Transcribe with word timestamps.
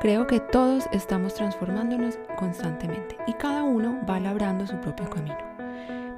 Creo 0.00 0.26
que 0.26 0.40
todos 0.40 0.84
estamos 0.92 1.34
transformándonos 1.34 2.18
constantemente 2.38 3.18
y 3.26 3.34
cada 3.34 3.64
uno 3.64 4.00
va 4.08 4.18
labrando 4.18 4.66
su 4.66 4.80
propio 4.80 5.10
camino. 5.10 5.36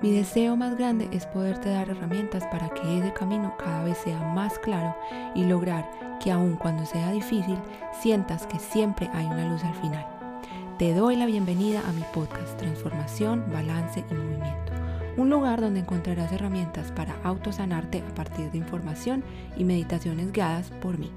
Mi 0.01 0.13
deseo 0.13 0.55
más 0.55 0.79
grande 0.79 1.09
es 1.11 1.27
poderte 1.27 1.71
dar 1.71 1.91
herramientas 1.91 2.47
para 2.47 2.69
que 2.69 2.99
ese 2.99 3.13
camino 3.13 3.57
cada 3.59 3.83
vez 3.83 3.99
sea 3.99 4.21
más 4.21 4.57
claro 4.61 4.97
y 5.35 5.47
lograr 5.47 5.91
que 6.21 6.31
aun 6.31 6.55
cuando 6.55 6.87
sea 6.87 7.11
difícil, 7.11 7.59
sientas 8.01 8.47
que 8.47 8.61
siempre 8.61 9.11
hay 9.15 9.27
una 9.27 9.49
luz 9.49 9.65
al 9.65 9.75
final. 9.75 10.07
Te 10.79 10.95
doy 10.95 11.17
la 11.17 11.27
bienvenida 11.27 11.81
a 11.81 11.93
mi 11.93 12.05
podcast 12.15 12.57
Transformación, 12.59 13.45
Balance 13.53 14.05
y 14.09 14.15
Movimiento, 14.15 14.75
un 15.17 15.29
lugar 15.29 15.61
donde 15.61 15.81
encontrarás 15.81 16.31
herramientas 16.31 16.93
para 16.93 17.17
autosanarte 17.25 18.05
a 18.09 18.15
partir 18.15 18.49
de 18.53 18.59
información 18.59 19.25
y 19.57 19.65
meditaciones 19.65 20.31
guiadas 20.31 20.71
por 20.81 20.99
mí. 20.99 21.11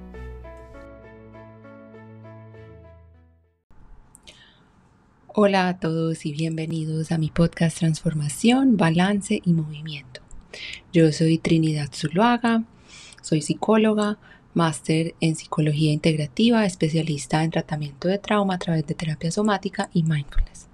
Hola 5.38 5.68
a 5.68 5.78
todos 5.78 6.26
y 6.26 6.32
bienvenidos 6.32 7.12
a 7.12 7.18
mi 7.18 7.30
podcast 7.30 7.80
Transformación, 7.80 8.78
Balance 8.78 9.42
y 9.44 9.52
Movimiento. 9.52 10.22
Yo 10.94 11.12
soy 11.12 11.40
Trinidad 11.40 11.90
Zuluaga, 11.94 12.64
soy 13.22 13.42
psicóloga, 13.42 14.18
máster 14.54 15.14
en 15.20 15.36
psicología 15.36 15.92
integrativa, 15.92 16.66
especialista 16.66 17.44
en 17.44 17.52
tratamiento 17.52 18.08
de 18.08 18.18
trauma 18.18 18.54
a 18.54 18.60
través 18.60 18.88
de 18.88 18.96
terapia 18.96 19.30
somática 19.30 19.90
y 19.94 20.04
mindfulness. 20.04 20.70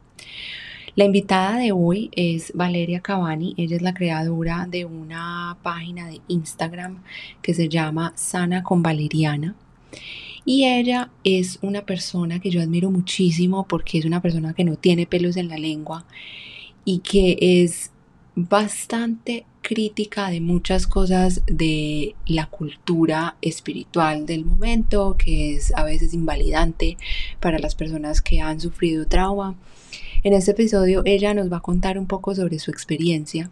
La 0.94 1.06
invitada 1.06 1.58
de 1.58 1.72
hoy 1.72 2.12
es 2.12 2.52
Valeria 2.54 3.00
Cavani, 3.00 3.56
ella 3.58 3.78
es 3.78 3.82
la 3.82 3.96
creadora 3.96 4.68
de 4.70 4.86
una 4.86 5.58
página 5.64 6.06
de 6.06 6.22
Instagram 6.28 7.02
que 7.42 7.56
se 7.56 7.68
llama 7.68 8.14
Sana 8.16 8.62
con 8.62 8.84
Valeriana 8.84 9.56
y 10.46 10.66
ella 10.66 11.12
es 11.24 11.60
una 11.62 11.86
persona 11.86 12.40
que 12.40 12.50
yo 12.50 12.62
admiro 12.62 12.90
muchísimo 12.90 13.68
porque 13.68 14.00
es 14.00 14.06
una 14.06 14.22
persona 14.22 14.54
que 14.54 14.64
no 14.64 14.76
tiene 14.76 15.06
pelos 15.06 15.38
en 15.38 15.50
la 15.50 15.58
lengua 15.58 16.06
y 16.84 17.00
que 17.00 17.38
es 17.40 17.92
bastante 18.36 19.46
crítica 19.62 20.30
de 20.30 20.42
muchas 20.42 20.88
cosas 20.88 21.44
de 21.46 22.16
la 22.26 22.48
cultura 22.48 23.36
espiritual 23.42 24.26
del 24.26 24.46
momento, 24.46 25.16
que 25.18 25.56
es 25.56 25.72
a 25.76 25.84
veces 25.84 26.14
invalidante 26.14 26.98
para 27.40 27.60
las 27.60 27.76
personas 27.76 28.22
que 28.22 28.42
han 28.42 28.60
sufrido 28.60 29.06
trauma. 29.06 29.56
En 30.24 30.34
este 30.34 30.52
episodio 30.52 31.04
ella 31.06 31.34
nos 31.34 31.52
va 31.52 31.58
a 31.58 31.62
contar 31.62 32.00
un 32.00 32.08
poco 32.08 32.34
sobre 32.34 32.58
su 32.58 32.72
experiencia 32.72 33.52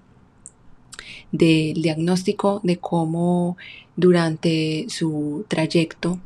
del 1.31 1.81
diagnóstico 1.81 2.59
de 2.64 2.77
cómo 2.77 3.58
durante 3.95 4.86
su 4.89 5.45
trayecto 5.47 6.19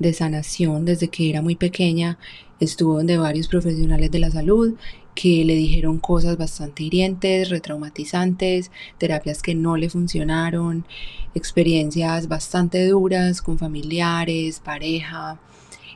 de 0.00 0.12
sanación 0.12 0.84
desde 0.84 1.08
que 1.08 1.30
era 1.30 1.42
muy 1.42 1.54
pequeña. 1.54 2.18
Estuvo 2.58 2.96
donde 2.96 3.16
varios 3.16 3.46
profesionales 3.46 4.10
de 4.10 4.18
la 4.18 4.30
salud 4.30 4.74
que 5.14 5.44
le 5.44 5.54
dijeron 5.54 5.98
cosas 5.98 6.36
bastante 6.36 6.82
hirientes, 6.82 7.50
retraumatizantes, 7.50 8.70
terapias 8.98 9.42
que 9.42 9.54
no 9.54 9.76
le 9.76 9.90
funcionaron, 9.90 10.86
experiencias 11.34 12.26
bastante 12.26 12.86
duras 12.88 13.42
con 13.42 13.58
familiares, 13.58 14.60
pareja, 14.60 15.38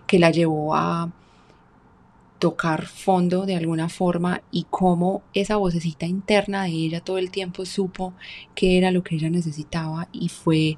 que 0.07 0.19
la 0.19 0.31
llevó 0.31 0.75
a 0.75 1.13
tocar 2.39 2.87
fondo 2.87 3.47
de 3.47 3.57
alguna 3.57 3.89
forma 3.89 4.43
y 4.51 4.67
cómo 4.69 5.23
esa 5.33 5.57
vocecita 5.57 6.05
interna 6.05 6.65
de 6.65 6.73
ella 6.73 7.01
todo 7.01 7.17
el 7.17 7.31
tiempo 7.31 7.65
supo 7.65 8.13
que 8.55 8.77
era 8.77 8.91
lo 8.91 9.03
que 9.03 9.15
ella 9.15 9.31
necesitaba 9.31 10.09
y 10.13 10.29
fue 10.29 10.77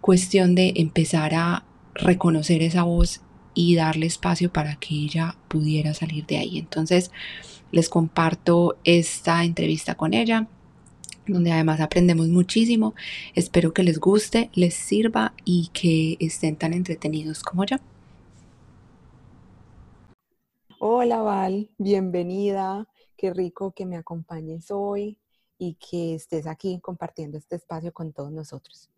cuestión 0.00 0.54
de 0.54 0.72
empezar 0.76 1.34
a 1.34 1.64
reconocer 1.94 2.62
esa 2.62 2.82
voz 2.82 3.20
y 3.54 3.76
darle 3.76 4.06
espacio 4.06 4.52
para 4.52 4.76
que 4.76 4.94
ella 4.94 5.36
pudiera 5.48 5.94
salir 5.94 6.26
de 6.26 6.38
ahí. 6.38 6.58
Entonces, 6.58 7.10
les 7.70 7.88
comparto 7.88 8.76
esta 8.84 9.44
entrevista 9.44 9.94
con 9.94 10.14
ella, 10.14 10.48
donde 11.26 11.52
además 11.52 11.80
aprendemos 11.80 12.28
muchísimo. 12.28 12.94
Espero 13.34 13.72
que 13.72 13.82
les 13.82 13.98
guste, 13.98 14.50
les 14.54 14.74
sirva 14.74 15.34
y 15.44 15.70
que 15.72 16.16
estén 16.20 16.56
tan 16.56 16.72
entretenidos 16.72 17.42
como 17.42 17.64
yo. 17.64 17.76
Hola 20.78 21.22
Val, 21.22 21.70
bienvenida. 21.78 22.86
Qué 23.16 23.32
rico 23.32 23.72
que 23.72 23.86
me 23.86 23.96
acompañes 23.96 24.70
hoy 24.70 25.18
y 25.56 25.74
que 25.74 26.14
estés 26.14 26.46
aquí 26.46 26.78
compartiendo 26.80 27.38
este 27.38 27.56
espacio 27.56 27.92
con 27.92 28.12
todos 28.12 28.30
nosotros. 28.30 28.90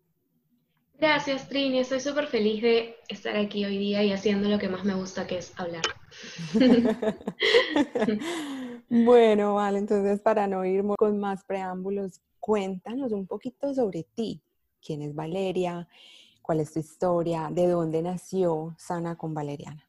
Gracias, 0.99 1.47
Trini. 1.47 1.79
Estoy 1.79 1.99
súper 1.99 2.25
feliz 2.25 2.63
de 2.63 2.95
estar 3.07 3.37
aquí 3.37 3.63
hoy 3.63 3.77
día 3.77 4.03
y 4.03 4.11
haciendo 4.11 4.49
lo 4.49 4.57
que 4.57 4.67
más 4.67 4.83
me 4.83 4.95
gusta, 4.95 5.27
que 5.27 5.37
es 5.37 5.53
hablar. 5.59 5.83
bueno, 8.89 9.55
vale, 9.55 9.77
entonces 9.77 10.19
para 10.21 10.47
no 10.47 10.65
ir 10.65 10.83
con 10.97 11.19
más 11.19 11.43
preámbulos, 11.43 12.21
cuéntanos 12.39 13.11
un 13.11 13.27
poquito 13.27 13.75
sobre 13.75 14.07
ti. 14.15 14.41
¿Quién 14.81 15.03
es 15.03 15.13
Valeria? 15.13 15.87
¿Cuál 16.41 16.61
es 16.61 16.73
tu 16.73 16.79
historia? 16.79 17.49
¿De 17.51 17.67
dónde 17.67 18.01
nació 18.01 18.73
Sana 18.79 19.15
con 19.15 19.35
Valeriana? 19.35 19.87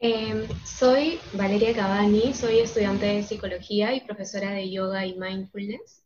Em, 0.00 0.46
soy 0.64 1.18
Valeria 1.32 1.74
Cavani, 1.74 2.32
soy 2.32 2.60
estudiante 2.60 3.06
de 3.06 3.24
psicología 3.24 3.92
y 3.92 4.02
profesora 4.02 4.52
de 4.52 4.70
yoga 4.70 5.04
y 5.04 5.18
mindfulness. 5.18 6.04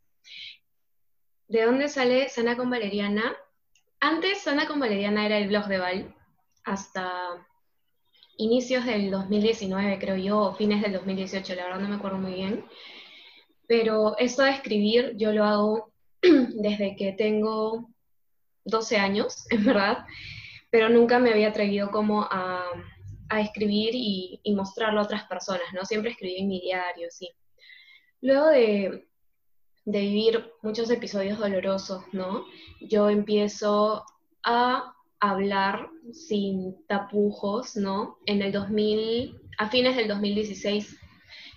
¿De 1.52 1.66
dónde 1.66 1.90
sale 1.90 2.30
Sana 2.30 2.56
con 2.56 2.70
Valeriana? 2.70 3.36
Antes 4.00 4.38
Sana 4.40 4.66
con 4.66 4.80
Valeriana 4.80 5.26
era 5.26 5.36
el 5.36 5.48
blog 5.48 5.66
de 5.66 5.76
Val, 5.76 6.14
hasta 6.64 7.46
inicios 8.38 8.86
del 8.86 9.10
2019, 9.10 9.98
creo 9.98 10.16
yo, 10.16 10.38
o 10.38 10.54
fines 10.54 10.80
del 10.80 10.94
2018, 10.94 11.54
la 11.54 11.64
verdad 11.64 11.80
no 11.80 11.90
me 11.90 11.96
acuerdo 11.96 12.16
muy 12.16 12.32
bien. 12.32 12.64
Pero 13.66 14.16
esto 14.16 14.40
de 14.40 14.52
escribir 14.52 15.12
yo 15.18 15.32
lo 15.32 15.44
hago 15.44 15.92
desde 16.22 16.96
que 16.96 17.12
tengo 17.12 17.90
12 18.64 18.96
años, 18.96 19.44
en 19.50 19.62
verdad, 19.66 20.06
pero 20.70 20.88
nunca 20.88 21.18
me 21.18 21.32
había 21.32 21.48
atrevido 21.48 21.90
como 21.90 22.22
a, 22.30 22.64
escribir 23.38 23.90
y, 23.92 24.40
mostrarlo 24.56 25.00
a 25.00 25.04
otras 25.04 25.24
personas, 25.24 25.66
¿no? 25.74 25.84
Siempre 25.84 26.12
escribí 26.12 26.38
en 26.38 26.48
mi 26.48 26.62
diario, 26.62 27.08
sí. 27.10 27.28
Luego 28.22 28.46
de, 28.46 29.11
de 29.84 30.00
vivir 30.00 30.52
muchos 30.62 30.90
episodios 30.90 31.38
dolorosos, 31.38 32.04
¿no? 32.12 32.44
Yo 32.80 33.08
empiezo 33.08 34.04
a 34.44 34.94
hablar 35.20 35.88
sin 36.12 36.76
tapujos, 36.86 37.76
¿no? 37.76 38.18
En 38.26 38.42
el 38.42 38.52
2000, 38.52 39.40
a 39.58 39.68
fines 39.68 39.96
del 39.96 40.08
2016, 40.08 40.98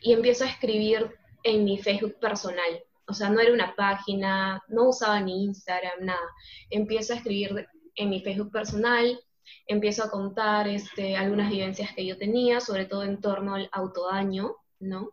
y 0.01 0.13
empiezo 0.13 0.43
a 0.43 0.49
escribir 0.49 1.15
en 1.43 1.63
mi 1.63 1.77
Facebook 1.77 2.19
personal. 2.19 2.83
O 3.07 3.13
sea, 3.13 3.29
no 3.29 3.39
era 3.39 3.53
una 3.53 3.75
página, 3.75 4.63
no 4.67 4.89
usaba 4.89 5.19
ni 5.21 5.45
Instagram, 5.45 6.01
nada. 6.01 6.27
Empiezo 6.69 7.13
a 7.13 7.17
escribir 7.17 7.67
en 7.95 8.09
mi 8.09 8.21
Facebook 8.21 8.51
personal, 8.51 9.19
empiezo 9.67 10.03
a 10.03 10.09
contar 10.09 10.67
este, 10.67 11.15
algunas 11.15 11.49
vivencias 11.49 11.93
que 11.93 12.05
yo 12.05 12.17
tenía, 12.17 12.59
sobre 12.59 12.85
todo 12.85 13.03
en 13.03 13.21
torno 13.21 13.55
al 13.55 13.69
autodaño, 13.71 14.55
¿no? 14.79 15.11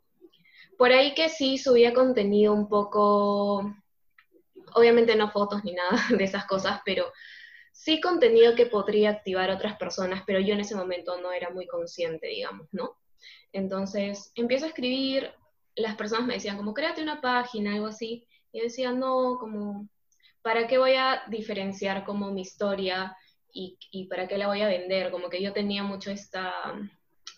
Por 0.82 0.90
ahí 0.90 1.14
que 1.14 1.28
sí 1.28 1.58
subía 1.58 1.94
contenido 1.94 2.52
un 2.52 2.68
poco, 2.68 3.72
obviamente 4.74 5.14
no 5.14 5.30
fotos 5.30 5.62
ni 5.62 5.74
nada 5.74 5.90
de 6.18 6.24
esas 6.24 6.44
cosas, 6.44 6.80
pero 6.84 7.04
sí 7.70 8.00
contenido 8.00 8.56
que 8.56 8.66
podría 8.66 9.10
activar 9.10 9.48
a 9.48 9.54
otras 9.54 9.76
personas, 9.76 10.24
pero 10.26 10.40
yo 10.40 10.54
en 10.54 10.58
ese 10.58 10.74
momento 10.74 11.20
no 11.20 11.30
era 11.30 11.50
muy 11.50 11.68
consciente, 11.68 12.26
digamos, 12.26 12.66
¿no? 12.72 12.96
Entonces 13.52 14.32
empiezo 14.34 14.64
a 14.64 14.70
escribir, 14.70 15.30
las 15.76 15.94
personas 15.94 16.26
me 16.26 16.34
decían 16.34 16.56
como, 16.56 16.74
créate 16.74 17.00
una 17.00 17.20
página, 17.20 17.74
algo 17.74 17.86
así, 17.86 18.26
y 18.50 18.58
yo 18.58 18.64
decía, 18.64 18.90
no, 18.90 19.38
como, 19.38 19.88
¿para 20.42 20.66
qué 20.66 20.78
voy 20.78 20.94
a 20.94 21.22
diferenciar 21.28 22.04
como 22.04 22.32
mi 22.32 22.40
historia 22.40 23.16
y, 23.54 23.78
y 23.92 24.08
para 24.08 24.26
qué 24.26 24.36
la 24.36 24.48
voy 24.48 24.62
a 24.62 24.66
vender? 24.66 25.12
Como 25.12 25.30
que 25.30 25.40
yo 25.40 25.52
tenía 25.52 25.84
mucho 25.84 26.10
esta 26.10 26.74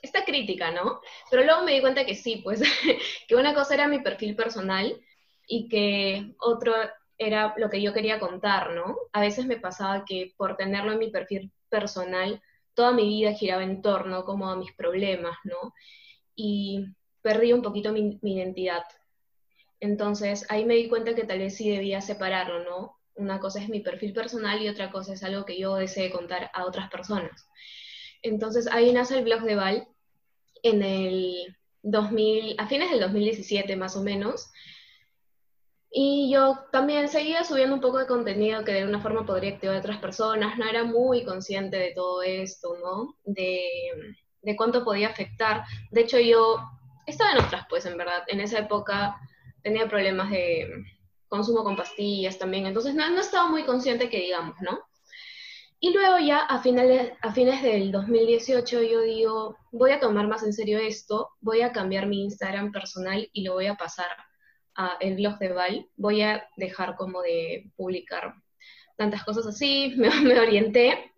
esta 0.04 0.24
crítica, 0.24 0.70
¿no? 0.70 1.00
Pero 1.30 1.44
luego 1.44 1.62
me 1.62 1.72
di 1.72 1.80
cuenta 1.80 2.04
que 2.04 2.14
sí, 2.14 2.40
pues, 2.42 2.62
que 3.28 3.36
una 3.36 3.54
cosa 3.54 3.74
era 3.74 3.88
mi 3.88 4.00
perfil 4.00 4.36
personal 4.36 5.00
y 5.46 5.68
que 5.68 6.34
otro 6.38 6.74
era 7.18 7.54
lo 7.56 7.70
que 7.70 7.82
yo 7.82 7.92
quería 7.92 8.18
contar, 8.18 8.72
¿no? 8.72 8.96
A 9.12 9.20
veces 9.20 9.46
me 9.46 9.56
pasaba 9.56 10.04
que 10.04 10.34
por 10.36 10.56
tenerlo 10.56 10.92
en 10.92 10.98
mi 10.98 11.10
perfil 11.10 11.52
personal, 11.68 12.42
toda 12.74 12.92
mi 12.92 13.08
vida 13.08 13.34
giraba 13.34 13.62
en 13.62 13.82
torno 13.82 14.24
como 14.24 14.50
a 14.50 14.56
mis 14.56 14.72
problemas, 14.72 15.36
¿no? 15.44 15.74
Y 16.34 16.86
perdí 17.22 17.52
un 17.52 17.62
poquito 17.62 17.92
mi, 17.92 18.18
mi 18.22 18.34
identidad. 18.34 18.84
Entonces 19.80 20.46
ahí 20.48 20.64
me 20.64 20.74
di 20.74 20.88
cuenta 20.88 21.14
que 21.14 21.24
tal 21.24 21.38
vez 21.38 21.56
sí 21.56 21.70
debía 21.70 22.00
separarlo, 22.00 22.64
¿no? 22.64 22.96
Una 23.14 23.38
cosa 23.38 23.62
es 23.62 23.68
mi 23.68 23.80
perfil 23.80 24.12
personal 24.12 24.60
y 24.60 24.68
otra 24.68 24.90
cosa 24.90 25.12
es 25.12 25.22
algo 25.22 25.44
que 25.44 25.58
yo 25.58 25.76
desee 25.76 26.10
contar 26.10 26.50
a 26.52 26.64
otras 26.64 26.90
personas. 26.90 27.48
Entonces 28.22 28.66
ahí 28.66 28.92
nace 28.92 29.18
el 29.18 29.24
blog 29.24 29.42
de 29.42 29.54
Val, 29.54 29.88
en 30.64 30.82
el 30.82 31.56
2000, 31.82 32.56
a 32.58 32.66
fines 32.66 32.90
del 32.90 33.00
2017 33.00 33.76
más 33.76 33.96
o 33.96 34.02
menos. 34.02 34.50
Y 35.90 36.32
yo 36.32 36.58
también 36.72 37.08
seguía 37.08 37.44
subiendo 37.44 37.76
un 37.76 37.80
poco 37.80 37.98
de 37.98 38.06
contenido 38.06 38.64
que 38.64 38.72
de 38.72 38.84
una 38.84 39.00
forma 39.00 39.24
podría 39.24 39.52
activar 39.52 39.76
a 39.76 39.78
otras 39.78 39.98
personas, 39.98 40.58
no 40.58 40.68
era 40.68 40.82
muy 40.82 41.24
consciente 41.24 41.76
de 41.76 41.92
todo 41.92 42.22
esto, 42.22 42.76
¿no? 42.82 43.16
De, 43.24 43.62
de 44.42 44.56
cuánto 44.56 44.82
podía 44.82 45.08
afectar. 45.10 45.62
De 45.92 46.00
hecho, 46.00 46.18
yo 46.18 46.58
estaba 47.06 47.32
en 47.32 47.44
otras, 47.44 47.66
pues, 47.68 47.86
en 47.86 47.96
verdad. 47.96 48.24
En 48.26 48.40
esa 48.40 48.58
época 48.58 49.16
tenía 49.62 49.86
problemas 49.86 50.30
de 50.30 50.68
consumo 51.28 51.62
con 51.62 51.76
pastillas 51.76 52.38
también, 52.38 52.66
entonces 52.66 52.94
no, 52.94 53.08
no 53.10 53.20
estaba 53.20 53.48
muy 53.48 53.64
consciente 53.64 54.08
que 54.08 54.18
digamos, 54.20 54.56
¿no? 54.60 54.80
Y 55.84 55.92
luego 55.92 56.18
ya 56.18 56.38
a 56.38 56.62
finales, 56.62 57.12
a 57.20 57.34
fines 57.34 57.62
del 57.62 57.92
2018 57.92 58.82
yo 58.84 59.02
digo, 59.02 59.58
voy 59.70 59.90
a 59.90 60.00
tomar 60.00 60.26
más 60.26 60.42
en 60.42 60.54
serio 60.54 60.78
esto, 60.78 61.28
voy 61.42 61.60
a 61.60 61.72
cambiar 61.72 62.06
mi 62.06 62.24
Instagram 62.24 62.72
personal 62.72 63.28
y 63.34 63.44
lo 63.44 63.52
voy 63.52 63.66
a 63.66 63.74
pasar 63.74 64.06
el 65.00 65.16
blog 65.16 65.38
de 65.38 65.52
Val, 65.52 65.86
voy 65.96 66.22
a 66.22 66.48
dejar 66.56 66.96
como 66.96 67.20
de 67.20 67.70
publicar 67.76 68.32
tantas 68.96 69.24
cosas 69.24 69.46
así, 69.46 69.92
me, 69.98 70.08
me 70.22 70.40
orienté. 70.40 71.12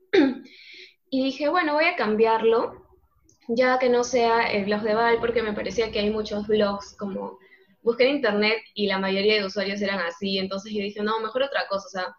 Y 1.11 1.23
dije, 1.23 1.49
bueno, 1.49 1.75
voy 1.75 1.85
a 1.85 1.95
cambiarlo, 1.95 2.89
ya 3.47 3.79
que 3.79 3.89
no 3.89 4.03
sea 4.03 4.51
el 4.51 4.65
blog 4.65 4.83
de 4.83 4.95
Val, 4.97 5.19
porque 5.21 5.45
me 5.45 5.53
parecía 5.53 5.93
que 5.93 6.01
hay 6.01 6.11
muchos 6.11 6.45
blogs 6.49 6.97
como 6.97 7.39
busqué 7.83 8.09
en 8.09 8.17
internet 8.17 8.59
y 8.75 8.89
la 8.89 8.99
mayoría 8.99 9.37
de 9.37 9.47
usuarios 9.47 9.81
eran 9.81 10.01
así, 10.01 10.39
entonces 10.39 10.73
yo 10.73 10.81
dije, 10.81 11.05
no, 11.05 11.21
mejor 11.21 11.45
otra 11.45 11.69
cosa, 11.69 11.87
o 11.87 11.89
sea, 11.89 12.17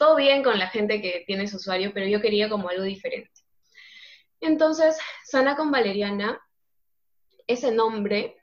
todo 0.00 0.16
bien 0.16 0.42
con 0.42 0.58
la 0.58 0.68
gente 0.68 1.02
que 1.02 1.24
tiene 1.26 1.46
su 1.46 1.56
usuario, 1.56 1.92
pero 1.92 2.06
yo 2.06 2.22
quería 2.22 2.48
como 2.48 2.70
algo 2.70 2.84
diferente. 2.84 3.30
Entonces, 4.40 4.98
Sana 5.26 5.56
con 5.56 5.70
Valeriana, 5.70 6.40
ese 7.46 7.70
nombre 7.70 8.38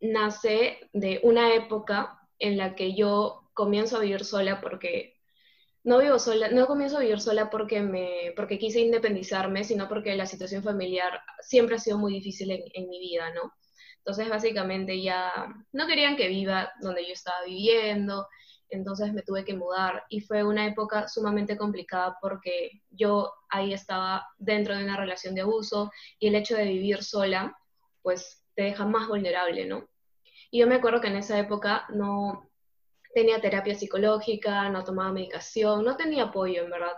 nace 0.00 0.88
de 0.94 1.20
una 1.22 1.54
época 1.54 2.18
en 2.38 2.56
la 2.56 2.74
que 2.74 2.94
yo 2.94 3.50
comienzo 3.52 3.98
a 3.98 4.00
vivir 4.00 4.24
sola 4.24 4.62
porque 4.62 5.20
no 5.84 5.98
vivo 5.98 6.18
sola, 6.18 6.48
no 6.48 6.66
comienzo 6.66 6.96
a 6.96 7.00
vivir 7.00 7.20
sola 7.20 7.50
porque 7.50 7.82
me 7.82 8.32
porque 8.34 8.58
quise 8.58 8.80
independizarme, 8.80 9.64
sino 9.64 9.90
porque 9.90 10.16
la 10.16 10.24
situación 10.24 10.62
familiar 10.62 11.20
siempre 11.40 11.76
ha 11.76 11.78
sido 11.78 11.98
muy 11.98 12.14
difícil 12.14 12.50
en, 12.52 12.62
en 12.72 12.88
mi 12.88 12.98
vida, 13.00 13.34
¿no? 13.34 13.52
Entonces, 13.98 14.30
básicamente 14.30 15.02
ya 15.02 15.30
no 15.72 15.86
querían 15.86 16.16
que 16.16 16.28
viva 16.28 16.72
donde 16.80 17.06
yo 17.06 17.12
estaba 17.12 17.44
viviendo, 17.44 18.26
entonces 18.76 19.12
me 19.12 19.22
tuve 19.22 19.44
que 19.44 19.54
mudar 19.54 20.04
y 20.08 20.20
fue 20.20 20.44
una 20.44 20.66
época 20.66 21.08
sumamente 21.08 21.56
complicada 21.56 22.16
porque 22.20 22.82
yo 22.90 23.32
ahí 23.48 23.72
estaba 23.72 24.26
dentro 24.38 24.76
de 24.76 24.84
una 24.84 24.96
relación 24.96 25.34
de 25.34 25.42
abuso 25.42 25.90
y 26.18 26.28
el 26.28 26.34
hecho 26.34 26.56
de 26.56 26.64
vivir 26.64 27.02
sola, 27.02 27.56
pues 28.02 28.44
te 28.54 28.62
deja 28.62 28.84
más 28.86 29.08
vulnerable, 29.08 29.66
¿no? 29.66 29.88
Y 30.50 30.60
yo 30.60 30.66
me 30.66 30.76
acuerdo 30.76 31.00
que 31.00 31.08
en 31.08 31.16
esa 31.16 31.38
época 31.38 31.86
no 31.90 32.50
tenía 33.14 33.40
terapia 33.40 33.74
psicológica, 33.74 34.68
no 34.68 34.84
tomaba 34.84 35.12
medicación, 35.12 35.84
no 35.84 35.96
tenía 35.96 36.24
apoyo, 36.24 36.62
en 36.62 36.70
verdad. 36.70 36.96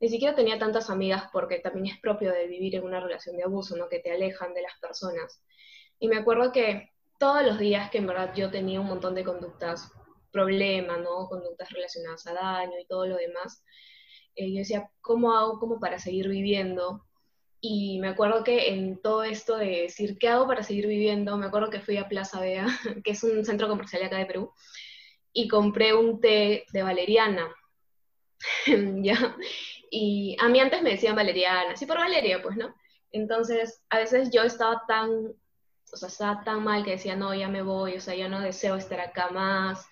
Ni 0.00 0.08
siquiera 0.08 0.34
tenía 0.34 0.58
tantas 0.58 0.90
amigas 0.90 1.24
porque 1.32 1.58
también 1.58 1.94
es 1.94 2.00
propio 2.00 2.32
de 2.32 2.46
vivir 2.46 2.76
en 2.76 2.84
una 2.84 3.00
relación 3.00 3.36
de 3.36 3.44
abuso, 3.44 3.76
¿no? 3.76 3.88
Que 3.88 3.98
te 3.98 4.12
alejan 4.12 4.54
de 4.54 4.62
las 4.62 4.78
personas. 4.80 5.42
Y 5.98 6.08
me 6.08 6.16
acuerdo 6.16 6.52
que 6.52 6.90
todos 7.18 7.44
los 7.44 7.58
días 7.58 7.90
que 7.90 7.98
en 7.98 8.06
verdad 8.06 8.32
yo 8.34 8.50
tenía 8.50 8.80
un 8.80 8.86
montón 8.86 9.14
de 9.14 9.24
conductas 9.24 9.92
problema, 10.30 10.96
¿no? 10.98 11.28
Conductas 11.28 11.70
relacionadas 11.70 12.26
a 12.26 12.34
daño 12.34 12.78
y 12.80 12.86
todo 12.86 13.06
lo 13.06 13.16
demás. 13.16 13.64
Eh, 14.34 14.52
yo 14.52 14.58
decía, 14.58 14.90
¿cómo 15.00 15.34
hago 15.34 15.78
para 15.80 15.98
seguir 15.98 16.28
viviendo? 16.28 17.04
Y 17.60 17.98
me 18.00 18.08
acuerdo 18.08 18.42
que 18.42 18.70
en 18.70 19.00
todo 19.02 19.22
esto 19.22 19.56
de 19.56 19.82
decir, 19.82 20.16
¿qué 20.18 20.28
hago 20.28 20.46
para 20.46 20.62
seguir 20.62 20.86
viviendo? 20.86 21.36
Me 21.36 21.46
acuerdo 21.46 21.68
que 21.68 21.80
fui 21.80 21.98
a 21.98 22.08
Plaza 22.08 22.40
Vea, 22.40 22.66
que 23.04 23.10
es 23.10 23.22
un 23.22 23.44
centro 23.44 23.68
comercial 23.68 24.02
acá 24.02 24.16
de 24.16 24.26
Perú, 24.26 24.52
y 25.32 25.48
compré 25.48 25.94
un 25.94 26.20
té 26.20 26.64
de 26.72 26.82
valeriana. 26.82 27.54
¿Ya? 29.02 29.36
Y 29.90 30.36
a 30.40 30.48
mí 30.48 30.60
antes 30.60 30.82
me 30.82 30.90
decían 30.90 31.16
valeriana, 31.16 31.76
sí 31.76 31.84
por 31.84 31.98
Valeria, 31.98 32.40
pues, 32.40 32.56
¿no? 32.56 32.74
Entonces, 33.12 33.82
a 33.90 33.98
veces 33.98 34.30
yo 34.30 34.42
estaba 34.42 34.84
tan, 34.86 35.10
o 35.92 35.96
sea, 35.96 36.08
estaba 36.08 36.44
tan 36.44 36.62
mal 36.62 36.84
que 36.84 36.92
decía, 36.92 37.16
no, 37.16 37.34
ya 37.34 37.48
me 37.48 37.62
voy, 37.62 37.96
o 37.96 38.00
sea, 38.00 38.14
ya 38.14 38.28
no 38.28 38.40
deseo 38.40 38.76
estar 38.76 39.00
acá 39.00 39.30
más. 39.30 39.86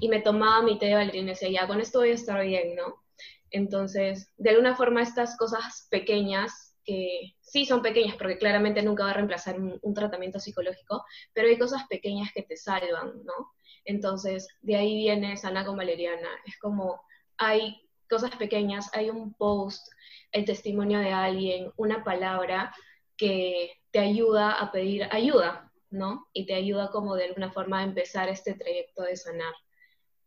Y 0.00 0.08
me 0.08 0.20
tomaba 0.20 0.62
mi 0.62 0.78
té 0.78 0.86
de 0.86 0.94
valeriana 0.94 1.30
y 1.30 1.34
decía, 1.34 1.50
ya, 1.50 1.66
con 1.66 1.80
esto 1.80 2.00
voy 2.00 2.10
a 2.10 2.14
estar 2.14 2.42
bien, 2.44 2.74
¿no? 2.74 3.02
Entonces, 3.50 4.32
de 4.36 4.50
alguna 4.50 4.76
forma, 4.76 5.02
estas 5.02 5.36
cosas 5.36 5.86
pequeñas 5.90 6.70
que 6.84 7.34
sí 7.40 7.66
son 7.66 7.82
pequeñas 7.82 8.16
porque 8.16 8.38
claramente 8.38 8.82
nunca 8.82 9.04
va 9.04 9.10
a 9.10 9.14
reemplazar 9.14 9.58
un, 9.60 9.94
tratamiento 9.94 10.38
psicológico, 10.38 11.04
pero 11.32 11.48
hay 11.48 11.58
cosas 11.58 11.86
pequeñas 11.88 12.30
que 12.34 12.42
te 12.42 12.56
salvan, 12.56 13.24
¿no? 13.24 13.52
Entonces, 13.84 14.48
de 14.60 14.76
ahí 14.76 14.96
viene 14.96 15.36
Sana 15.36 15.64
con 15.64 15.76
Valeriana. 15.76 16.28
Es 16.46 16.58
como 16.58 17.02
hay 17.36 17.88
cosas 18.08 18.34
pequeñas, 18.36 18.90
hay 18.94 19.10
un 19.10 19.34
post, 19.34 19.86
el 20.32 20.44
testimonio 20.44 20.98
de 21.00 21.12
alguien, 21.12 21.72
una 21.76 22.04
palabra 22.04 22.74
que 23.16 23.72
te 23.90 23.98
ayuda 23.98 24.52
a 24.52 24.70
pedir 24.70 25.08
ayuda, 25.10 25.72
¿no? 25.90 26.28
Y 26.32 26.46
te 26.46 26.54
ayuda 26.54 26.90
como 26.90 27.16
de 27.16 27.24
alguna 27.24 27.50
forma 27.50 27.80
a 27.80 27.84
empezar 27.84 28.28
este 28.28 28.54
trayecto 28.54 29.02
de 29.02 29.16
sanar. 29.16 29.54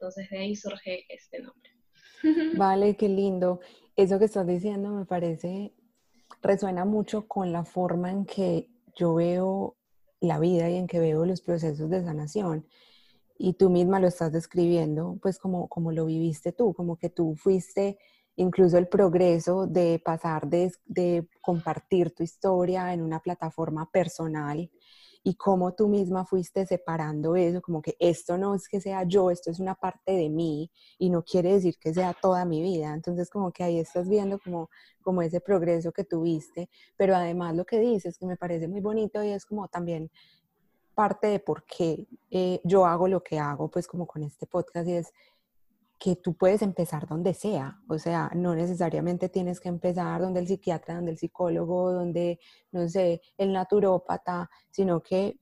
Entonces, 0.04 0.30
de 0.30 0.38
ahí 0.38 0.54
surge 0.54 1.06
este 1.08 1.40
nombre. 1.40 1.72
Vale, 2.58 2.98
qué 2.98 3.08
lindo. 3.08 3.62
Eso 3.96 4.20
que 4.20 4.26
estás 4.26 4.46
diciendo 4.46 4.90
me 4.90 5.06
parece 5.06 5.74
resuena 6.42 6.84
mucho 6.84 7.26
con 7.26 7.54
la 7.54 7.64
forma 7.64 8.12
en 8.12 8.26
que 8.26 8.70
yo 8.98 9.14
veo 9.14 9.78
la 10.20 10.40
vida 10.40 10.70
y 10.70 10.76
en 10.76 10.88
que 10.88 11.00
veo 11.00 11.26
los 11.26 11.40
procesos 11.40 11.90
de 11.90 12.04
sanación. 12.04 12.68
Y 13.38 13.54
tú 13.54 13.70
misma 13.70 14.02
lo 14.02 14.08
estás 14.08 14.34
describiendo, 14.34 15.18
pues 15.22 15.40
como, 15.40 15.70
como 15.70 15.94
lo 15.94 16.06
viviste 16.06 16.52
tú, 16.52 16.74
como 16.74 16.98
que 16.98 17.10
tú 17.10 17.38
fuiste 17.38 17.98
incluso 18.36 18.78
el 18.78 18.90
progreso 18.90 19.68
de 19.68 20.02
pasar 20.04 20.50
de, 20.50 20.74
de 20.84 21.30
compartir 21.40 22.14
tu 22.14 22.24
historia 22.24 22.94
en 22.94 23.04
una 23.04 23.22
plataforma 23.22 23.90
personal 23.90 24.70
y 25.24 25.36
cómo 25.36 25.74
tú 25.74 25.88
misma 25.88 26.26
fuiste 26.26 26.66
separando 26.66 27.36
eso, 27.36 27.62
como 27.62 27.82
que 27.82 27.96
esto 28.00 28.38
no 28.38 28.56
es 28.56 28.68
que 28.68 28.82
sea 28.82 29.04
yo, 29.04 29.32
esto 29.32 29.50
es 29.52 29.60
una 29.60 29.74
parte 29.74 30.12
de 30.12 30.30
mí 30.30 30.70
y 31.00 31.10
no 31.10 31.24
quiere 31.24 31.54
decir 31.54 31.78
que 31.80 31.94
sea 31.94 32.14
toda 32.14 32.44
mi 32.44 32.62
vida. 32.62 32.94
Entonces 32.94 33.30
como 33.30 33.52
que 33.52 33.64
ahí 33.64 33.80
estás 33.80 34.10
viendo 34.10 34.38
como, 34.40 34.70
como 35.02 35.22
ese 35.22 35.40
progreso 35.40 35.94
que 35.94 36.04
tuviste, 36.04 36.70
pero 36.98 37.16
además 37.16 37.56
lo 37.56 37.66
que 37.66 37.80
dices 37.80 38.18
que 38.18 38.26
me 38.26 38.36
parece 38.36 38.68
muy 38.68 38.82
bonito 38.82 39.24
y 39.24 39.30
es 39.30 39.46
como 39.46 39.68
también 39.70 40.12
parte 40.94 41.28
de 41.28 41.40
por 41.40 41.64
qué 41.66 42.08
eh, 42.30 42.60
yo 42.64 42.86
hago 42.86 43.08
lo 43.08 43.24
que 43.24 43.40
hago, 43.40 43.70
pues 43.70 43.88
como 43.88 44.06
con 44.06 44.24
este 44.24 44.46
podcast 44.46 44.88
y 44.88 44.94
es 44.94 45.14
que 46.00 46.16
tú 46.16 46.36
puedes 46.36 46.62
empezar 46.62 47.08
donde 47.08 47.34
sea, 47.34 47.80
o 47.88 47.98
sea, 47.98 48.30
no 48.36 48.56
necesariamente 48.56 49.30
tienes 49.30 49.60
que 49.60 49.70
empezar 49.70 50.22
donde 50.22 50.42
el 50.42 50.48
psiquiatra, 50.48 50.96
donde 50.96 51.12
el 51.12 51.18
psicólogo, 51.18 51.94
donde, 51.94 52.40
no 52.72 52.90
sé, 52.90 53.22
el 53.38 53.54
naturópata, 53.54 54.50
sino 54.70 55.02
que 55.02 55.40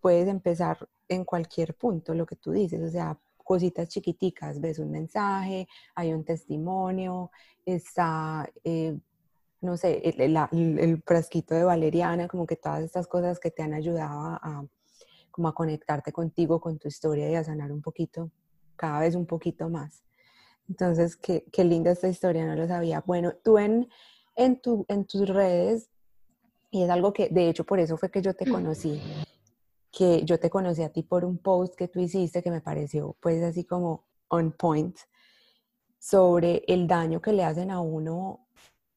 puedes 0.00 0.28
empezar 0.28 0.88
en 1.08 1.24
cualquier 1.24 1.74
punto, 1.74 2.14
lo 2.14 2.26
que 2.26 2.36
tú 2.36 2.52
dices, 2.52 2.80
o 2.82 2.90
sea, 2.90 3.18
cositas 3.36 3.88
chiquiticas, 3.88 4.60
ves 4.60 4.78
un 4.78 4.90
mensaje, 4.90 5.68
hay 5.94 6.12
un 6.12 6.24
testimonio, 6.24 7.30
está, 7.64 8.48
eh, 8.64 8.98
no 9.60 9.76
sé, 9.76 10.00
el, 10.04 10.36
el, 10.78 11.02
frasquito 11.02 11.54
de 11.54 11.64
valeriana, 11.64 12.28
como 12.28 12.46
que 12.46 12.56
todas 12.56 12.82
estas 12.82 13.06
cosas 13.06 13.38
que 13.40 13.50
te 13.50 13.62
han 13.62 13.74
ayudado 13.74 14.38
a, 14.42 14.64
como 15.30 15.48
a 15.48 15.54
conectarte 15.54 16.12
contigo, 16.12 16.60
con 16.60 16.78
tu 16.78 16.88
historia 16.88 17.30
y 17.30 17.34
a 17.34 17.44
sanar 17.44 17.72
un 17.72 17.82
poquito 17.82 18.30
cada 18.76 19.00
vez 19.00 19.14
un 19.14 19.26
poquito 19.26 19.68
más. 19.68 20.04
Entonces, 20.68 21.16
qué, 21.16 21.44
qué 21.52 21.64
linda 21.64 21.90
esta 21.90 22.08
historia, 22.08 22.46
no 22.46 22.54
lo 22.54 22.66
sabía. 22.66 23.02
Bueno, 23.06 23.34
tú 23.42 23.58
en, 23.58 23.88
en, 24.34 24.60
tu, 24.60 24.84
en 24.88 25.04
tus 25.04 25.28
redes, 25.28 25.90
y 26.70 26.82
es 26.82 26.90
algo 26.90 27.12
que, 27.12 27.28
de 27.28 27.48
hecho, 27.48 27.64
por 27.64 27.78
eso 27.78 27.96
fue 27.96 28.10
que 28.10 28.22
yo 28.22 28.34
te 28.34 28.50
conocí, 28.50 29.00
que 29.94 30.24
yo 30.24 30.40
te 30.40 30.50
conocí 30.50 30.82
a 30.82 30.88
ti 30.88 31.02
por 31.02 31.24
un 31.24 31.38
post 31.38 31.76
que 31.76 31.86
tú 31.86 32.00
hiciste 32.00 32.42
que 32.42 32.50
me 32.50 32.60
pareció 32.60 33.16
pues 33.20 33.42
así 33.42 33.64
como 33.64 34.04
on 34.28 34.52
point 34.52 34.98
sobre 36.00 36.64
el 36.66 36.88
daño 36.88 37.22
que 37.22 37.32
le 37.32 37.44
hacen 37.44 37.70
a 37.70 37.80
uno 37.80 38.48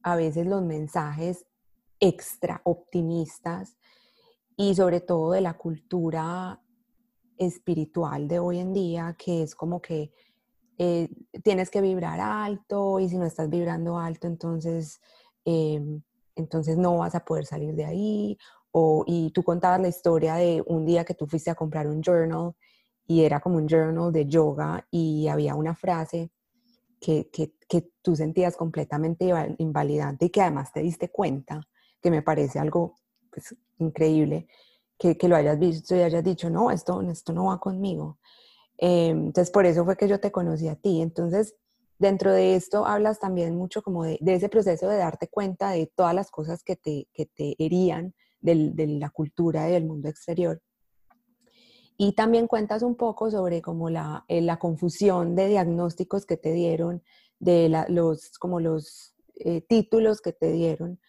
a 0.02 0.16
veces 0.16 0.48
los 0.48 0.64
mensajes 0.64 1.46
extra 2.00 2.62
optimistas 2.64 3.78
y 4.56 4.74
sobre 4.74 5.00
todo 5.00 5.32
de 5.32 5.42
la 5.42 5.54
cultura 5.54 6.60
espiritual 7.38 8.28
de 8.28 8.40
hoy 8.40 8.60
en 8.60 8.74
día, 8.74 9.16
que 9.18 9.44
es 9.44 9.56
como 9.56 9.82
que 9.82 10.12
eh, 10.78 11.10
tienes 11.44 11.70
que 11.70 11.82
vibrar 11.82 12.20
alto 12.20 13.00
y 13.00 13.10
si 13.10 13.18
no 13.18 13.26
estás 13.26 13.50
vibrando 13.50 13.98
alto, 13.98 14.28
entonces, 14.28 15.02
em, 15.46 16.02
entonces 16.36 16.78
no 16.78 16.98
vas 16.98 17.16
a 17.16 17.26
poder 17.26 17.46
salir 17.46 17.76
de 17.76 17.86
ahí. 17.86 18.38
O, 18.72 19.04
y 19.08 19.32
tú 19.32 19.44
contabas 19.44 19.82
la 19.82 19.88
historia 19.88 20.36
de 20.36 20.64
un 20.68 20.86
día 20.86 21.04
que 21.06 21.16
tú 21.16 21.26
fuiste 21.26 21.50
a 21.50 21.56
comprar 21.56 21.88
un 21.88 22.02
journal 22.02 22.54
y 23.08 23.24
era 23.24 23.40
como 23.40 23.58
un 23.58 23.68
journal 23.68 24.12
de 24.12 24.28
yoga 24.28 24.86
y 24.92 25.28
había 25.28 25.56
una 25.56 25.76
frase 25.76 26.32
que, 27.00 27.30
que, 27.32 27.54
tú 28.02 28.16
sentías 28.16 28.56
completamente 28.56 29.30
invalidante 29.58 30.26
y 30.26 30.30
que 30.30 30.42
además 30.42 30.72
te 30.72 30.82
diste 30.82 31.10
cuenta, 31.10 31.68
que 32.02 32.10
me 32.10 32.22
parece 32.22 32.60
algo 32.60 32.96
pues, 33.30 33.56
increíble, 33.80 34.48
que, 34.98 35.18
que, 35.18 35.28
lo 35.28 35.36
hayas 35.36 35.60
visto 35.60 35.96
y 35.96 36.02
hayas 36.02 36.24
dicho, 36.24 36.50
no, 36.50 36.72
esto, 36.72 37.02
esto 37.02 37.34
no 37.34 37.46
va 37.46 37.60
conmigo. 37.60 38.20
Em, 38.78 39.28
entonces, 39.28 39.52
por 39.52 39.66
eso 39.66 39.86
fue 39.86 39.98
que 39.98 40.08
yo 40.08 40.20
te 40.20 40.32
conocí 40.32 40.68
a 40.68 40.76
ti. 40.76 41.02
Entonces, 41.02 41.56
dentro 42.00 42.32
de 42.32 42.56
esto 42.56 42.86
hablas 42.86 43.20
también 43.20 43.56
mucho 43.56 43.82
como 43.82 44.04
de, 44.04 44.20
ese 44.22 44.50
proceso 44.50 44.88
de 44.88 44.98
darte 44.98 45.28
cuenta 45.28 45.72
de 45.72 45.92
todas 45.96 46.14
las 46.14 46.30
cosas 46.32 46.64
que 46.64 46.76
te, 46.76 47.08
que 47.14 47.26
te 47.26 47.56
herían 47.58 48.14
de 48.40 48.88
la 49.00 49.10
cultura 49.10 49.68
y 49.70 49.74
del 49.74 49.86
mundo 49.86 50.10
exterior. 50.10 50.62
Y 51.98 52.14
también 52.14 52.48
cuentas 52.48 52.84
un 52.84 52.96
poco 52.96 53.32
sobre 53.32 53.62
como 53.62 53.90
la, 53.90 54.24
eh, 54.28 54.42
la 54.42 54.60
confusión 54.60 55.36
de 55.36 55.48
diagnósticos 55.48 56.28
que 56.28 56.38
te 56.38 56.52
dieron, 56.54 57.02
de 57.40 57.70
los, 57.90 58.38
como 58.38 58.60
los 58.60 59.16
eh, 59.36 59.62
títulos 59.62 60.22
que 60.22 60.32
te 60.32 60.52
dieron. 60.52 61.00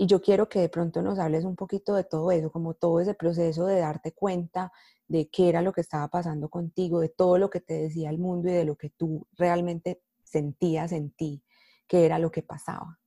Y 0.00 0.06
yo 0.06 0.22
quiero 0.22 0.48
que 0.48 0.60
de 0.60 0.68
pronto 0.68 1.02
nos 1.02 1.18
hables 1.18 1.44
un 1.44 1.56
poquito 1.56 1.96
de 1.96 2.04
todo 2.04 2.30
eso, 2.30 2.52
como 2.52 2.74
todo 2.74 3.00
ese 3.00 3.14
proceso 3.14 3.66
de 3.66 3.80
darte 3.80 4.12
cuenta 4.12 4.70
de 5.08 5.28
qué 5.28 5.48
era 5.48 5.60
lo 5.60 5.72
que 5.72 5.80
estaba 5.80 6.06
pasando 6.06 6.48
contigo, 6.48 7.00
de 7.00 7.08
todo 7.08 7.36
lo 7.36 7.50
que 7.50 7.60
te 7.60 7.74
decía 7.74 8.08
el 8.08 8.18
mundo 8.18 8.48
y 8.48 8.52
de 8.52 8.64
lo 8.64 8.76
que 8.76 8.90
tú 8.90 9.26
realmente 9.36 10.00
sentías 10.22 10.92
en 10.92 11.10
ti, 11.10 11.42
qué 11.88 12.06
era 12.06 12.20
lo 12.20 12.30
que 12.30 12.44
pasaba. 12.44 13.00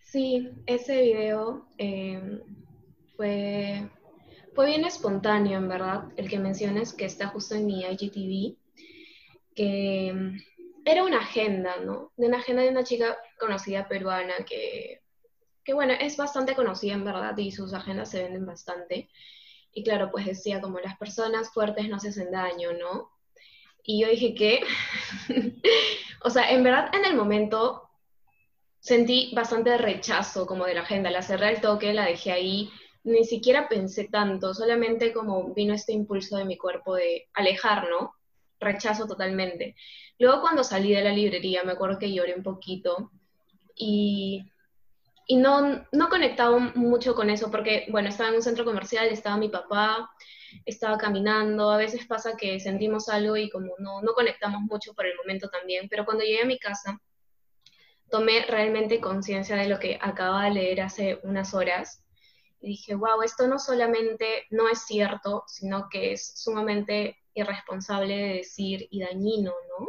Sí, 0.00 0.50
ese 0.66 1.00
video 1.02 1.68
em, 1.78 2.40
fue, 3.16 3.88
fue 4.56 4.66
bien 4.66 4.84
espontáneo, 4.84 5.56
en 5.56 5.68
verdad, 5.68 6.08
el 6.16 6.28
que 6.28 6.40
mencionas 6.40 6.94
que 6.94 7.04
está 7.04 7.28
justo 7.28 7.54
en 7.54 7.66
mi 7.66 7.84
IGTV, 7.84 8.56
que 9.54 10.08
em, 10.08 10.36
era 10.84 11.04
una 11.04 11.20
agenda, 11.20 11.76
¿no? 11.84 12.10
De 12.16 12.26
una 12.26 12.38
agenda 12.38 12.62
de 12.62 12.70
una 12.70 12.82
chica 12.82 13.16
conocida 13.38 13.86
peruana 13.86 14.34
que, 14.44 15.02
que, 15.68 15.74
bueno, 15.74 15.92
es 16.00 16.16
bastante 16.16 16.54
conocida 16.54 16.94
en 16.94 17.04
verdad 17.04 17.36
y 17.36 17.52
sus 17.52 17.74
agendas 17.74 18.10
se 18.10 18.22
venden 18.22 18.46
bastante. 18.46 19.10
Y 19.70 19.84
claro, 19.84 20.10
pues 20.10 20.24
decía 20.24 20.62
como 20.62 20.80
las 20.80 20.96
personas 20.96 21.52
fuertes 21.52 21.90
no 21.90 22.00
se 22.00 22.08
hacen 22.08 22.30
daño, 22.30 22.72
¿no? 22.72 23.10
Y 23.82 24.00
yo 24.00 24.08
dije 24.08 24.34
que, 24.34 24.60
o 26.24 26.30
sea, 26.30 26.50
en 26.52 26.62
verdad 26.62 26.90
en 26.94 27.04
el 27.04 27.14
momento 27.14 27.82
sentí 28.80 29.30
bastante 29.34 29.76
rechazo 29.76 30.46
como 30.46 30.64
de 30.64 30.72
la 30.72 30.80
agenda, 30.80 31.10
la 31.10 31.20
cerré 31.20 31.50
el 31.50 31.60
toque, 31.60 31.92
la 31.92 32.06
dejé 32.06 32.32
ahí, 32.32 32.70
ni 33.04 33.24
siquiera 33.24 33.68
pensé 33.68 34.04
tanto, 34.04 34.54
solamente 34.54 35.12
como 35.12 35.52
vino 35.52 35.74
este 35.74 35.92
impulso 35.92 36.38
de 36.38 36.46
mi 36.46 36.56
cuerpo 36.56 36.94
de 36.94 37.28
alejar, 37.34 37.90
¿no? 37.90 38.14
Rechazo 38.58 39.06
totalmente. 39.06 39.76
Luego 40.18 40.40
cuando 40.40 40.64
salí 40.64 40.94
de 40.94 41.04
la 41.04 41.12
librería 41.12 41.62
me 41.62 41.72
acuerdo 41.72 41.98
que 41.98 42.10
lloré 42.10 42.34
un 42.34 42.42
poquito 42.42 43.10
y, 43.76 44.46
y 45.30 45.36
no, 45.36 45.86
no 45.92 46.08
conectaba 46.08 46.58
mucho 46.58 47.14
con 47.14 47.28
eso 47.28 47.50
porque, 47.50 47.86
bueno, 47.90 48.08
estaba 48.08 48.30
en 48.30 48.36
un 48.36 48.42
centro 48.42 48.64
comercial, 48.64 49.08
estaba 49.08 49.36
mi 49.36 49.50
papá, 49.50 50.10
estaba 50.64 50.96
caminando, 50.96 51.70
a 51.70 51.76
veces 51.76 52.06
pasa 52.06 52.34
que 52.34 52.58
sentimos 52.58 53.10
algo 53.10 53.36
y 53.36 53.50
como 53.50 53.74
no, 53.78 54.00
no 54.00 54.14
conectamos 54.14 54.62
mucho 54.62 54.94
por 54.94 55.04
el 55.04 55.14
momento 55.16 55.50
también, 55.50 55.86
pero 55.90 56.06
cuando 56.06 56.24
llegué 56.24 56.40
a 56.40 56.46
mi 56.46 56.58
casa 56.58 56.98
tomé 58.10 58.46
realmente 58.46 59.02
conciencia 59.02 59.54
de 59.56 59.68
lo 59.68 59.78
que 59.78 59.98
acababa 60.00 60.44
de 60.44 60.52
leer 60.52 60.80
hace 60.80 61.20
unas 61.22 61.52
horas 61.52 62.02
y 62.60 62.68
dije, 62.68 62.94
wow, 62.94 63.20
esto 63.22 63.46
no 63.46 63.58
solamente 63.58 64.46
no 64.48 64.66
es 64.66 64.86
cierto, 64.86 65.44
sino 65.46 65.90
que 65.90 66.12
es 66.12 66.40
sumamente 66.42 67.18
irresponsable 67.34 68.16
de 68.16 68.34
decir 68.36 68.88
y 68.90 69.00
dañino, 69.00 69.52
¿no? 69.78 69.88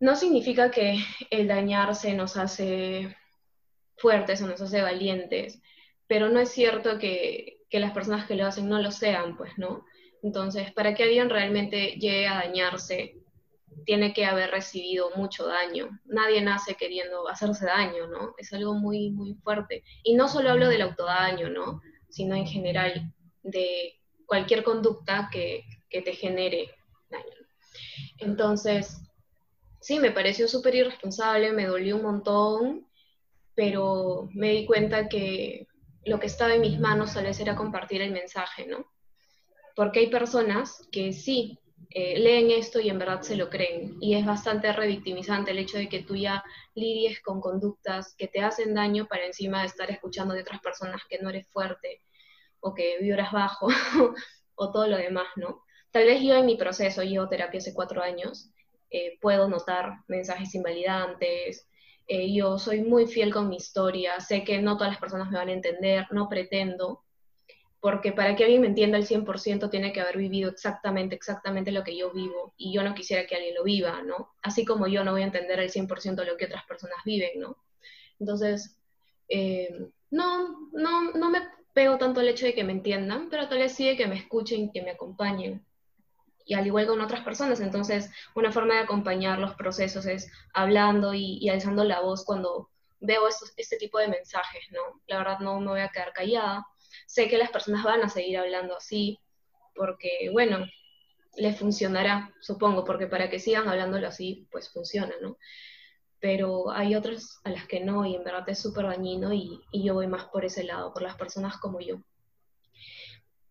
No 0.00 0.16
significa 0.16 0.70
que 0.70 0.96
el 1.30 1.46
dañarse 1.46 2.14
nos 2.14 2.38
hace 2.38 3.14
fuertes 4.02 4.42
o 4.42 4.46
nos 4.46 4.60
hace 4.60 4.82
valientes, 4.82 5.62
pero 6.06 6.28
no 6.28 6.40
es 6.40 6.50
cierto 6.50 6.98
que, 6.98 7.60
que 7.70 7.80
las 7.80 7.92
personas 7.92 8.26
que 8.26 8.34
lo 8.34 8.44
hacen 8.44 8.68
no 8.68 8.82
lo 8.82 8.90
sean, 8.90 9.36
pues, 9.36 9.56
¿no? 9.56 9.86
Entonces, 10.22 10.72
para 10.72 10.94
que 10.94 11.04
alguien 11.04 11.30
realmente 11.30 11.92
llegue 11.92 12.28
a 12.28 12.34
dañarse, 12.34 13.16
tiene 13.86 14.12
que 14.12 14.26
haber 14.26 14.50
recibido 14.50 15.10
mucho 15.16 15.46
daño. 15.46 16.00
Nadie 16.04 16.42
nace 16.42 16.74
queriendo 16.74 17.28
hacerse 17.28 17.64
daño, 17.64 18.06
¿no? 18.08 18.34
Es 18.36 18.52
algo 18.52 18.74
muy, 18.74 19.10
muy 19.10 19.34
fuerte. 19.34 19.82
Y 20.02 20.14
no 20.14 20.28
solo 20.28 20.50
hablo 20.50 20.68
del 20.68 20.82
autodaño, 20.82 21.48
¿no? 21.48 21.80
Sino 22.08 22.34
en 22.34 22.46
general 22.46 23.12
de 23.42 23.94
cualquier 24.26 24.62
conducta 24.62 25.28
que, 25.32 25.64
que 25.88 26.02
te 26.02 26.12
genere 26.12 26.70
daño. 27.10 27.36
Entonces, 28.18 29.00
sí, 29.80 29.98
me 29.98 30.10
pareció 30.10 30.46
súper 30.46 30.74
irresponsable, 30.74 31.52
me 31.52 31.66
dolió 31.66 31.96
un 31.96 32.02
montón, 32.02 32.86
pero 33.54 34.28
me 34.32 34.50
di 34.50 34.66
cuenta 34.66 35.08
que 35.08 35.66
lo 36.04 36.18
que 36.18 36.26
estaba 36.26 36.54
en 36.54 36.60
mis 36.60 36.78
manos 36.80 37.14
tal 37.14 37.24
vez 37.24 37.38
era 37.40 37.56
compartir 37.56 38.02
el 38.02 38.12
mensaje, 38.12 38.66
¿no? 38.66 38.86
Porque 39.76 40.00
hay 40.00 40.06
personas 40.08 40.88
que 40.90 41.12
sí 41.12 41.58
eh, 41.90 42.18
leen 42.18 42.50
esto 42.50 42.80
y 42.80 42.88
en 42.88 42.98
verdad 42.98 43.20
se 43.22 43.36
lo 43.36 43.50
creen. 43.50 43.96
Y 44.00 44.14
es 44.14 44.24
bastante 44.24 44.72
revictimizante 44.72 45.50
el 45.50 45.58
hecho 45.58 45.78
de 45.78 45.88
que 45.88 46.02
tú 46.02 46.16
ya 46.16 46.42
lidies 46.74 47.20
con 47.20 47.40
conductas 47.40 48.14
que 48.16 48.28
te 48.28 48.40
hacen 48.40 48.74
daño 48.74 49.06
para 49.06 49.26
encima 49.26 49.60
de 49.60 49.66
estar 49.66 49.90
escuchando 49.90 50.34
de 50.34 50.42
otras 50.42 50.60
personas 50.60 51.02
que 51.08 51.18
no 51.18 51.30
eres 51.30 51.46
fuerte 51.48 52.02
o 52.60 52.74
que 52.74 52.98
vibras 53.00 53.32
bajo 53.32 53.68
o 54.54 54.72
todo 54.72 54.86
lo 54.86 54.96
demás, 54.96 55.26
¿no? 55.36 55.62
Tal 55.90 56.06
vez 56.06 56.22
yo 56.22 56.34
en 56.36 56.46
mi 56.46 56.56
proceso, 56.56 57.02
llevo 57.02 57.28
terapia 57.28 57.58
hace 57.58 57.74
cuatro 57.74 58.02
años, 58.02 58.50
eh, 58.90 59.18
puedo 59.20 59.48
notar 59.48 59.98
mensajes 60.08 60.54
invalidantes, 60.54 61.68
eh, 62.06 62.32
yo 62.32 62.58
soy 62.58 62.82
muy 62.82 63.06
fiel 63.06 63.32
con 63.32 63.48
mi 63.48 63.56
historia, 63.56 64.20
sé 64.20 64.44
que 64.44 64.60
no 64.60 64.76
todas 64.76 64.92
las 64.92 65.00
personas 65.00 65.30
me 65.30 65.38
van 65.38 65.48
a 65.48 65.52
entender, 65.52 66.06
no 66.10 66.28
pretendo, 66.28 67.04
porque 67.80 68.12
para 68.12 68.36
que 68.36 68.44
alguien 68.44 68.60
me 68.60 68.68
entienda 68.68 68.96
al 68.96 69.06
100% 69.06 69.68
tiene 69.68 69.92
que 69.92 70.00
haber 70.00 70.16
vivido 70.16 70.50
exactamente, 70.50 71.16
exactamente 71.16 71.72
lo 71.72 71.82
que 71.82 71.96
yo 71.96 72.12
vivo, 72.12 72.54
y 72.56 72.72
yo 72.72 72.82
no 72.82 72.94
quisiera 72.94 73.26
que 73.26 73.34
alguien 73.34 73.54
lo 73.54 73.64
viva, 73.64 74.02
¿no? 74.02 74.34
Así 74.42 74.64
como 74.64 74.86
yo 74.86 75.02
no 75.02 75.12
voy 75.12 75.22
a 75.22 75.26
entender 75.26 75.58
al 75.58 75.70
100% 75.70 76.24
lo 76.24 76.36
que 76.36 76.44
otras 76.44 76.64
personas 76.64 76.98
viven, 77.04 77.40
¿no? 77.40 77.56
Entonces, 78.20 78.78
eh, 79.28 79.88
no, 80.10 80.70
no, 80.72 81.12
no 81.12 81.30
me 81.30 81.40
pego 81.72 81.98
tanto 81.98 82.20
el 82.20 82.28
hecho 82.28 82.46
de 82.46 82.54
que 82.54 82.64
me 82.64 82.72
entiendan, 82.72 83.28
pero 83.30 83.48
tal 83.48 83.58
vez 83.58 83.72
sí 83.72 83.86
de 83.86 83.96
que 83.96 84.06
me 84.06 84.16
escuchen, 84.16 84.70
que 84.70 84.82
me 84.82 84.90
acompañen. 84.90 85.64
Y 86.44 86.54
al 86.54 86.66
igual 86.66 86.86
con 86.86 87.00
otras 87.00 87.22
personas, 87.22 87.60
entonces 87.60 88.10
una 88.34 88.52
forma 88.52 88.74
de 88.74 88.80
acompañar 88.80 89.38
los 89.38 89.54
procesos 89.54 90.06
es 90.06 90.30
hablando 90.54 91.14
y, 91.14 91.48
alzando 91.48 91.84
la 91.84 92.00
voz 92.00 92.24
cuando 92.24 92.70
veo 93.00 93.22
este 93.56 93.76
tipo 93.76 93.98
de 93.98 94.08
mensajes, 94.08 94.64
¿no? 94.70 95.00
La 95.06 95.18
verdad 95.18 95.40
no 95.40 95.60
me 95.60 95.68
voy 95.68 95.80
a 95.80 95.88
quedar 95.88 96.12
callada, 96.12 96.66
sé 97.06 97.28
que 97.28 97.38
las 97.38 97.50
personas 97.50 97.84
van 97.84 98.02
a 98.02 98.08
seguir 98.08 98.38
hablando 98.38 98.76
así, 98.76 99.18
porque, 99.74 100.30
bueno, 100.32 100.66
les 101.36 101.58
funcionará, 101.58 102.32
supongo, 102.40 102.84
porque 102.84 103.06
para 103.06 103.30
que 103.30 103.38
sigan 103.38 103.68
hablándolo 103.68 104.06
así, 104.06 104.46
pues 104.50 104.70
funciona, 104.70 105.14
¿no? 105.20 105.38
Pero 106.20 106.70
hay 106.70 106.94
otras 106.94 107.40
a 107.44 107.50
las 107.50 107.66
que 107.66 107.80
no, 107.80 108.06
y 108.06 108.14
en 108.14 108.24
verdad 108.24 108.48
es 108.48 108.60
súper 108.60 108.86
dañino, 108.86 109.32
y, 109.32 109.60
yo 109.72 109.94
voy 109.94 110.06
más 110.06 110.26
por 110.26 110.44
ese 110.44 110.64
lado, 110.64 110.92
por 110.92 111.02
las 111.02 111.16
personas 111.16 111.56
como 111.58 111.80
yo. 111.80 111.96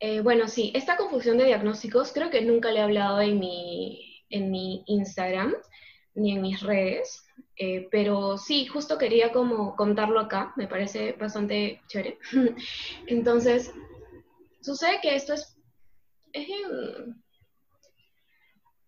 Eh, 0.04 0.22
bueno, 0.22 0.48
sí, 0.48 0.72
esta 0.74 0.98
confusión 0.98 1.38
de 1.38 1.46
diagnósticos 1.46 2.12
creo 2.12 2.32
que 2.32 2.42
nunca 2.42 2.72
le 2.72 2.80
he 2.80 2.82
hablado 2.82 3.22
en 3.22 3.40
mi, 3.40 4.26
en 4.32 4.50
mi 4.50 4.84
Instagram 4.88 5.54
ni 6.16 6.34
en 6.34 6.42
mis 6.42 6.60
redes, 6.62 7.24
eh, 7.56 7.88
pero 7.92 8.36
sí, 8.40 8.66
justo 8.66 8.98
quería 8.98 9.32
como 9.32 9.76
contarlo 9.76 10.20
acá, 10.20 10.54
me 10.56 10.68
parece 10.68 11.14
bastante 11.14 11.84
chévere. 11.88 12.18
Entonces, 13.06 13.72
sucede 14.62 15.00
que 15.04 15.14
esto 15.16 15.34
es, 15.36 15.56
es, 16.34 16.48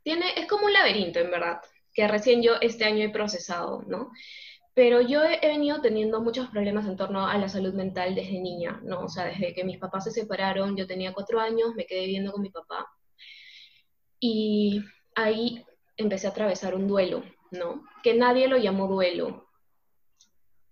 tiene, 0.01 0.25
es 0.35 0.47
como 0.47 0.65
un 0.65 0.73
laberinto, 0.73 1.19
en 1.19 1.29
verdad, 1.29 1.61
que 1.93 2.07
recién 2.07 2.41
yo 2.41 2.55
este 2.59 2.85
año 2.85 3.05
he 3.05 3.09
procesado, 3.09 3.83
¿no? 3.85 4.11
Pero 4.75 5.01
yo 5.01 5.23
he, 5.23 5.39
venido 5.47 5.81
teniendo 5.81 6.21
muchos 6.21 6.49
problemas 6.49 6.87
en 6.87 6.97
torno 6.97 7.27
a 7.27 7.37
la 7.37 7.47
salud 7.47 7.73
mental 7.73 8.15
desde 8.15 8.39
niña, 8.39 8.79
¿no? 8.83 9.01
O 9.01 9.09
sea, 9.09 9.25
desde 9.25 9.53
que 9.53 9.63
mis 9.63 9.77
papás 9.77 10.05
se 10.05 10.11
separaron, 10.11 10.75
yo 10.75 10.87
tenía 10.87 11.13
cuatro 11.13 11.39
años, 11.39 11.75
me 11.75 11.85
quedé 11.85 12.05
viviendo 12.05 12.31
con 12.31 12.41
mi 12.41 12.49
papá. 12.49 12.87
Y 14.19 14.81
ahí 15.15 15.63
empecé 15.97 16.27
a 16.27 16.31
atravesar 16.31 16.73
un 16.75 16.87
duelo, 16.87 17.23
¿no? 17.51 17.83
Que 18.01 18.15
nadie 18.15 18.47
lo 18.47 18.57
llamó 18.57 18.87
duelo, 18.87 19.47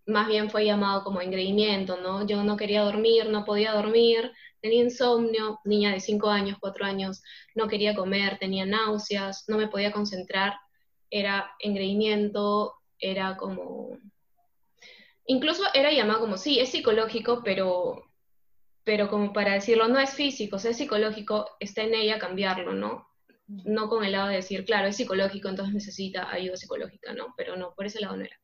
más 0.06 0.28
bien 0.28 0.50
fue 0.50 0.66
llamado 0.66 1.04
como 1.04 1.22
engreimiento, 1.22 1.98
¿no? 1.98 2.26
Yo 2.26 2.44
no 2.44 2.58
quería 2.58 2.84
dormir, 2.84 3.30
no 3.30 3.46
podía 3.46 3.74
dormir, 3.74 4.32
tenía 4.62 4.84
insomnio, 4.84 5.60
niña 5.64 5.92
de 5.92 6.00
5 6.00 6.30
años, 6.30 6.58
4 6.60 6.86
años, 6.86 7.22
no 7.56 7.68
quería 7.68 7.96
comer, 7.96 8.38
tenía 8.40 8.66
náuseas, 8.66 9.46
no 9.48 9.58
me 9.58 9.68
podía 9.68 9.92
concentrar, 9.92 10.54
era 11.10 11.52
engreimiento, 11.60 12.74
era 13.02 13.36
como... 13.38 13.98
Incluso 15.26 15.64
era 15.74 15.92
llamado 15.92 16.22
como, 16.22 16.38
sí, 16.38 16.60
es 16.60 16.70
psicológico, 16.70 17.42
pero, 17.44 18.04
pero 18.84 19.10
como 19.10 19.34
para 19.34 19.54
decirlo, 19.54 19.88
no 19.88 20.00
es 20.00 20.14
físico, 20.14 20.58
es 20.58 20.78
psicológico, 20.78 21.50
está 21.60 21.84
en 21.84 21.96
ella 21.96 22.20
cambiarlo, 22.20 22.74
¿no? 22.74 23.12
no 23.66 23.90
con 23.90 24.04
el 24.04 24.14
lado 24.14 24.30
de 24.30 24.36
decir, 24.36 24.66
claro, 24.66 24.88
es 24.88 24.96
psicológico, 24.96 25.50
entonces 25.50 25.74
necesita 25.74 26.32
ayuda 26.32 26.56
psicológica, 26.56 27.14
no, 27.14 27.34
pero 27.36 27.56
no, 27.56 27.74
por 27.76 27.86
ese 27.86 28.00
lado 28.00 28.16
no 28.16 28.24
era. 28.24 28.36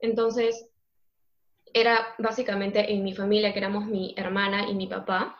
Entonces, 0.00 0.70
era 1.72 2.14
básicamente 2.18 2.92
en 2.92 3.02
mi 3.02 3.14
familia, 3.14 3.52
que 3.52 3.58
éramos 3.58 3.86
mi 3.86 4.14
hermana 4.16 4.68
y 4.68 4.74
mi 4.74 4.86
papá, 4.86 5.38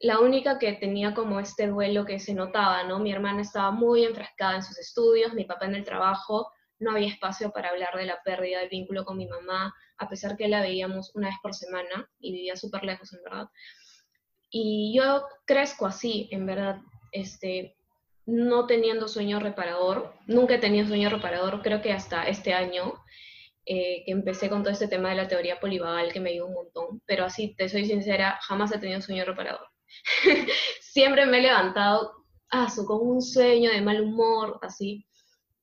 la 0.00 0.20
única 0.20 0.58
que 0.58 0.72
tenía 0.74 1.14
como 1.14 1.40
este 1.40 1.66
duelo 1.66 2.06
que 2.06 2.18
se 2.18 2.34
notaba, 2.34 2.84
¿no? 2.84 2.98
Mi 2.98 3.12
hermana 3.12 3.42
estaba 3.42 3.70
muy 3.70 4.04
enfrascada 4.04 4.56
en 4.56 4.62
sus 4.62 4.78
estudios, 4.78 5.34
mi 5.34 5.44
papá 5.44 5.66
en 5.66 5.74
el 5.74 5.84
trabajo, 5.84 6.50
no 6.80 6.92
había 6.92 7.08
espacio 7.08 7.52
para 7.52 7.68
hablar 7.68 7.94
de 7.96 8.06
la 8.06 8.20
pérdida 8.22 8.60
del 8.60 8.68
vínculo 8.68 9.04
con 9.04 9.16
mi 9.16 9.26
mamá, 9.26 9.74
a 9.98 10.08
pesar 10.08 10.36
que 10.36 10.48
la 10.48 10.62
veíamos 10.62 11.14
una 11.14 11.28
vez 11.28 11.36
por 11.42 11.54
semana 11.54 12.10
y 12.18 12.32
vivía 12.32 12.56
súper 12.56 12.84
lejos, 12.84 13.12
en 13.12 13.22
verdad. 13.22 13.48
Y 14.50 14.94
yo 14.96 15.24
crezco 15.44 15.86
así, 15.86 16.28
en 16.32 16.46
verdad, 16.46 16.80
este, 17.12 17.76
no 18.26 18.66
teniendo 18.66 19.08
sueño 19.08 19.38
reparador, 19.38 20.14
nunca 20.26 20.54
he 20.54 20.58
tenido 20.58 20.88
sueño 20.88 21.10
reparador, 21.10 21.62
creo 21.62 21.82
que 21.82 21.92
hasta 21.92 22.26
este 22.26 22.54
año, 22.54 22.94
eh, 23.66 24.02
que 24.04 24.12
empecé 24.12 24.48
con 24.48 24.62
todo 24.62 24.72
este 24.72 24.88
tema 24.88 25.10
de 25.10 25.16
la 25.16 25.28
teoría 25.28 25.60
polivagal 25.60 26.12
que 26.12 26.20
me 26.20 26.32
dio 26.32 26.46
un 26.46 26.54
montón, 26.54 27.02
pero 27.06 27.24
así, 27.26 27.54
te 27.56 27.68
soy 27.68 27.84
sincera, 27.84 28.38
jamás 28.42 28.72
he 28.72 28.78
tenido 28.78 29.00
sueño 29.00 29.24
reparador. 29.24 29.68
Siempre 30.80 31.26
me 31.26 31.38
he 31.38 31.42
levantado 31.42 32.12
ah, 32.50 32.72
con 32.86 33.06
un 33.06 33.22
sueño 33.22 33.70
de 33.70 33.82
mal 33.82 34.00
humor, 34.00 34.58
así. 34.62 35.06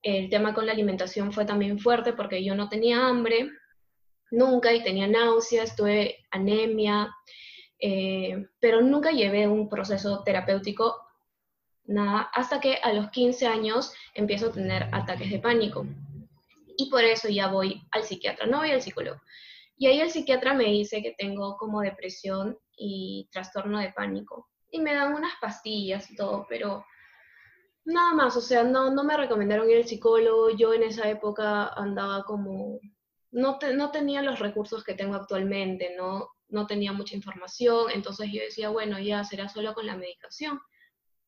El 0.01 0.29
tema 0.29 0.53
con 0.53 0.65
la 0.65 0.71
alimentación 0.71 1.31
fue 1.31 1.45
también 1.45 1.79
fuerte 1.79 2.13
porque 2.13 2.43
yo 2.43 2.55
no 2.55 2.69
tenía 2.69 3.07
hambre 3.07 3.49
nunca 4.31 4.73
y 4.73 4.83
tenía 4.83 5.07
náuseas, 5.07 5.75
tuve 5.75 6.25
anemia, 6.31 7.13
eh, 7.79 8.47
pero 8.59 8.81
nunca 8.81 9.11
llevé 9.11 9.47
un 9.47 9.69
proceso 9.69 10.23
terapéutico, 10.23 10.95
nada, 11.85 12.29
hasta 12.33 12.59
que 12.59 12.75
a 12.75 12.93
los 12.93 13.09
15 13.11 13.47
años 13.47 13.93
empiezo 14.13 14.47
a 14.47 14.51
tener 14.51 14.89
ataques 14.91 15.29
de 15.29 15.39
pánico. 15.39 15.85
Y 16.77 16.89
por 16.89 17.03
eso 17.03 17.27
ya 17.29 17.47
voy 17.47 17.81
al 17.91 18.03
psiquiatra, 18.03 18.45
no 18.45 18.59
voy 18.59 18.71
al 18.71 18.81
psicólogo. 18.81 19.21
Y 19.77 19.87
ahí 19.87 19.99
el 19.99 20.11
psiquiatra 20.11 20.53
me 20.53 20.65
dice 20.65 21.01
que 21.01 21.15
tengo 21.17 21.55
como 21.57 21.81
depresión 21.81 22.57
y 22.75 23.27
trastorno 23.31 23.79
de 23.79 23.91
pánico. 23.91 24.49
Y 24.71 24.79
me 24.79 24.93
dan 24.93 25.13
unas 25.13 25.33
pastillas 25.39 26.09
y 26.11 26.15
todo, 26.15 26.45
pero 26.49 26.85
nada 27.87 28.13
más, 28.13 28.37
o 28.37 28.41
sea, 28.41 28.63
no, 28.63 28.91
no 28.91 29.03
me 29.03 29.17
recomendaron 29.17 29.69
ir 29.69 29.77
al 29.77 29.87
psicólogo. 29.87 30.51
Yo 30.51 30.73
en 30.73 30.83
esa 30.83 31.09
época 31.09 31.67
andaba 31.69 32.23
como, 32.23 32.79
no, 33.31 33.59
no 33.75 33.91
tenía 33.91 34.21
los 34.21 34.39
recursos 34.39 34.83
que 34.83 34.93
tengo 34.93 35.15
actualmente, 35.15 35.95
¿no? 35.97 36.29
no 36.49 36.65
tenía 36.65 36.93
mucha 36.93 37.13
información, 37.13 37.91
entonces 37.93 38.29
yo 38.31 38.41
decía, 38.41 38.69
bueno, 38.69 38.97
ya 38.99 39.21
será 39.25 39.49
solo 39.49 39.73
con 39.73 39.85
la 39.85 39.97
medicación. 39.97 40.61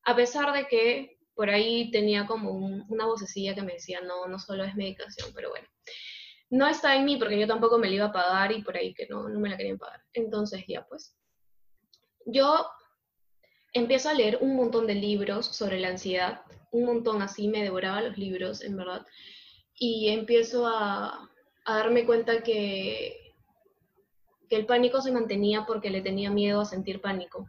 A 0.04 0.16
pesar 0.16 0.54
de 0.54 0.66
que 0.68 1.18
por 1.36 1.50
ahí 1.50 1.92
tenía 1.92 2.26
como 2.26 2.52
una 2.88 3.06
vocecilla 3.06 3.54
que 3.54 3.62
me 3.62 3.74
decía, 3.74 4.00
no, 4.02 4.28
no 4.28 4.40
solo 4.40 4.64
es 4.64 4.76
medicación, 4.76 5.32
pero 5.36 5.50
bueno 5.50 5.68
no 6.50 6.68
está 6.68 6.96
en 6.96 7.06
mí 7.06 7.18
porque 7.18 7.40
yo 7.40 7.48
tampoco 7.48 7.78
me 7.78 7.88
la 7.88 7.96
iba 7.96 8.06
a 8.06 8.12
pagar 8.12 8.52
y 8.52 8.64
por 8.64 8.76
ahí 8.76 8.94
que 8.94 9.08
no, 9.08 9.30
no 9.30 9.40
me 9.40 9.50
la 9.50 9.58
querían 9.58 9.78
pagar. 9.78 10.02
Entonces 10.14 10.64
ya 10.68 10.86
pues, 10.88 11.16
yo 12.26 12.68
empiezo 13.74 14.10
a 14.10 14.14
leer 14.14 14.40
un 14.42 14.56
montón 14.56 14.88
de 14.88 14.96
libros 14.96 15.46
sobre 15.48 15.80
la 15.80 15.90
ansiedad, 15.90 16.42
un 16.72 16.86
montón 16.86 17.22
así, 17.22 17.48
me 17.48 17.64
devoraba 17.64 18.02
los 18.02 18.18
libros, 18.18 18.64
en 18.64 18.78
verdad, 18.78 19.06
y 19.76 20.10
empiezo 20.10 20.68
a, 20.68 21.30
darme 21.66 22.06
cuenta 22.06 22.42
que, 22.42 23.36
que 24.50 24.56
el 24.56 24.66
pánico 24.66 25.02
se 25.02 25.12
mantenía 25.12 25.66
porque 25.68 25.92
le 25.92 26.02
tenía 26.02 26.32
miedo 26.32 26.62
a 26.62 26.66
sentir 26.66 27.00
pánico. 27.00 27.48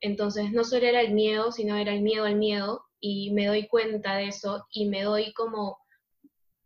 Entonces, 0.00 0.50
no 0.50 0.64
solo 0.64 0.86
era 0.86 1.00
el 1.00 1.12
miedo, 1.12 1.52
sino 1.52 1.76
era 1.76 1.92
el 1.92 2.02
miedo 2.02 2.24
al 2.24 2.34
miedo, 2.34 2.84
y 3.06 3.32
me 3.32 3.46
doy 3.46 3.68
cuenta 3.68 4.16
de 4.16 4.28
eso 4.28 4.66
y 4.72 4.86
me 4.86 5.02
doy 5.02 5.34
como 5.34 5.78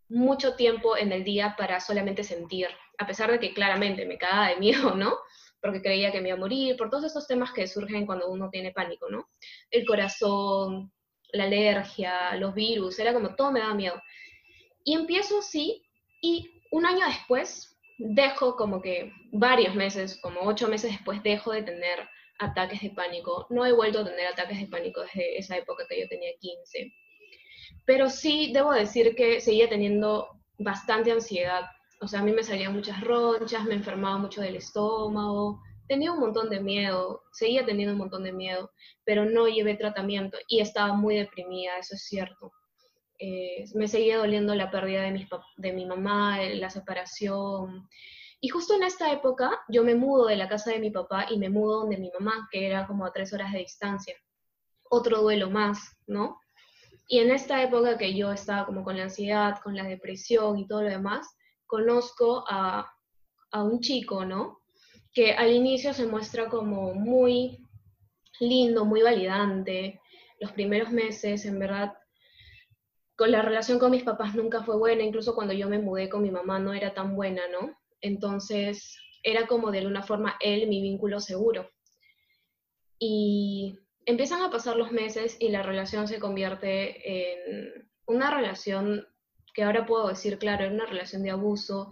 mucho 0.08 0.54
tiempo 0.54 0.96
en 0.96 1.10
el 1.10 1.24
día 1.24 1.56
para 1.58 1.80
solamente 1.80 2.22
sentir, 2.22 2.68
a 2.96 3.08
pesar 3.08 3.32
de 3.32 3.40
que 3.40 3.52
claramente 3.52 4.06
me 4.06 4.18
cagaba 4.18 4.50
de 4.50 4.56
miedo, 4.56 4.94
¿no? 4.94 5.16
Porque 5.60 5.82
creía 5.82 6.12
que 6.12 6.20
me 6.20 6.28
iba 6.28 6.36
a 6.36 6.40
morir, 6.40 6.76
por 6.76 6.90
todos 6.90 7.04
esos 7.04 7.26
temas 7.26 7.52
que 7.52 7.66
surgen 7.66 8.06
cuando 8.06 8.28
uno 8.28 8.48
tiene 8.50 8.72
pánico, 8.72 9.08
¿no? 9.10 9.28
El 9.70 9.86
corazón, 9.86 10.92
la 11.32 11.44
alergia, 11.44 12.36
los 12.36 12.54
virus, 12.54 12.98
era 12.98 13.12
como 13.12 13.34
todo 13.34 13.52
me 13.52 13.60
daba 13.60 13.74
miedo. 13.74 14.00
Y 14.84 14.94
empiezo 14.94 15.38
así, 15.38 15.82
y 16.22 16.62
un 16.70 16.86
año 16.86 17.06
después 17.06 17.76
dejo 17.98 18.56
como 18.56 18.80
que 18.80 19.12
varios 19.32 19.74
meses, 19.74 20.18
como 20.22 20.42
ocho 20.42 20.68
meses 20.68 20.92
después, 20.92 21.22
dejo 21.22 21.52
de 21.52 21.62
tener 21.62 22.08
ataques 22.38 22.80
de 22.80 22.90
pánico. 22.90 23.46
No 23.50 23.66
he 23.66 23.72
vuelto 23.72 24.00
a 24.00 24.04
tener 24.04 24.26
ataques 24.26 24.60
de 24.60 24.66
pánico 24.66 25.02
desde 25.02 25.38
esa 25.38 25.56
época 25.56 25.84
que 25.88 26.00
yo 26.00 26.08
tenía 26.08 26.30
15 26.40 26.92
pero 27.88 28.10
sí 28.10 28.50
debo 28.52 28.72
decir 28.72 29.14
que 29.16 29.40
seguía 29.40 29.66
teniendo 29.66 30.28
bastante 30.58 31.10
ansiedad. 31.10 31.64
O 32.00 32.06
sea, 32.06 32.20
a 32.20 32.22
mí 32.22 32.32
me 32.32 32.44
salían 32.44 32.74
muchas 32.74 33.00
ronchas, 33.00 33.64
me 33.64 33.74
enfermaba 33.74 34.18
mucho 34.18 34.40
del 34.40 34.56
estómago, 34.56 35.60
tenía 35.88 36.12
un 36.12 36.20
montón 36.20 36.50
de 36.50 36.60
miedo, 36.60 37.24
seguía 37.32 37.64
teniendo 37.64 37.94
un 37.94 37.98
montón 37.98 38.22
de 38.22 38.32
miedo, 38.32 38.70
pero 39.04 39.24
no 39.24 39.48
llevé 39.48 39.74
tratamiento 39.74 40.38
y 40.46 40.60
estaba 40.60 40.92
muy 40.92 41.16
deprimida, 41.16 41.78
eso 41.78 41.94
es 41.94 42.04
cierto. 42.04 42.52
Eh, 43.18 43.64
me 43.74 43.88
seguía 43.88 44.18
doliendo 44.18 44.54
la 44.54 44.70
pérdida 44.70 45.02
de, 45.02 45.26
de 45.56 45.72
mi 45.72 45.86
mamá, 45.86 46.40
la 46.40 46.70
separación. 46.70 47.88
Y 48.40 48.48
justo 48.48 48.74
en 48.74 48.84
esta 48.84 49.12
época 49.12 49.50
yo 49.68 49.82
me 49.82 49.96
mudo 49.96 50.26
de 50.26 50.36
la 50.36 50.48
casa 50.48 50.70
de 50.70 50.78
mi 50.78 50.90
papá 50.90 51.26
y 51.28 51.38
me 51.38 51.48
mudo 51.48 51.80
donde 51.80 51.96
mi 51.96 52.12
mamá, 52.16 52.48
que 52.52 52.66
era 52.66 52.86
como 52.86 53.04
a 53.04 53.12
tres 53.12 53.32
horas 53.32 53.52
de 53.52 53.58
distancia. 53.58 54.14
Otro 54.84 55.22
duelo 55.22 55.50
más, 55.50 55.96
¿no? 56.06 56.38
Y 57.08 57.18
en 57.18 57.30
esta 57.30 57.62
época 57.62 57.98
que 57.98 58.14
yo 58.14 58.30
estaba 58.30 58.66
como 58.66 58.84
con 58.84 58.96
la 58.96 59.04
ansiedad, 59.04 59.58
con 59.64 59.74
la 59.74 59.84
depresión 59.84 60.58
y 60.58 60.68
todo 60.68 60.82
lo 60.82 60.90
demás, 60.90 61.26
conozco 61.68 62.44
a, 62.48 62.92
a 63.52 63.62
un 63.62 63.80
chico, 63.80 64.24
¿no? 64.24 64.58
Que 65.12 65.34
al 65.34 65.52
inicio 65.52 65.94
se 65.94 66.06
muestra 66.06 66.48
como 66.48 66.94
muy 66.94 67.64
lindo, 68.40 68.84
muy 68.84 69.02
validante. 69.02 70.00
Los 70.40 70.50
primeros 70.52 70.90
meses, 70.90 71.44
en 71.44 71.60
verdad, 71.60 71.94
con 73.16 73.30
la 73.30 73.42
relación 73.42 73.78
con 73.78 73.90
mis 73.90 74.04
papás 74.04 74.34
nunca 74.34 74.62
fue 74.62 74.76
buena, 74.76 75.02
incluso 75.02 75.34
cuando 75.34 75.52
yo 75.52 75.68
me 75.68 75.78
mudé 75.78 76.08
con 76.08 76.22
mi 76.22 76.30
mamá 76.30 76.58
no 76.58 76.72
era 76.72 76.94
tan 76.94 77.14
buena, 77.14 77.42
¿no? 77.48 77.76
Entonces 78.00 78.96
era 79.22 79.46
como 79.46 79.70
de 79.70 79.78
alguna 79.80 80.02
forma 80.02 80.36
él 80.40 80.68
mi 80.68 80.80
vínculo 80.80 81.20
seguro. 81.20 81.68
Y 82.98 83.78
empiezan 84.06 84.42
a 84.42 84.50
pasar 84.50 84.76
los 84.76 84.92
meses 84.92 85.36
y 85.40 85.50
la 85.50 85.62
relación 85.62 86.08
se 86.08 86.18
convierte 86.18 87.32
en 87.32 87.90
una 88.06 88.30
relación 88.30 89.06
que 89.58 89.64
ahora 89.64 89.84
puedo 89.84 90.06
decir, 90.06 90.38
claro, 90.38 90.66
es 90.66 90.70
una 90.70 90.86
relación 90.86 91.24
de 91.24 91.32
abuso, 91.32 91.90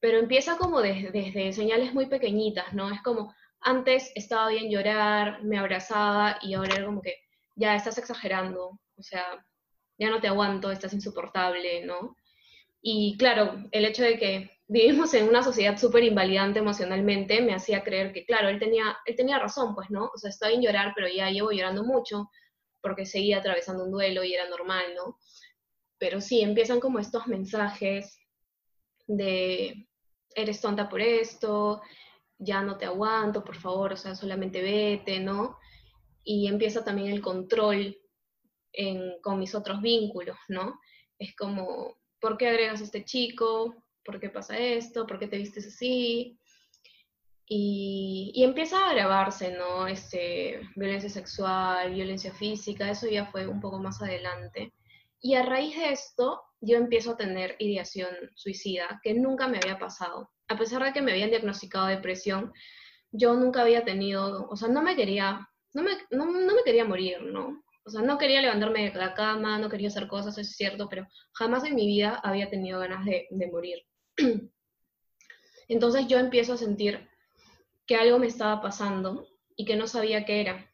pero 0.00 0.18
empieza 0.18 0.56
como 0.56 0.80
desde, 0.80 1.52
señales 1.52 1.92
muy 1.92 2.06
pequeñitas, 2.06 2.72
¿no? 2.72 2.90
Es 2.90 3.02
como, 3.02 3.34
antes 3.60 4.10
estaba 4.14 4.48
bien 4.48 4.70
llorar, 4.70 5.44
me 5.44 5.58
abrazaba 5.58 6.38
y 6.40 6.54
ahora 6.54 6.76
era 6.76 6.86
como 6.86 7.02
que, 7.02 7.16
ya 7.54 7.76
estás 7.76 7.98
exagerando, 7.98 8.80
o 8.96 9.02
sea, 9.02 9.26
ya 9.98 10.08
no 10.08 10.22
te 10.22 10.28
aguanto, 10.28 10.70
estás 10.70 10.94
insoportable, 10.94 11.84
¿no? 11.84 12.16
Y 12.80 13.14
claro, 13.18 13.62
el 13.72 13.84
hecho 13.84 14.04
de 14.04 14.18
que 14.18 14.50
vivimos 14.66 15.12
en 15.12 15.28
una 15.28 15.42
sociedad 15.42 15.76
súper 15.76 16.04
invalidante 16.04 16.60
emocionalmente 16.60 17.42
me 17.42 17.54
hacía 17.54 17.84
creer 17.84 18.14
que, 18.14 18.24
claro, 18.24 18.48
él 18.48 18.58
tenía, 18.58 18.96
él 19.04 19.16
tenía 19.16 19.38
razón, 19.38 19.74
pues, 19.74 19.90
¿no? 19.90 20.10
O 20.14 20.16
sea, 20.16 20.30
estaba 20.30 20.50
en 20.50 20.62
llorar, 20.62 20.94
pero 20.96 21.08
ya 21.08 21.28
llevo 21.28 21.52
llorando 21.52 21.84
mucho 21.84 22.30
porque 22.80 23.04
seguía 23.04 23.36
atravesando 23.36 23.84
un 23.84 23.90
duelo 23.90 24.24
y 24.24 24.32
era 24.32 24.48
normal, 24.48 24.94
¿no? 24.96 25.18
Pero 26.02 26.20
sí, 26.20 26.40
empiezan 26.40 26.80
como 26.80 26.98
estos 26.98 27.28
mensajes 27.28 28.18
de, 29.06 29.86
eres 30.34 30.60
tonta 30.60 30.88
por 30.88 31.00
esto, 31.00 31.80
ya 32.38 32.60
no 32.60 32.76
te 32.76 32.86
aguanto, 32.86 33.44
por 33.44 33.54
favor, 33.54 33.92
o 33.92 33.96
sea, 33.96 34.16
solamente 34.16 34.60
vete, 34.60 35.20
¿no? 35.20 35.58
Y 36.24 36.48
empieza 36.48 36.82
también 36.82 37.12
el 37.12 37.20
control 37.22 37.96
con 39.22 39.38
mis 39.38 39.54
otros 39.54 39.80
vínculos, 39.80 40.36
¿no? 40.48 40.80
Es 41.20 41.36
como, 41.36 41.98
¿por 42.20 42.36
qué 42.36 42.48
agregas 42.48 42.80
a 42.80 42.84
este 42.84 43.04
chico? 43.04 43.84
¿Por 44.04 44.18
qué 44.18 44.28
pasa 44.28 44.58
esto? 44.58 45.06
¿Por 45.06 45.20
qué 45.20 45.28
te 45.28 45.38
vistes 45.38 45.68
así? 45.68 46.36
Y, 47.46 48.42
empieza 48.42 48.88
a 48.88 48.92
grabarse, 48.92 49.52
¿no? 49.56 49.86
Este, 49.86 50.68
violencia 50.74 51.08
sexual, 51.08 51.94
violencia 51.94 52.34
física, 52.34 52.90
eso 52.90 53.06
ya 53.06 53.26
fue 53.26 53.46
un 53.46 53.60
poco 53.60 53.78
más 53.78 54.02
adelante. 54.02 54.72
Y 55.22 55.34
a 55.34 55.42
raíz 55.44 55.76
de 55.76 55.92
esto, 55.92 56.42
yo 56.60 56.76
empiezo 56.76 57.12
a 57.12 57.16
tener 57.16 57.56
ideación 57.58 58.08
suicida, 58.34 59.00
que 59.02 59.14
nunca 59.14 59.48
me 59.48 59.58
había 59.58 59.78
pasado. 59.78 60.30
A 60.48 60.58
pesar 60.58 60.82
de 60.82 60.92
que 60.92 61.00
me 61.00 61.12
habían 61.12 61.30
diagnosticado 61.30 61.86
depresión, 61.86 62.52
yo 63.12 63.34
nunca 63.34 63.62
había 63.62 63.84
tenido, 63.84 64.48
o 64.48 64.56
sea, 64.56 64.68
no 64.68 64.82
me 64.82 64.96
quería, 64.96 65.48
no 65.72 65.82
me, 65.82 65.92
no 66.10 66.26
me 66.26 66.62
quería 66.64 66.84
morir, 66.84 67.22
¿no? 67.22 67.62
O 67.84 67.90
sea, 67.90 68.02
no 68.02 68.16
quería 68.16 68.40
levantarme 68.40 68.90
de 68.90 68.98
la 68.98 69.14
cama, 69.14 69.58
no 69.58 69.68
quería 69.68 69.88
hacer 69.88 70.06
cosas, 70.06 70.38
eso 70.38 70.40
es 70.42 70.56
cierto, 70.56 70.88
pero 70.88 71.06
jamás 71.32 71.64
en 71.64 71.74
mi 71.74 71.86
vida 71.86 72.20
había 72.22 72.48
tenido 72.48 72.78
ganas 72.78 73.04
de, 73.04 73.26
morir. 73.50 73.82
Entonces 75.68 76.06
yo 76.06 76.18
empiezo 76.18 76.52
a 76.52 76.56
sentir 76.58 77.08
que 77.86 77.96
algo 77.96 78.18
me 78.18 78.28
estaba 78.28 78.60
pasando 78.62 79.26
y 79.56 79.64
que 79.64 79.76
no 79.76 79.88
sabía 79.88 80.24
qué 80.24 80.40
era. 80.40 80.71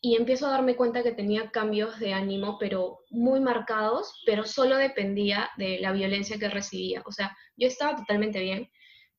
Y 0.00 0.16
empiezo 0.16 0.46
a 0.46 0.50
darme 0.50 0.76
cuenta 0.76 1.02
que 1.02 1.12
tenía 1.12 1.50
cambios 1.50 1.98
de 1.98 2.12
ánimo, 2.12 2.58
pero 2.58 3.00
muy 3.10 3.40
marcados, 3.40 4.22
pero 4.26 4.44
solo 4.44 4.76
dependía 4.76 5.50
de 5.56 5.78
la 5.80 5.92
violencia 5.92 6.38
que 6.38 6.48
recibía. 6.48 7.02
O 7.06 7.12
sea, 7.12 7.36
yo 7.56 7.66
estaba 7.66 7.96
totalmente 7.96 8.40
bien, 8.40 8.70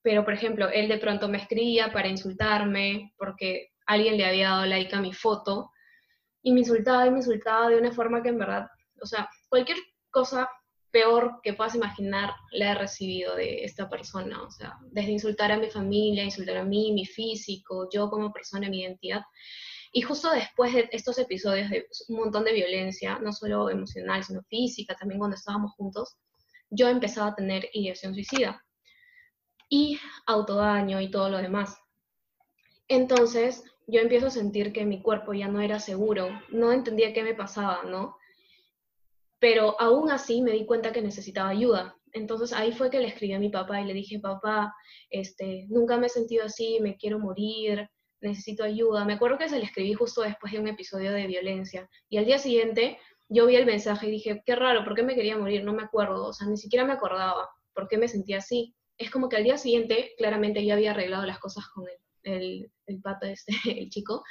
pero 0.01 0.23
por 0.23 0.33
ejemplo, 0.33 0.69
él 0.69 0.87
de 0.87 0.99
pronto 0.99 1.27
me 1.27 1.39
escribía 1.39 1.91
para 1.91 2.07
insultarme, 2.07 3.13
porque 3.17 3.71
alguien 3.85 4.17
le 4.17 4.25
había 4.25 4.49
dado 4.49 4.65
like 4.65 4.95
a 4.95 5.01
mi 5.01 5.13
foto 5.13 5.71
y 6.43 6.53
me 6.53 6.59
insultaba 6.59 7.07
y 7.07 7.11
me 7.11 7.17
insultaba 7.17 7.69
de 7.69 7.77
una 7.77 7.91
forma 7.91 8.21
que 8.21 8.29
en 8.29 8.37
verdad, 8.37 8.67
o 9.01 9.05
sea, 9.05 9.27
cualquier 9.49 9.77
cosa 10.09 10.49
peor 10.91 11.39
que 11.43 11.53
puedas 11.53 11.75
imaginar 11.75 12.33
la 12.51 12.71
he 12.71 12.75
recibido 12.75 13.35
de 13.35 13.63
esta 13.63 13.89
persona, 13.89 14.41
o 14.41 14.49
sea, 14.49 14.77
desde 14.91 15.11
insultar 15.11 15.51
a 15.51 15.57
mi 15.57 15.69
familia, 15.69 16.23
insultar 16.23 16.57
a 16.57 16.63
mí, 16.63 16.91
mi 16.93 17.05
físico, 17.05 17.89
yo 17.91 18.09
como 18.09 18.31
persona, 18.31 18.69
mi 18.69 18.81
identidad. 18.81 19.21
Y 19.91 20.02
justo 20.02 20.32
después 20.32 20.73
de 20.73 20.89
estos 20.91 21.17
episodios 21.17 21.69
de 21.69 21.88
un 22.10 22.17
montón 22.17 22.43
de 22.43 22.54
violencia, 22.54 23.19
no 23.19 23.32
solo 23.32 23.69
emocional, 23.69 24.23
sino 24.23 24.41
física, 24.43 24.95
también 24.95 25.19
cuando 25.19 25.36
estábamos 25.36 25.73
juntos, 25.73 26.17
yo 26.69 26.89
empezaba 26.89 27.30
a 27.30 27.36
tener 27.36 27.69
ideación 27.73 28.13
suicida 28.13 28.63
y 29.69 30.00
autodaño 30.26 31.02
y 31.02 31.12
todo 31.12 31.30
lo 31.30 31.38
demás. 31.38 31.78
Entonces, 32.88 33.63
yo 33.88 34.02
empiezo 34.02 34.28
a 34.28 34.32
sentir 34.32 34.73
que 34.73 34.86
mi 34.86 35.02
cuerpo 35.02 35.34
ya 35.34 35.47
no 35.47 35.62
era 35.62 35.80
seguro, 35.80 36.30
no 36.50 36.71
entendía 36.71 37.13
qué 37.13 37.23
me 37.23 37.34
pasaba, 37.34 37.84
¿no? 37.84 38.17
Pero 39.39 39.80
aún 39.80 40.12
así 40.12 40.41
me 40.41 40.52
di 40.52 40.65
cuenta 40.65 40.91
que 40.91 41.02
necesitaba 41.02 41.50
ayuda. 41.50 41.95
Entonces 42.13 42.54
ahí 42.54 42.71
fue 42.71 42.89
que 42.89 43.00
le 43.00 43.08
escribí 43.08 43.34
a 43.34 43.39
mi 43.39 43.50
papá 43.50 43.82
y 43.82 43.86
le 43.86 43.93
dije, 43.93 44.19
papá, 44.19 44.73
este, 45.10 45.65
nunca 45.69 45.97
me 45.97 46.08
he 46.08 46.10
sentido 46.10 46.45
así, 46.45 46.80
me 46.82 46.97
quiero 46.97 47.19
morir, 47.19 47.89
necesito 48.21 48.63
ayuda. 48.63 49.06
Me 49.06 49.13
acuerdo 49.13 49.38
que 49.38 49.49
se 49.49 49.60
le 49.60 49.65
escribí 49.65 49.93
justo 49.93 50.21
después 50.21 50.53
de 50.53 50.60
un 50.60 50.67
episodio 50.67 51.12
de 51.12 51.27
violencia. 51.27 51.89
Y 52.10 52.17
al 52.17 52.25
día 52.25 52.39
siguiente 52.39 52.99
yo 53.30 53.45
vi 53.45 53.56
el 53.56 53.65
mensaje 53.65 54.08
y 54.08 54.12
dije, 54.12 54.41
qué 54.45 54.56
raro, 54.56 54.84
¿por 54.84 54.95
qué 54.95 55.03
me 55.03 55.15
quería 55.15 55.38
morir? 55.38 55.63
No 55.63 55.73
me 55.73 55.84
acuerdo, 55.84 56.27
o 56.27 56.34
sea, 56.34 56.47
ni 56.47 56.58
siquiera 56.58 56.86
me 56.86 56.93
acordaba 56.93 57.49
por 57.73 57.88
qué 57.88 57.97
me 57.97 58.08
sentía 58.08 58.38
así. 58.38 58.73
Es 58.97 59.12
como 59.12 59.30
que 59.30 59.36
al 59.36 59.43
día 59.43 59.58
siguiente, 59.58 60.13
claramente 60.17 60.63
ya 60.65 60.73
había 60.73 60.91
arreglado 60.91 61.25
las 61.25 61.39
cosas 61.39 61.65
con 61.67 61.86
el, 62.23 62.71
el, 62.86 63.01
pato 63.01 63.27
este, 63.27 63.53
el 63.65 63.89
chico. 63.89 64.23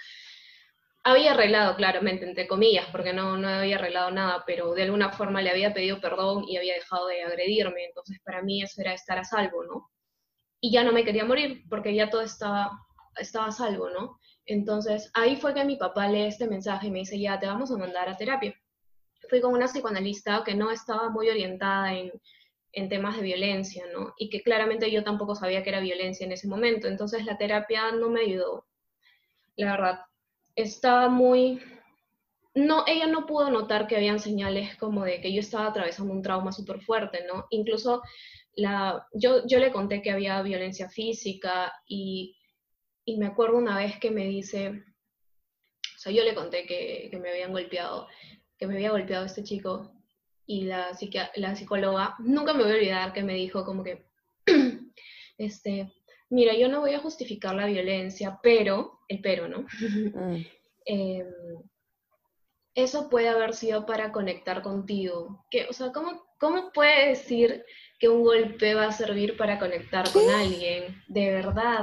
Había 1.05 1.33
arreglado, 1.33 1.77
claramente, 1.77 2.27
entre 2.27 2.49
comillas, 2.49 2.87
porque 2.91 3.13
no, 3.13 3.37
no 3.37 3.49
había 3.49 3.77
arreglado 3.77 4.11
nada, 4.11 4.43
pero 4.45 4.75
de 4.75 4.83
alguna 4.83 5.13
forma 5.13 5.41
le 5.41 5.51
había 5.51 5.73
pedido 5.73 6.01
perdón 6.01 6.45
y 6.49 6.57
había 6.57 6.75
dejado 6.75 7.07
de 7.07 7.23
agredirme. 7.23 7.85
Entonces, 7.85 8.19
para 8.25 8.43
mí 8.43 8.63
eso 8.63 8.81
era 8.81 8.93
estar 8.93 9.19
a 9.19 9.25
salvo, 9.25 9.63
¿no? 9.65 9.91
Y 10.61 10.73
ya 10.73 10.83
no 10.83 10.91
me 10.91 11.05
quería 11.05 11.25
morir, 11.25 11.63
porque 11.69 11.95
ya 11.95 12.11
todo 12.11 12.23
estaba, 12.23 12.73
estaba 13.19 13.47
a 13.47 13.53
salvo, 13.53 13.91
¿no? 13.91 14.19
Entonces, 14.47 15.11
ahí 15.15 15.37
fue 15.37 15.55
que 15.55 15.65
mi 15.65 15.77
papá 15.77 16.09
lee 16.09 16.27
este 16.27 16.47
mensaje 16.47 16.87
y 16.87 16.91
me 16.91 17.01
dice, 17.01 17.19
ya 17.19 17.39
te 17.39 17.47
vamos 17.47 17.71
a 17.71 17.77
mandar 17.77 18.09
a 18.09 18.17
terapia 18.17 18.55
fui 19.29 19.41
con 19.41 19.53
una 19.53 19.67
psicoanalista 19.67 20.43
que 20.45 20.55
no 20.55 20.71
estaba 20.71 21.11
muy 21.11 21.29
orientada 21.29 21.95
en, 21.95 22.13
en 22.73 22.89
temas 22.89 23.17
de 23.17 23.23
violencia, 23.23 23.85
¿no? 23.93 24.15
Y 24.19 24.29
que 24.29 24.43
claramente 24.43 24.91
yo 24.91 25.03
tampoco 25.05 25.35
sabía 25.35 25.63
que 25.63 25.71
era 25.71 25.81
violencia 25.81 26.25
en 26.27 26.33
ese 26.33 26.49
momento. 26.49 26.89
Entonces 26.89 27.25
la 27.25 27.37
terapia 27.37 27.93
no 27.93 28.09
me 28.09 28.21
ayudó. 28.21 28.67
La 29.57 29.73
verdad, 29.73 30.01
estaba 30.55 31.09
muy... 31.09 31.61
No, 32.55 32.85
ella 32.87 33.07
no 33.07 33.27
pudo 33.27 33.51
notar 33.51 33.87
que 33.87 33.97
habían 33.97 34.19
señales 34.19 34.77
como 34.77 35.05
de 35.05 35.21
que 35.21 35.33
yo 35.33 35.41
estaba 35.41 35.67
atravesando 35.67 36.13
un 36.13 36.23
trauma 36.23 36.53
súper 36.53 36.81
fuerte, 36.81 37.25
¿no? 37.27 37.47
Incluso 37.51 38.03
la, 38.55 39.07
yo, 39.13 39.47
yo 39.47 39.59
le 39.59 39.73
conté 39.73 40.01
que 40.01 40.11
había 40.11 40.41
violencia 40.41 40.89
física 40.89 41.71
y, 41.87 42.35
y 43.07 43.17
me 43.17 43.27
acuerdo 43.27 43.57
una 43.57 43.79
vez 43.79 43.99
que 43.99 44.11
me 44.11 44.27
dice, 44.27 44.69
o 44.69 45.99
sea, 45.99 46.13
yo 46.13 46.23
le 46.23 46.35
conté 46.35 46.67
que, 46.67 47.09
que 47.11 47.19
me 47.19 47.31
habían 47.31 47.53
golpeado 47.53 48.07
que 48.59 48.67
me 48.67 48.75
había 48.75 48.91
golpeado 48.91 49.25
este 49.25 49.45
chico 49.45 49.93
y 50.47 50.65
la, 50.65 50.97
la 51.37 51.57
psicóloga, 51.57 52.15
nunca 52.21 52.53
me 52.53 52.63
voy 52.63 52.73
a 52.73 52.77
olvidar 52.77 53.13
que 53.13 53.23
me 53.23 53.35
dijo 53.35 53.65
como 53.65 53.83
que, 53.83 54.07
este, 55.39 55.93
mira, 56.31 56.55
yo 56.55 56.69
no 56.69 56.81
voy 56.81 56.95
a 56.95 57.01
justificar 57.01 57.55
la 57.55 57.67
violencia, 57.67 58.39
pero, 58.43 59.01
el 59.09 59.21
pero, 59.21 59.49
¿no? 59.49 59.67
Em, 60.89 61.27
eso 62.77 63.11
puede 63.11 63.29
haber 63.29 63.55
sido 63.55 63.87
para 63.87 64.13
conectar 64.13 64.63
contigo. 64.63 65.45
Que, 65.51 65.67
o 65.67 65.73
sea, 65.73 65.91
¿cómo, 65.91 66.25
¿cómo 66.39 66.71
puede 66.71 67.09
decir 67.09 67.65
que 67.99 68.09
un 68.09 68.23
golpe 68.23 68.77
va 68.77 68.87
a 68.87 68.93
servir 68.93 69.37
para 69.37 69.59
conectar 69.59 70.09
con 70.13 70.31
alguien? 70.31 71.03
De 71.09 71.33
verdad. 71.33 71.83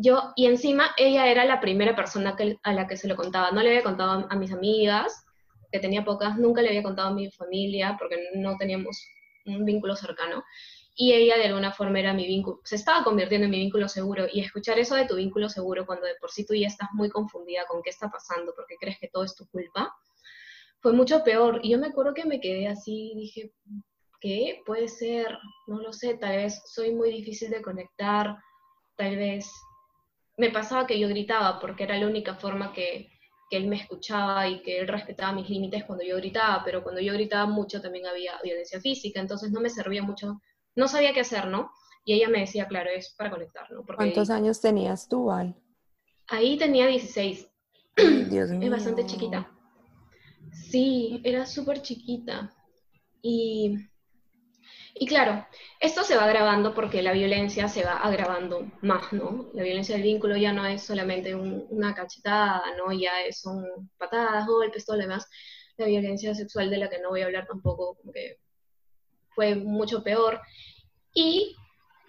Yo, 0.00 0.32
y 0.36 0.46
encima 0.46 0.90
ella 0.96 1.26
era 1.26 1.44
la 1.44 1.60
primera 1.60 1.96
persona 1.96 2.36
que, 2.36 2.56
a 2.62 2.72
la 2.72 2.86
que 2.86 2.96
se 2.96 3.08
lo 3.08 3.16
contaba. 3.16 3.50
No 3.50 3.62
le 3.62 3.70
había 3.70 3.82
contado 3.82 4.26
a 4.30 4.36
mis 4.36 4.52
amigas, 4.52 5.24
que 5.70 5.80
tenía 5.80 6.04
pocas, 6.04 6.38
nunca 6.38 6.62
le 6.62 6.68
había 6.68 6.82
contado 6.82 7.08
a 7.08 7.14
mi 7.14 7.30
familia 7.30 7.96
porque 7.98 8.16
no 8.34 8.56
teníamos 8.56 9.04
un 9.46 9.64
vínculo 9.64 9.96
cercano. 9.96 10.44
Y 10.94 11.12
ella 11.12 11.36
de 11.36 11.46
alguna 11.46 11.72
forma 11.72 12.00
era 12.00 12.12
mi 12.12 12.26
vínculo, 12.26 12.60
se 12.64 12.74
estaba 12.74 13.04
convirtiendo 13.04 13.44
en 13.44 13.50
mi 13.50 13.58
vínculo 13.58 13.88
seguro. 13.88 14.26
Y 14.32 14.40
escuchar 14.40 14.78
eso 14.78 14.94
de 14.96 15.06
tu 15.06 15.16
vínculo 15.16 15.48
seguro 15.48 15.86
cuando 15.86 16.06
de 16.06 16.16
por 16.16 16.30
sí 16.30 16.44
tú 16.44 16.54
ya 16.54 16.66
estás 16.66 16.88
muy 16.92 17.08
confundida 17.08 17.66
con 17.66 17.82
qué 17.82 17.90
está 17.90 18.08
pasando 18.10 18.52
porque 18.54 18.76
crees 18.80 18.98
que 18.98 19.08
todo 19.08 19.24
es 19.24 19.34
tu 19.34 19.46
culpa, 19.48 19.94
fue 20.80 20.92
mucho 20.92 21.22
peor. 21.22 21.60
Y 21.62 21.70
yo 21.70 21.78
me 21.78 21.88
acuerdo 21.88 22.14
que 22.14 22.24
me 22.24 22.40
quedé 22.40 22.66
así, 22.68 23.12
dije, 23.14 23.52
¿qué? 24.20 24.62
Puede 24.66 24.88
ser, 24.88 25.38
no 25.66 25.80
lo 25.80 25.92
sé, 25.92 26.14
tal 26.14 26.36
vez 26.36 26.62
soy 26.66 26.92
muy 26.92 27.10
difícil 27.10 27.50
de 27.50 27.62
conectar, 27.62 28.36
tal 28.96 29.16
vez 29.16 29.48
me 30.38 30.50
pasaba 30.50 30.86
que 30.86 30.98
yo 30.98 31.08
gritaba 31.08 31.60
porque 31.60 31.84
era 31.84 31.98
la 31.98 32.06
única 32.06 32.34
forma 32.36 32.72
que, 32.72 33.10
que 33.50 33.56
él 33.56 33.66
me 33.66 33.76
escuchaba 33.76 34.48
y 34.48 34.62
que 34.62 34.78
él 34.80 34.88
respetaba 34.88 35.32
mis 35.32 35.50
límites 35.50 35.84
cuando 35.84 36.04
yo 36.04 36.16
gritaba, 36.16 36.62
pero 36.64 36.82
cuando 36.82 37.00
yo 37.00 37.12
gritaba 37.12 37.46
mucho 37.46 37.82
también 37.82 38.06
había 38.06 38.40
violencia 38.42 38.80
física, 38.80 39.20
entonces 39.20 39.50
no 39.50 39.60
me 39.60 39.68
servía 39.68 40.02
mucho, 40.02 40.40
no 40.76 40.88
sabía 40.88 41.12
qué 41.12 41.20
hacer, 41.20 41.46
¿no? 41.48 41.70
Y 42.04 42.14
ella 42.14 42.28
me 42.28 42.40
decía, 42.40 42.66
claro, 42.66 42.88
es 42.88 43.14
para 43.18 43.30
conectar, 43.30 43.70
¿no? 43.70 43.84
¿Cuántos 43.84 44.30
años 44.30 44.60
tenías 44.60 45.08
tú, 45.08 45.26
Val? 45.26 45.54
Ahí 46.28 46.56
tenía 46.56 46.86
16. 46.86 47.48
Dios 48.30 48.50
mío. 48.50 48.62
Es 48.62 48.70
bastante 48.70 49.04
chiquita. 49.06 49.50
Sí, 50.52 51.20
era 51.24 51.44
súper 51.46 51.82
chiquita. 51.82 52.54
Y 53.20 53.76
y 55.00 55.06
claro, 55.06 55.46
esto 55.80 56.02
se 56.02 56.16
va 56.16 56.24
agravando 56.24 56.74
porque 56.74 57.02
la 57.02 57.12
violencia 57.12 57.68
se 57.68 57.84
va 57.84 57.96
agravando 57.98 58.70
más, 58.82 59.12
¿no? 59.12 59.50
La 59.54 59.62
violencia 59.62 59.94
del 59.94 60.04
vínculo 60.04 60.36
ya 60.36 60.52
no 60.52 60.66
es 60.66 60.82
solamente 60.82 61.34
una 61.34 61.94
cachetada, 61.94 62.62
¿no? 62.76 62.92
Ya 62.92 63.12
son 63.32 63.90
patadas, 63.96 64.46
golpes, 64.46 64.84
todo 64.84 64.96
lo 64.96 65.02
demás. 65.02 65.28
La 65.76 65.86
violencia 65.86 66.34
sexual 66.34 66.70
de 66.70 66.78
la 66.78 66.90
que 66.90 67.00
no 67.00 67.10
voy 67.10 67.22
a 67.22 67.26
hablar 67.26 67.46
tampoco, 67.46 67.96
como 67.96 68.12
que 68.12 68.38
fue 69.30 69.54
mucho 69.54 70.02
peor. 70.02 70.40
Y 71.14 71.54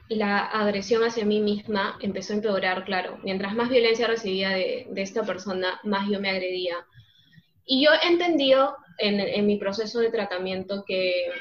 la 0.09 0.45
agresión 0.45 1.03
hacia 1.03 1.25
mí 1.25 1.39
misma 1.39 1.97
empezó 2.01 2.33
a 2.33 2.37
empeorar, 2.37 2.85
claro. 2.85 3.19
Mientras 3.23 3.53
más 3.53 3.69
violencia 3.69 4.07
recibía 4.07 4.49
de, 4.49 4.87
esta 4.95 5.23
persona, 5.23 5.79
más 5.83 6.09
yo 6.09 6.19
me 6.19 6.29
agredía. 6.29 6.75
Y 7.65 7.85
yo 7.85 7.91
he 7.93 8.07
entendido 8.07 8.75
en 8.97 9.45
mi 9.45 9.57
proceso 9.57 9.99
de 9.99 10.11
tratamiento 10.11 10.83
que 10.85 11.31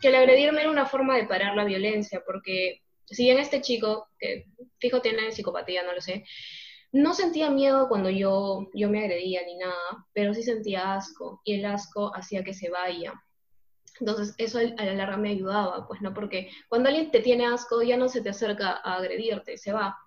que 0.00 0.08
el 0.08 0.14
agredirme 0.14 0.60
era 0.60 0.70
una 0.70 0.86
forma 0.86 1.16
de 1.16 1.26
parar 1.26 1.56
la 1.56 1.64
violencia, 1.64 2.22
porque 2.24 2.82
si 3.04 3.24
bien 3.24 3.38
este 3.38 3.60
chico, 3.60 4.08
que 4.18 4.46
fijo 4.78 5.00
tiene 5.00 5.32
psicopatía, 5.32 5.82
no 5.82 5.92
lo 5.92 6.00
sé, 6.00 6.24
no 6.92 7.14
sentía 7.14 7.50
miedo 7.50 7.88
cuando 7.88 8.10
yo, 8.10 8.68
yo 8.74 8.88
me 8.88 9.00
agredía 9.00 9.42
ni 9.44 9.56
nada, 9.56 10.06
pero 10.12 10.32
sí 10.34 10.42
sentía 10.42 10.94
asco, 10.94 11.40
y 11.44 11.54
el 11.54 11.64
asco 11.66 12.14
hacía 12.14 12.44
que 12.44 12.54
se 12.54 12.70
vaya. 12.70 13.12
Entonces, 14.00 14.34
eso 14.38 14.58
a 14.58 14.84
la 14.84 14.94
larga 14.94 15.16
me 15.16 15.30
ayudaba, 15.30 15.86
pues, 15.86 16.00
¿no? 16.00 16.14
Porque 16.14 16.50
cuando 16.68 16.88
alguien 16.88 17.10
te 17.10 17.20
tiene 17.20 17.46
asco, 17.46 17.82
ya 17.82 17.96
no 17.96 18.08
se 18.08 18.22
te 18.22 18.30
acerca 18.30 18.80
a 18.84 18.96
agredirte, 18.96 19.58
se 19.58 19.72
va. 19.72 19.98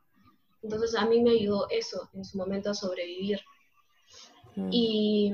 Entonces, 0.64 0.96
a 0.96 1.06
mí 1.06 1.22
me 1.22 1.32
ayudó 1.32 1.68
eso 1.70 2.10
en 2.14 2.24
su 2.24 2.38
momento 2.38 2.70
a 2.70 2.74
sobrevivir. 2.74 3.42
Mm. 4.56 4.70
Y, 4.72 5.34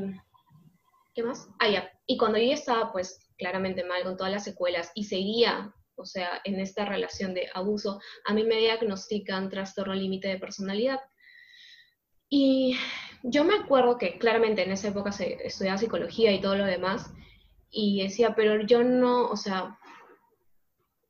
¿qué 1.13 1.23
más? 1.23 1.49
Ah, 1.59 1.69
ya. 1.69 1.91
Y 2.07 2.17
cuando 2.17 2.39
yo 2.39 2.45
ya 2.45 2.53
estaba, 2.55 2.91
pues, 2.91 3.19
claramente 3.37 3.83
mal 3.83 4.03
con 4.03 4.17
todas 4.17 4.31
las 4.31 4.43
secuelas 4.43 4.91
y 4.95 5.05
seguía, 5.05 5.73
o 5.95 6.05
sea, 6.05 6.41
en 6.43 6.59
esta 6.59 6.85
relación 6.85 7.33
de 7.33 7.49
abuso, 7.53 7.99
a 8.25 8.33
mí 8.33 8.43
me 8.43 8.57
diagnostican 8.57 9.49
trastorno 9.49 9.93
límite 9.93 10.27
de 10.27 10.39
personalidad. 10.39 10.99
Y 12.29 12.77
yo 13.23 13.43
me 13.43 13.55
acuerdo 13.55 13.97
que 13.97 14.17
claramente 14.17 14.63
en 14.63 14.71
esa 14.71 14.89
época 14.89 15.11
se 15.11 15.37
estudiaba 15.45 15.77
psicología 15.77 16.31
y 16.31 16.41
todo 16.41 16.55
lo 16.55 16.65
demás, 16.65 17.11
y 17.69 18.01
decía, 18.03 18.33
pero 18.35 18.65
yo 18.65 18.83
no, 18.83 19.27
o 19.27 19.35
sea, 19.35 19.77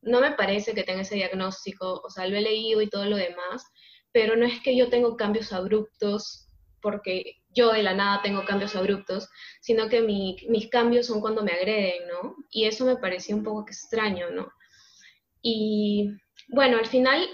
no 0.01 0.21
me 0.21 0.31
parece 0.31 0.73
que 0.73 0.83
tenga 0.83 1.01
ese 1.01 1.15
diagnóstico, 1.15 2.01
o 2.03 2.09
sea, 2.09 2.27
lo 2.27 2.37
he 2.37 2.41
leído 2.41 2.81
y 2.81 2.89
todo 2.89 3.05
lo 3.05 3.17
demás, 3.17 3.65
pero 4.11 4.35
no 4.35 4.45
es 4.45 4.61
que 4.61 4.75
yo 4.75 4.89
tengo 4.89 5.17
cambios 5.17 5.53
abruptos 5.53 6.49
porque 6.81 7.41
yo 7.57 7.71
de 7.71 7.81
la 7.81 7.93
nada 7.93 8.21
tengo 8.21 8.45
cambios 8.45 8.75
abruptos, 8.75 9.29
sino 9.61 9.89
que 9.89 10.01
mis 10.01 10.69
cambios 10.69 11.07
son 11.07 11.21
cuando 11.21 11.43
me 11.43 11.51
agreden, 11.51 12.07
¿no? 12.07 12.35
Y 12.51 12.65
eso 12.65 12.85
me 12.85 12.97
parecía 12.97 13.35
un 13.35 13.43
poco 13.43 13.65
extraño, 13.67 14.29
¿no? 14.29 14.51
Y 15.41 16.11
bueno, 16.49 16.77
al 16.77 16.85
final, 16.85 17.27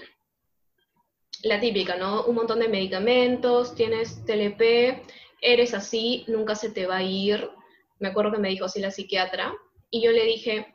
la 1.42 1.60
típica, 1.60 1.96
¿no? 1.96 2.24
Un 2.24 2.36
montón 2.36 2.60
de 2.60 2.68
medicamentos, 2.68 3.74
tienes 3.74 4.24
TLP, 4.24 5.02
eres 5.42 5.74
así, 5.74 6.24
nunca 6.26 6.54
se 6.54 6.70
te 6.70 6.86
va 6.86 6.96
a 6.96 7.02
ir. 7.02 7.50
Me 7.98 8.08
acuerdo 8.08 8.32
que 8.32 8.38
me 8.38 8.48
dijo 8.48 8.64
así 8.64 8.80
la 8.80 8.90
psiquiatra, 8.90 9.52
y 9.90 10.02
yo 10.02 10.10
le 10.10 10.24
dije, 10.24 10.74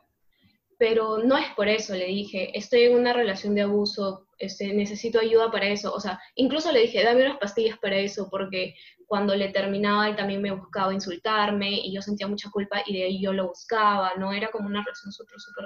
pero 0.77 1.17
no 1.17 1.37
es 1.37 1.47
por 1.55 1.67
eso, 1.67 1.93
le 1.95 2.05
dije, 2.05 2.57
estoy 2.57 2.83
en 2.83 2.95
una 2.95 3.13
relación 3.13 3.55
de 3.55 3.63
abuso 3.63 4.29
este, 4.39 4.73
necesito 4.73 5.19
ayuda 5.19 5.51
para 5.51 5.67
eso. 5.67 5.93
O 5.93 5.99
sea, 5.99 6.19
incluso 6.35 6.71
le 6.71 6.79
dije, 6.81 7.03
dame 7.03 7.25
unas 7.25 7.37
pastillas 7.37 7.77
para 7.77 7.97
eso, 7.97 8.29
porque 8.31 8.75
cuando 9.09 9.35
le 9.35 9.49
terminaba 9.49 10.07
él 10.07 10.15
también 10.15 10.39
me 10.39 10.51
buscaba 10.51 10.93
insultarme 10.93 11.71
y 11.71 11.91
yo 11.91 11.99
sentía 11.99 12.27
mucha 12.27 12.51
culpa 12.51 12.83
y 12.85 12.93
de 12.93 13.05
ahí 13.05 13.19
yo 13.19 13.33
lo 13.33 13.47
buscaba, 13.47 14.13
¿no? 14.19 14.31
Era 14.31 14.51
como 14.51 14.67
una 14.67 14.83
relación 14.83 15.11
súper, 15.11 15.39
súper 15.39 15.65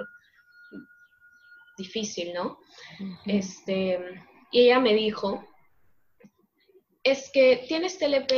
difícil, 1.76 2.32
¿no? 2.32 2.58
este, 3.26 4.00
y 4.50 4.60
ella 4.60 4.80
me 4.80 4.94
dijo, 4.94 5.46
es 7.02 7.30
que 7.34 7.66
tienes 7.68 7.98
TLP 7.98 8.32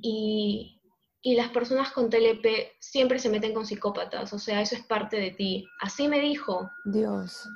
y, 0.00 0.80
y 1.22 1.34
las 1.34 1.48
personas 1.48 1.90
con 1.90 2.08
TLP 2.08 2.46
siempre 2.78 3.18
se 3.18 3.30
meten 3.30 3.54
con 3.54 3.66
psicópatas, 3.66 4.32
o 4.32 4.38
sea, 4.38 4.60
eso 4.60 4.76
es 4.76 4.86
parte 4.86 5.18
de 5.18 5.32
ti. 5.32 5.66
Así 5.80 6.06
me 6.06 6.20
dijo. 6.20 6.70
Dios. 6.84 7.48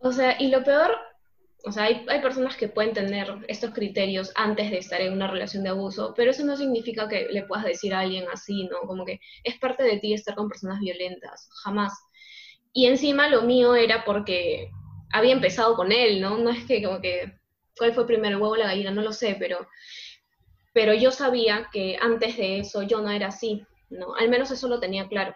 O 0.00 0.12
sea, 0.12 0.36
y 0.38 0.48
lo 0.48 0.62
peor 0.62 0.90
o 1.64 1.72
sea, 1.72 1.84
hay, 1.84 2.04
hay, 2.08 2.20
personas 2.20 2.56
que 2.56 2.68
pueden 2.68 2.94
tener 2.94 3.28
estos 3.48 3.70
criterios 3.72 4.32
antes 4.34 4.70
de 4.70 4.78
estar 4.78 5.00
en 5.00 5.12
una 5.12 5.26
relación 5.26 5.62
de 5.62 5.70
abuso, 5.70 6.14
pero 6.16 6.30
eso 6.30 6.44
no 6.44 6.56
significa 6.56 7.08
que 7.08 7.28
le 7.30 7.42
puedas 7.44 7.64
decir 7.64 7.92
a 7.92 8.00
alguien 8.00 8.24
así, 8.32 8.64
¿no? 8.64 8.80
Como 8.86 9.04
que 9.04 9.20
es 9.44 9.58
parte 9.58 9.82
de 9.82 9.98
ti 9.98 10.14
estar 10.14 10.34
con 10.34 10.48
personas 10.48 10.80
violentas, 10.80 11.48
jamás. 11.62 11.92
Y 12.72 12.86
encima 12.86 13.28
lo 13.28 13.42
mío 13.42 13.74
era 13.74 14.04
porque 14.04 14.70
había 15.12 15.32
empezado 15.32 15.76
con 15.76 15.92
él, 15.92 16.20
¿no? 16.20 16.38
No 16.38 16.50
es 16.50 16.64
que 16.64 16.82
como 16.82 17.00
que, 17.00 17.32
¿cuál 17.76 17.94
fue 17.94 18.06
primero 18.06 18.36
el 18.36 18.42
huevo 18.42 18.54
o 18.54 18.56
la 18.56 18.66
gallina? 18.66 18.90
No 18.90 19.02
lo 19.02 19.12
sé, 19.12 19.36
pero, 19.38 19.68
pero 20.72 20.94
yo 20.94 21.10
sabía 21.10 21.68
que 21.72 21.98
antes 22.00 22.36
de 22.36 22.60
eso 22.60 22.82
yo 22.82 23.00
no 23.02 23.10
era 23.10 23.28
así, 23.28 23.66
¿no? 23.90 24.14
Al 24.14 24.28
menos 24.30 24.50
eso 24.50 24.68
lo 24.68 24.80
tenía 24.80 25.08
claro. 25.08 25.34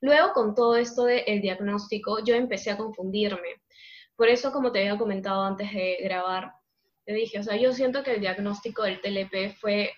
Luego, 0.00 0.32
con 0.32 0.54
todo 0.54 0.76
esto 0.76 1.04
del 1.04 1.42
diagnóstico, 1.42 2.24
yo 2.24 2.34
empecé 2.34 2.70
a 2.70 2.78
confundirme 2.78 3.60
por 4.20 4.28
eso, 4.28 4.52
como 4.52 4.70
te 4.70 4.80
había 4.80 4.98
comentado 4.98 5.42
antes 5.42 5.72
de 5.72 5.96
grabar, 6.02 6.52
te 7.06 7.14
dije, 7.14 7.38
o 7.38 7.42
sea, 7.42 7.56
yo 7.56 7.72
siento 7.72 8.02
que 8.02 8.12
el 8.12 8.20
diagnóstico 8.20 8.82
del 8.82 9.00
TLP 9.00 9.56
fue 9.58 9.92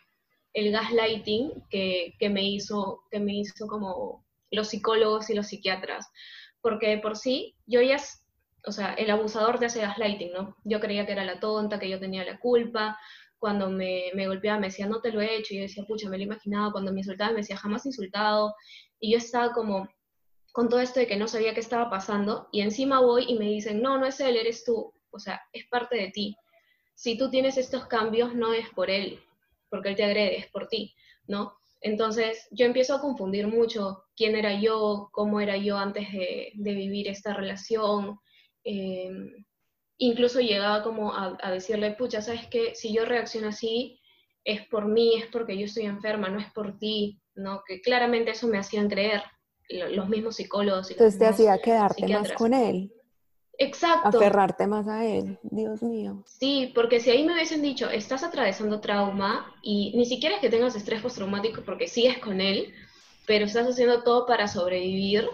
el 0.53 0.71
gaslighting 0.71 1.65
que, 1.69 2.15
que, 2.21 2.29
me 2.29 2.45
hizo, 2.45 3.03
que 3.11 3.19
me 3.19 3.35
hizo 3.35 3.67
como 3.67 4.25
los 4.53 4.69
psicólogos 4.69 5.29
y 5.29 5.35
los 5.35 5.49
psiquiatras. 5.49 6.09
Porque 6.61 6.99
por 6.99 7.17
sí, 7.17 7.57
yo 7.67 7.83
ya, 7.83 7.97
o 8.65 8.71
sea, 8.71 8.95
el 8.95 9.11
abusador 9.11 9.59
te 9.59 9.67
hace 9.67 9.81
gaslighting, 9.81 10.33
¿no? 10.33 10.55
Yo 10.63 10.79
creía 10.79 11.05
que 11.05 11.11
era 11.11 11.25
la 11.25 11.41
tonta, 11.41 11.81
que 11.81 11.91
yo 11.91 11.99
tenía 11.99 12.25
la 12.25 12.39
culpa. 12.39 12.97
Cuando 13.41 13.71
me, 13.71 14.13
me 14.15 14.29
golpeaba 14.29 14.61
me 14.61 14.69
decía, 14.69 14.87
no 14.87 15.01
te 15.01 15.11
lo 15.11 15.21
he 15.21 15.35
hecho. 15.37 15.53
Y 15.53 15.57
yo 15.57 15.63
decía, 15.63 15.83
pucha, 15.85 16.09
me 16.09 16.19
lo 16.19 16.23
imaginaba. 16.23 16.71
Cuando 16.71 16.93
me 16.93 17.01
insultaba 17.01 17.33
me 17.33 17.39
decía, 17.39 17.57
jamás 17.57 17.87
insultado. 17.87 18.55
Y 19.01 19.11
yo 19.11 19.19
estaba 19.19 19.53
como, 19.53 19.89
con 20.53 20.69
todo 20.69 20.81
esto 20.81 21.01
de 21.01 21.07
que 21.07 21.17
no 21.17 21.27
sabía 21.27 21.55
qué 21.55 21.61
estaba 21.61 21.91
pasando 21.91 22.49
y 22.53 22.61
encima 22.61 23.01
voy 23.01 23.25
y 23.27 23.39
me 23.39 23.47
dicen, 23.47 23.81
no, 23.83 23.99
no 23.99 24.07
es 24.07 24.21
él, 24.21 24.37
eres 24.37 24.65
tú, 24.65 24.93
o 25.11 25.19
sea, 25.19 25.41
es 25.53 25.67
parte 25.69 25.97
de 25.97 26.11
ti. 26.11 26.37
Si 26.95 27.17
tú 27.17 27.31
tienes 27.31 27.57
estos 27.57 27.87
cambios, 27.87 28.35
no 28.35 28.53
es 28.53 28.69
por 28.71 28.91
él, 28.91 29.19
porque 29.71 29.89
él 29.89 29.97
te 29.97 30.05
agrede, 30.05 30.39
es 30.39 30.47
por 30.49 30.69
ti, 30.69 30.95
¿no? 31.27 31.55
Entonces 31.81 32.47
yo 32.53 32.65
empiezo 32.67 32.95
a 32.95 33.01
confundir 33.01 33.49
mucho 33.49 34.05
quién 34.15 34.37
era 34.37 34.61
yo, 34.61 35.09
cómo 35.13 35.41
era 35.41 35.57
yo 35.57 35.79
antes 35.79 36.13
de, 36.13 36.53
vivir 36.55 37.09
esta 37.09 37.35
relación. 37.35 38.21
Em, 38.63 39.45
incluso 39.99 40.41
llegaba 40.41 40.83
como 40.83 41.13
a, 41.13 41.51
decirle, 41.51 41.93
pucha, 41.93 42.23
¿sabes 42.23 42.47
qué? 42.49 42.75
Si 42.75 42.95
yo 42.95 43.05
reacciono 43.05 43.49
así, 43.49 44.01
es 44.45 44.67
por 44.69 44.87
mí, 44.87 45.17
es 45.17 45.27
porque 45.27 45.59
yo 45.59 45.65
estoy 45.65 45.87
enferma, 45.87 46.29
no 46.29 46.39
es 46.39 46.53
por 46.53 46.79
ti, 46.79 47.21
¿no? 47.35 47.63
Que 47.67 47.81
claramente 47.81 48.33
eso 48.33 48.47
me 48.47 48.59
hacían 48.59 48.89
creer, 48.89 49.23
los 49.73 50.09
mismos 50.09 50.37
psicólogos. 50.37 50.91
Y 50.91 50.95
Entonces 50.95 51.19
te 51.19 51.27
hacía 51.27 51.59
quedarte 51.59 52.09
más 52.09 52.33
con 52.33 52.55
él. 52.55 52.93
Exacto. 53.59 54.19
Aferrarte 54.19 54.67
más 54.67 54.89
a 54.89 55.05
él, 55.05 55.39
Dios 55.43 55.83
mío. 55.83 56.25
Sí, 56.27 56.73
porque 56.75 57.01
si 57.01 57.11
ahí 57.11 57.25
me 57.25 57.35
hubiesen 57.35 57.63
dicho, 57.63 57.91
estás 57.91 58.25
atravesando 58.25 58.81
trauma 58.81 59.55
y 59.63 59.93
ni 59.97 60.07
siquiera 60.07 60.37
es 60.37 60.41
que 60.41 60.49
tengas 60.49 60.75
estrés 60.75 61.03
postraumático 61.03 61.63
porque 61.63 61.87
sigues 61.87 62.19
con 62.19 62.41
él, 62.41 62.73
pero 63.27 63.45
estás 63.45 63.69
haciendo 63.69 64.03
todo 64.03 64.27
para 64.27 64.49
sobrevivir, 64.49 65.29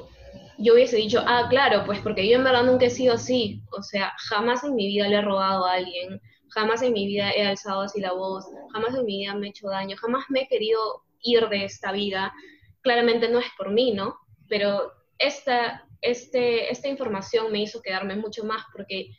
yo 0.59 0.74
hubiese 0.74 0.96
dicho, 0.96 1.22
ah, 1.24 1.46
claro, 1.48 1.85
pues 1.87 2.01
porque 2.01 2.29
yo 2.29 2.37
en 2.37 2.44
verdad 2.44 2.64
nunca 2.64 2.87
he 2.87 2.90
sido 2.90 3.14
así. 3.14 3.62
O 3.70 3.83
sea, 3.83 4.12
jamás 4.29 4.64
en 4.64 4.74
mi 4.74 4.88
vida 4.88 5.09
le 5.09 5.16
he 5.16 5.22
robado 5.22 5.64
a 5.64 5.74
alguien, 5.74 6.20
jamás 6.48 6.83
en 6.83 6.92
mi 6.92 7.07
vida 7.07 7.31
he 7.31 7.46
alzado 7.46 7.83
así 7.83 8.01
la 8.01 8.12
voz, 8.12 8.44
jamás 8.72 8.94
en 8.94 9.05
mi 9.05 9.18
vida 9.18 9.35
me 9.35 9.46
he 9.46 9.51
hecho 9.51 9.68
daño, 9.68 9.96
jamás 9.96 10.24
me 10.29 10.42
he 10.42 10.48
querido 10.48 11.05
ir 11.22 11.48
de 11.48 11.64
esta 11.64 11.92
vida. 11.92 12.35
Claramente 12.83 13.29
no 13.29 13.38
es 13.38 13.46
por 13.57 13.70
mí, 13.70 13.92
¿no? 13.92 14.18
Pero 14.48 14.92
esta, 15.18 15.87
este, 16.00 16.70
esta 16.70 16.88
información 16.88 17.52
me 17.52 17.62
hizo 17.62 17.82
quedarme 17.82 18.16
mucho 18.16 18.44
más 18.44 18.62
porque 18.72 19.11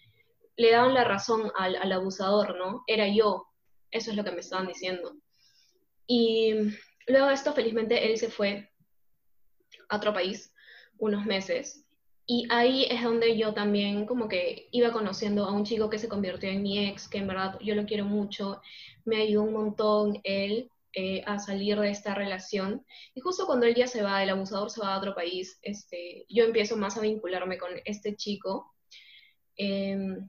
le 0.57 0.71
daban 0.71 0.93
la 0.93 1.03
razón 1.03 1.51
al, 1.55 1.75
al 1.75 1.91
abusador, 1.91 2.57
¿no? 2.57 2.83
Era 2.87 3.07
yo, 3.07 3.47
eso 3.91 4.11
es 4.11 4.17
lo 4.17 4.23
que 4.23 4.31
me 4.31 4.41
estaban 4.41 4.67
diciendo. 4.67 5.15
Y 6.07 6.53
luego 7.07 7.27
de 7.27 7.33
esto, 7.33 7.53
felizmente, 7.53 8.11
él 8.11 8.17
se 8.17 8.29
fue 8.29 8.69
a 9.89 9.97
otro 9.97 10.13
país 10.13 10.53
unos 10.97 11.25
meses. 11.25 11.85
Y 12.25 12.45
ahí 12.49 12.85
es 12.89 13.03
donde 13.03 13.37
yo 13.37 13.53
también 13.53 14.05
como 14.05 14.27
que 14.27 14.67
iba 14.71 14.91
conociendo 14.91 15.45
a 15.45 15.51
un 15.51 15.65
chico 15.65 15.89
que 15.89 15.97
se 15.97 16.07
convirtió 16.09 16.49
en 16.49 16.61
mi 16.61 16.87
ex, 16.87 17.07
que 17.07 17.17
en 17.17 17.27
verdad 17.27 17.57
yo 17.59 17.73
lo 17.73 17.85
quiero 17.85 18.05
mucho, 18.05 18.61
me 19.05 19.21
ayudó 19.21 19.43
un 19.43 19.53
montón 19.53 20.19
él, 20.23 20.69
eh, 20.93 21.23
a 21.25 21.39
salir 21.39 21.79
de 21.79 21.91
esta 21.91 22.15
relación. 22.15 22.85
Y 23.13 23.21
justo 23.21 23.45
cuando 23.45 23.65
él 23.65 23.75
ya 23.75 23.87
se 23.87 24.01
va, 24.01 24.23
el 24.23 24.29
abusador 24.29 24.69
se 24.69 24.81
va 24.81 24.93
a 24.93 24.97
otro 24.97 25.15
país, 25.15 25.59
este, 25.61 26.25
yo 26.29 26.45
empiezo 26.45 26.77
más 26.77 26.97
a 26.97 27.01
vincularme 27.01 27.57
con 27.57 27.71
este 27.85 28.15
chico. 28.15 28.73
Em, 29.55 30.27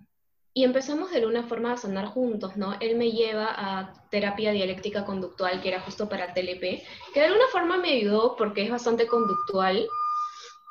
y 0.52 0.64
empezamos 0.64 1.10
de 1.10 1.18
alguna 1.18 1.44
forma 1.44 1.72
a 1.72 1.76
sanar 1.76 2.06
juntos, 2.06 2.56
¿no? 2.56 2.74
Él 2.80 2.96
me 2.96 3.12
lleva 3.12 3.48
a 3.56 4.08
terapia 4.10 4.50
dialéctica 4.50 5.04
conductual, 5.04 5.62
que 5.62 5.68
era 5.68 5.80
justo 5.80 6.08
para 6.08 6.34
TLP, 6.34 6.82
que 7.14 7.20
de 7.20 7.26
alguna 7.26 7.46
forma 7.52 7.78
me 7.78 7.92
ayudó 7.92 8.34
porque 8.36 8.64
es 8.64 8.70
bastante 8.70 9.06
conductual 9.06 9.88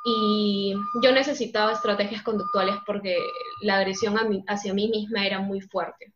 y 0.05 0.75
yo 1.01 1.11
necesitaba 1.11 1.73
estrategias 1.73 2.23
conductuales 2.23 2.75
porque 2.85 3.17
la 3.61 3.77
agresión 3.77 4.17
hacia 4.47 4.73
mí 4.73 4.89
misma 4.89 5.25
era 5.25 5.39
muy 5.39 5.61
fuerte, 5.61 6.13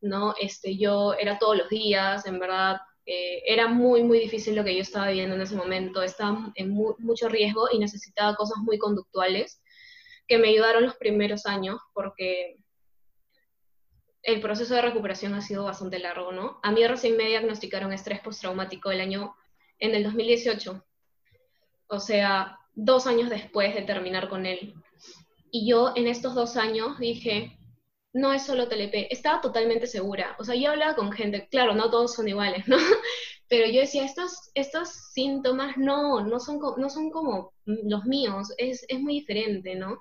¿no? 0.00 0.34
Este, 0.40 0.76
yo 0.76 1.14
era 1.14 1.38
todos 1.38 1.56
los 1.56 1.68
días, 1.68 2.26
en 2.26 2.38
verdad, 2.38 2.80
eh, 3.04 3.42
era 3.46 3.68
muy, 3.68 4.02
muy 4.02 4.20
difícil 4.20 4.54
lo 4.54 4.64
que 4.64 4.74
yo 4.74 4.82
estaba 4.82 5.08
viviendo 5.08 5.34
en 5.34 5.42
ese 5.42 5.56
momento, 5.56 6.02
estaba 6.02 6.52
en 6.54 6.70
mucho 6.70 7.28
riesgo 7.28 7.68
y 7.72 7.78
necesitaba 7.78 8.36
cosas 8.36 8.58
muy 8.58 8.78
conductuales 8.78 9.60
que 10.28 10.38
me 10.38 10.48
ayudaron 10.48 10.84
los 10.84 10.96
primeros 10.96 11.46
años 11.46 11.80
porque 11.94 12.56
el 14.22 14.40
proceso 14.40 14.74
de 14.74 14.82
recuperación 14.82 15.34
ha 15.34 15.40
sido 15.40 15.64
bastante 15.64 15.98
largo, 15.98 16.30
¿no? 16.30 16.60
A 16.62 16.70
mí 16.70 16.86
recién 16.86 17.16
me 17.16 17.26
diagnosticaron 17.26 17.92
estrés 17.92 18.20
postraumático 18.20 18.90
el 18.90 19.00
año, 19.00 19.34
en 19.80 19.96
el 19.96 20.04
2018, 20.04 20.84
o 21.88 22.00
sea, 22.00 22.58
dos 22.74 23.08
años 23.08 23.30
después 23.30 23.74
de 23.74 23.82
terminar 23.82 24.28
con 24.28 24.46
él. 24.46 24.74
Y 25.50 25.68
yo 25.68 25.92
en 25.96 26.06
estos 26.06 26.34
dos 26.34 26.56
años 26.56 26.98
dije, 27.00 27.58
no 28.12 28.32
es 28.32 28.44
solo 28.44 28.68
TLP, 28.68 29.08
estaba 29.10 29.40
totalmente 29.40 29.86
segura. 29.86 30.36
O 30.38 30.44
sea, 30.44 30.54
yo 30.54 30.70
hablaba 30.70 30.94
con 30.94 31.12
gente, 31.12 31.48
claro, 31.50 31.74
no 31.74 31.90
todos 31.90 32.14
son 32.14 32.28
iguales, 32.28 32.66
¿no? 32.68 32.76
Pero 33.48 33.66
yo 33.70 33.80
decía, 33.80 34.04
estos, 34.04 34.50
estos 34.54 34.88
síntomas 35.12 35.76
no, 35.76 36.24
no 36.24 36.40
son, 36.40 36.58
no 36.76 36.90
son 36.90 37.10
como 37.10 37.52
los 37.64 38.04
míos, 38.04 38.52
es, 38.58 38.84
es 38.88 39.00
muy 39.00 39.14
diferente, 39.14 39.74
¿no? 39.74 39.98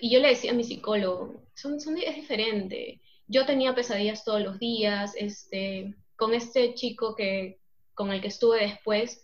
Y 0.00 0.10
yo 0.12 0.20
le 0.20 0.28
decía 0.28 0.52
a 0.52 0.54
mi 0.54 0.64
psicólogo, 0.64 1.44
son, 1.54 1.80
son, 1.80 1.96
es 1.98 2.16
diferente. 2.16 3.00
Yo 3.26 3.46
tenía 3.46 3.74
pesadillas 3.74 4.24
todos 4.24 4.42
los 4.42 4.58
días, 4.58 5.14
este, 5.16 5.94
con 6.16 6.34
este 6.34 6.74
chico 6.74 7.14
que, 7.14 7.58
con 7.94 8.12
el 8.12 8.20
que 8.20 8.28
estuve 8.28 8.60
después, 8.60 9.22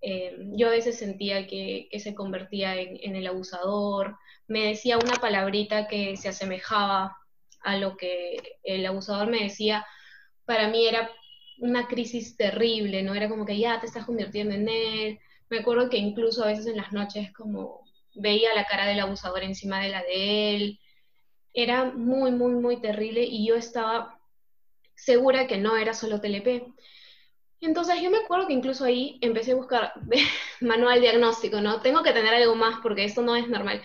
eh, 0.00 0.36
yo 0.56 0.68
a 0.68 0.72
veces 0.72 0.98
sentía 0.98 1.46
que, 1.46 1.88
que 1.90 2.00
se 2.00 2.14
convertía 2.14 2.80
en, 2.80 2.98
en, 3.02 3.16
el 3.16 3.26
abusador, 3.26 4.16
me 4.48 4.66
decía 4.66 4.98
una 4.98 5.14
palabrita 5.14 5.88
que 5.88 6.16
se 6.16 6.28
asemejaba 6.28 7.16
a 7.62 7.76
lo 7.76 7.96
que 7.96 8.58
el 8.64 8.84
abusador 8.86 9.28
me 9.28 9.44
decía, 9.44 9.86
para 10.44 10.68
mí 10.68 10.86
era 10.86 11.10
una 11.58 11.86
crisis 11.86 12.36
terrible, 12.36 13.02
¿no? 13.02 13.14
Era 13.14 13.28
como 13.28 13.46
que 13.46 13.58
ya 13.58 13.80
te 13.80 13.86
estás 13.86 14.04
convirtiendo 14.04 14.54
en 14.54 14.68
él. 14.68 15.18
Me 15.48 15.58
acuerdo 15.58 15.88
que 15.88 15.98
incluso 15.98 16.42
a 16.42 16.48
veces 16.48 16.66
en 16.66 16.76
las 16.76 16.92
noches 16.92 17.32
como 17.32 17.82
veía 18.14 18.54
la 18.54 18.66
cara 18.66 18.86
del 18.86 19.00
abusador 19.00 19.42
encima 19.42 19.80
de 19.80 19.88
la 19.90 20.02
de 20.02 20.56
él. 20.56 20.80
Era 21.54 21.84
muy, 21.84 22.32
muy, 22.32 22.54
muy 22.54 22.80
terrible 22.80 23.22
y 23.22 23.46
yo 23.46 23.54
estaba 23.54 24.20
segura 24.94 25.46
que 25.46 25.58
no 25.58 25.76
era 25.76 25.94
solo 25.94 26.20
TLP. 26.20 26.66
Entonces 27.60 28.02
yo 28.02 28.10
me 28.10 28.18
acuerdo 28.18 28.48
que 28.48 28.54
incluso 28.54 28.84
ahí 28.84 29.18
empecé 29.20 29.52
a 29.52 29.56
buscar 29.56 29.92
manual 30.60 31.00
diagnóstico, 31.00 31.60
¿no? 31.60 31.80
Tengo 31.80 32.02
que 32.02 32.12
tener 32.12 32.34
algo 32.34 32.56
más 32.56 32.80
porque 32.82 33.04
esto 33.04 33.22
no 33.22 33.36
es 33.36 33.48
normal. 33.48 33.82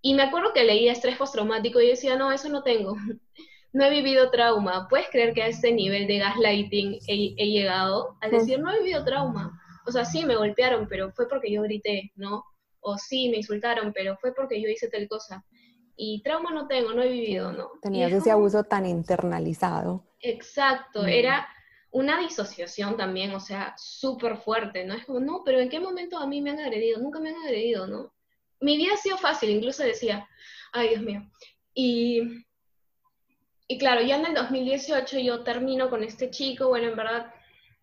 Y 0.00 0.14
me 0.14 0.22
acuerdo 0.22 0.52
que 0.52 0.64
leía 0.64 0.92
estrés 0.92 1.16
postraumático 1.16 1.80
y 1.80 1.88
decía, 1.88 2.16
no, 2.16 2.32
eso 2.32 2.48
no 2.48 2.62
tengo. 2.62 2.96
No 3.70 3.84
he 3.84 3.90
vivido 3.90 4.30
trauma. 4.30 4.88
¿Puedes 4.88 5.10
creer 5.10 5.34
que 5.34 5.42
a 5.42 5.48
este 5.48 5.70
nivel 5.70 6.06
de 6.06 6.16
gaslighting 6.18 7.00
he, 7.06 7.34
he 7.36 7.50
llegado? 7.50 8.16
A 8.22 8.28
decir, 8.30 8.58
no 8.58 8.72
he 8.72 8.78
vivido 8.78 9.04
trauma. 9.04 9.60
O 9.86 9.92
sea, 9.92 10.06
sí, 10.06 10.24
me 10.24 10.36
golpearon, 10.36 10.88
pero 10.88 11.12
fue 11.12 11.28
porque 11.28 11.52
yo 11.52 11.62
grité, 11.62 12.10
¿no? 12.16 12.44
O 12.80 12.96
sí, 12.96 13.28
me 13.28 13.36
insultaron, 13.36 13.92
pero 13.92 14.16
fue 14.16 14.34
porque 14.34 14.60
yo 14.60 14.70
hice 14.70 14.88
tal 14.88 15.06
cosa. 15.06 15.44
y 15.96 16.22
trauma 16.22 16.50
no 16.50 16.66
tengo, 16.66 16.94
no 16.94 17.02
he 17.02 17.08
vivido, 17.08 17.52
¿no? 17.52 17.68
Tenías 17.82 18.10
ese 18.10 18.30
abuso 18.30 18.64
tan 18.64 18.86
internalizado. 18.86 20.02
Exacto, 20.20 21.02
mm. 21.02 21.08
era 21.08 21.48
una 21.90 22.18
disociación 22.20 22.96
también, 22.96 23.34
o 23.34 23.40
sea, 23.40 23.74
súper 23.76 24.36
fuerte, 24.36 24.84
¿no? 24.84 24.94
Es 24.94 25.04
como, 25.04 25.20
no, 25.20 25.42
pero 25.44 25.58
¿en 25.60 25.68
qué 25.68 25.80
momento 25.80 26.18
a 26.18 26.26
mí 26.26 26.40
me 26.40 26.50
han 26.50 26.60
agredido? 26.60 27.00
Nunca 27.00 27.20
me 27.20 27.30
han 27.30 27.36
agredido, 27.36 27.86
¿no? 27.86 28.12
Mi 28.60 28.76
vida 28.76 28.94
ha 28.94 28.96
sido 28.96 29.18
fácil, 29.18 29.50
incluso 29.50 29.82
decía, 29.82 30.28
ay 30.72 30.90
Dios 30.90 31.02
mío. 31.02 31.30
Y, 31.74 32.44
claro, 33.78 34.02
ya 34.02 34.16
en 34.16 34.26
el 34.26 34.34
2018 34.34 35.20
yo 35.20 35.44
termino 35.44 35.90
con 35.90 36.02
este 36.02 36.30
chico, 36.30 36.68
bueno, 36.68 36.88
en 36.88 36.96
verdad 36.96 37.32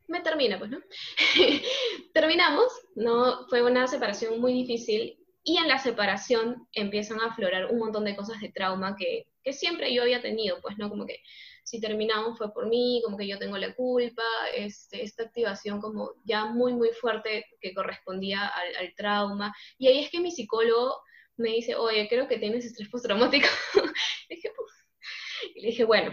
me 0.07 0.21
termina, 0.21 0.59
pues, 0.59 0.71
¿no? 0.71 0.79
Terminamos, 2.13 2.71
¿no? 2.95 3.47
Fue 3.47 3.61
una 3.63 3.87
separación 3.87 4.39
muy 4.39 4.53
difícil 4.53 5.17
y 5.43 5.57
en 5.57 5.67
la 5.67 5.79
separación 5.79 6.67
empiezan 6.73 7.21
a 7.21 7.27
aflorar 7.27 7.71
un 7.71 7.79
montón 7.79 8.03
de 8.03 8.15
cosas 8.15 8.41
de 8.41 8.49
trauma 8.49 8.95
que, 8.95 9.27
que 9.43 9.53
siempre 9.53 9.93
yo 9.93 10.01
había 10.01 10.21
tenido, 10.21 10.59
pues, 10.61 10.77
¿no? 10.77 10.89
Como 10.89 11.05
que 11.05 11.21
si 11.65 11.81
terminamos 11.81 12.37
fue 12.37 12.53
por 12.53 12.67
mí, 12.67 13.01
como 13.03 13.17
que 13.17 13.27
yo 13.27 13.39
tengo 13.39 13.57
la 13.57 13.73
culpa, 13.73 14.23
este, 14.55 15.03
esta 15.03 15.23
activación 15.23 15.81
como 15.81 16.11
ya 16.23 16.45
muy, 16.45 16.73
muy 16.73 16.89
fuerte 16.89 17.43
que 17.59 17.73
correspondía 17.73 18.47
al, 18.47 18.93
trauma. 18.95 19.51
Y 19.79 19.87
ahí 19.87 20.03
es 20.03 20.11
que 20.11 20.19
mi 20.19 20.29
psicólogo 20.29 21.01
me 21.37 21.49
dice, 21.49 21.75
oye, 21.75 22.07
creo 22.07 22.27
que 22.27 22.37
tienes 22.37 22.65
estrés 22.65 22.87
postraumático. 22.89 23.47
dije, 24.29 24.51
y 25.55 25.61
le 25.61 25.67
dije, 25.69 25.83
bueno. 25.85 26.11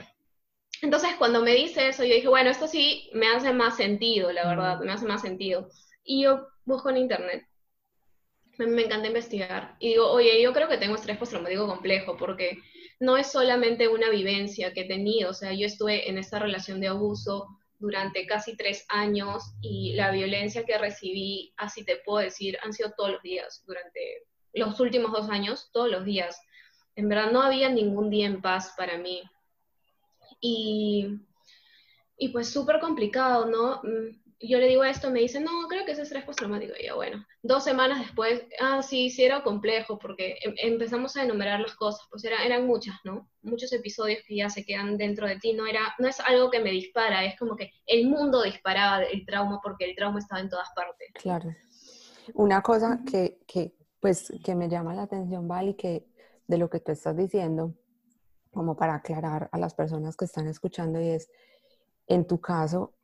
Entonces 0.80 1.10
cuando 1.18 1.42
me 1.42 1.54
dice 1.54 1.86
eso, 1.86 2.02
yo 2.02 2.14
dije, 2.14 2.28
bueno, 2.28 2.48
esto 2.48 2.66
sí 2.66 3.10
me 3.12 3.28
hace 3.28 3.52
más 3.52 3.76
sentido, 3.76 4.32
la 4.32 4.48
verdad, 4.48 4.80
me 4.80 4.92
hace 4.92 5.04
más 5.04 5.20
sentido. 5.20 5.68
Y 6.02 6.22
yo 6.22 6.48
busco 6.64 6.88
en 6.88 6.96
internet. 6.96 7.46
Me 8.56 8.82
encanta 8.82 9.06
investigar. 9.06 9.76
Y 9.80 9.90
digo, 9.90 10.10
oye, 10.10 10.42
yo 10.42 10.54
creo 10.54 10.68
que 10.68 10.78
tengo 10.78 10.94
estrés 10.94 11.18
postraumático 11.18 11.66
complejo, 11.66 12.16
porque 12.16 12.58
no 13.02 13.16
es 13.16 13.32
solamente 13.32 13.88
una 13.88 14.10
vivencia 14.10 14.72
que 14.72 14.82
he 14.82 14.84
tenido, 14.86 15.30
o 15.30 15.34
sea, 15.34 15.52
yo 15.52 15.66
estuve 15.66 16.08
en 16.08 16.18
esta 16.18 16.38
relación 16.38 16.80
de 16.80 16.86
abuso 16.86 17.48
durante 17.80 18.24
casi 18.26 18.56
tres 18.56 18.84
años 18.88 19.42
y 19.60 19.94
la 19.94 20.12
violencia 20.12 20.64
que 20.64 20.78
recibí, 20.78 21.52
así 21.56 21.84
te 21.84 21.96
puedo 21.96 22.24
decir, 22.24 22.56
han 22.62 22.72
sido 22.72 22.92
todos 22.96 23.10
los 23.10 23.22
días, 23.22 23.64
durante 23.66 24.22
los 24.52 24.78
últimos 24.78 25.10
dos 25.10 25.28
años, 25.30 25.68
todos 25.72 25.90
los 25.90 26.04
días. 26.04 26.40
En 26.94 27.08
verdad 27.08 27.32
no 27.32 27.42
había 27.42 27.68
ningún 27.70 28.08
día 28.08 28.26
en 28.26 28.40
paz 28.40 28.72
para 28.76 28.96
mí. 28.98 29.20
Y, 30.40 31.08
y 32.16 32.28
pues 32.28 32.50
súper 32.50 32.78
complicado, 32.78 33.46
¿no? 33.46 33.82
Yo 34.42 34.58
le 34.58 34.66
digo 34.66 34.82
esto, 34.82 35.10
me 35.10 35.20
dice, 35.20 35.40
no, 35.40 35.50
creo 35.68 35.84
que 35.84 35.92
es 35.92 35.98
estrés 35.98 36.24
postraumático. 36.24 36.72
Y 36.78 36.86
ya, 36.86 36.94
bueno, 36.94 37.24
dos 37.42 37.62
semanas 37.62 38.00
después, 38.00 38.42
ah, 38.60 38.82
sí, 38.82 39.08
sí 39.08 39.24
era 39.24 39.42
complejo, 39.42 39.98
porque 39.98 40.36
em, 40.42 40.54
empezamos 40.58 41.16
a 41.16 41.22
enumerar 41.22 41.60
las 41.60 41.74
cosas, 41.74 42.06
pues 42.10 42.24
era, 42.24 42.44
eran 42.44 42.66
muchas, 42.66 42.96
¿no? 43.04 43.30
Muchos 43.42 43.72
episodios 43.72 44.20
que 44.26 44.36
ya 44.36 44.50
se 44.50 44.64
quedan 44.64 44.98
dentro 44.98 45.28
de 45.28 45.38
ti, 45.38 45.52
no, 45.52 45.66
era, 45.66 45.94
no 45.98 46.08
es 46.08 46.18
algo 46.20 46.50
que 46.50 46.60
me 46.60 46.70
dispara, 46.70 47.24
es 47.24 47.38
como 47.38 47.54
que 47.54 47.70
el 47.86 48.08
mundo 48.08 48.42
disparaba 48.42 49.04
el 49.04 49.24
trauma 49.24 49.60
porque 49.62 49.84
el 49.84 49.94
trauma 49.94 50.18
estaba 50.18 50.40
en 50.40 50.48
todas 50.48 50.68
partes. 50.74 51.08
Claro. 51.14 51.54
Una 52.34 52.62
cosa 52.62 53.00
que, 53.08 53.38
que 53.46 53.74
pues, 54.00 54.32
que 54.44 54.56
me 54.56 54.68
llama 54.68 54.94
la 54.94 55.02
atención, 55.02 55.46
Val, 55.46 55.76
que 55.76 56.08
de 56.48 56.58
lo 56.58 56.68
que 56.68 56.80
tú 56.80 56.90
estás 56.90 57.16
diciendo, 57.16 57.74
como 58.50 58.74
para 58.76 58.96
aclarar 58.96 59.48
a 59.52 59.58
las 59.58 59.74
personas 59.74 60.16
que 60.16 60.24
están 60.24 60.48
escuchando, 60.48 61.00
y 61.00 61.10
es, 61.10 61.30
en 62.08 62.26
tu 62.26 62.40
caso, 62.40 62.94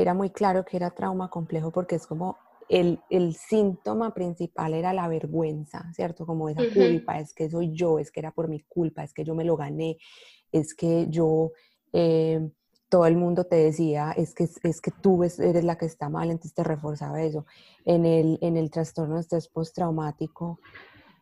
era 0.00 0.14
muy 0.14 0.30
claro 0.30 0.64
que 0.64 0.76
era 0.76 0.90
trauma 0.90 1.30
complejo 1.30 1.70
porque 1.70 1.96
es 1.96 2.06
como 2.06 2.38
el, 2.68 3.00
síntoma 3.34 4.12
principal 4.12 4.74
era 4.74 4.92
la 4.92 5.08
vergüenza, 5.08 5.90
¿cierto? 5.94 6.26
Como 6.26 6.48
esa 6.48 6.62
culpa, 6.74 7.18
es 7.20 7.32
que 7.32 7.48
soy 7.48 7.72
yo, 7.72 7.98
es 7.98 8.10
que 8.10 8.20
era 8.20 8.32
por 8.32 8.48
mi 8.48 8.60
culpa, 8.60 9.04
es 9.04 9.12
que 9.12 9.24
yo 9.24 9.34
me 9.34 9.44
lo 9.44 9.56
gané, 9.56 9.98
es 10.52 10.74
que 10.74 11.06
yo, 11.08 11.52
eh, 11.92 12.50
todo 12.88 13.06
el 13.06 13.16
mundo 13.16 13.44
te 13.44 13.56
decía, 13.56 14.12
es 14.12 14.34
que, 14.34 14.44
es 14.44 14.80
que 14.80 14.90
tú 14.90 15.22
eres 15.22 15.64
la 15.64 15.76
que 15.76 15.86
está 15.86 16.08
mal, 16.08 16.30
entonces 16.30 16.54
te 16.54 16.64
reforzaba 16.64 17.22
eso. 17.22 17.46
En 17.84 18.04
el, 18.04 18.38
en 18.40 18.56
el 18.56 18.70
trastorno 18.70 19.16
de 19.16 19.22
estrés 19.22 19.48
postraumático 19.48 20.60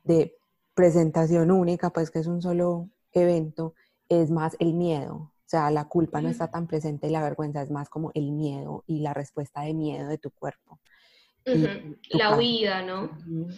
de 0.05 0.37
presentación 0.75 1.51
única, 1.51 1.91
pues 1.91 2.11
que 2.11 2.19
es 2.19 2.27
un 2.27 2.43
solo 2.43 2.91
evento, 3.13 3.75
es 4.09 4.31
más 4.31 4.57
el 4.59 4.75
miedo, 4.75 5.34
o 5.45 5.49
sea, 5.49 5.71
la 5.71 5.85
culpa 5.85 6.23
no 6.23 6.31
está 6.31 6.51
tan 6.51 6.67
presente 6.67 7.07
y 7.07 7.11
la 7.11 7.23
vergüenza 7.23 7.61
es 7.61 7.71
más 7.71 7.91
como 7.91 8.11
el 8.15 8.33
miedo 8.33 8.83
y 8.87 9.01
la 9.01 9.13
respuesta 9.13 9.61
de 9.61 9.75
miedo 9.75 10.09
de 10.09 10.17
tu 10.17 10.31
cuerpo. 10.31 10.81
La 12.11 12.37
huida, 12.37 12.83
¿no? 12.83 13.11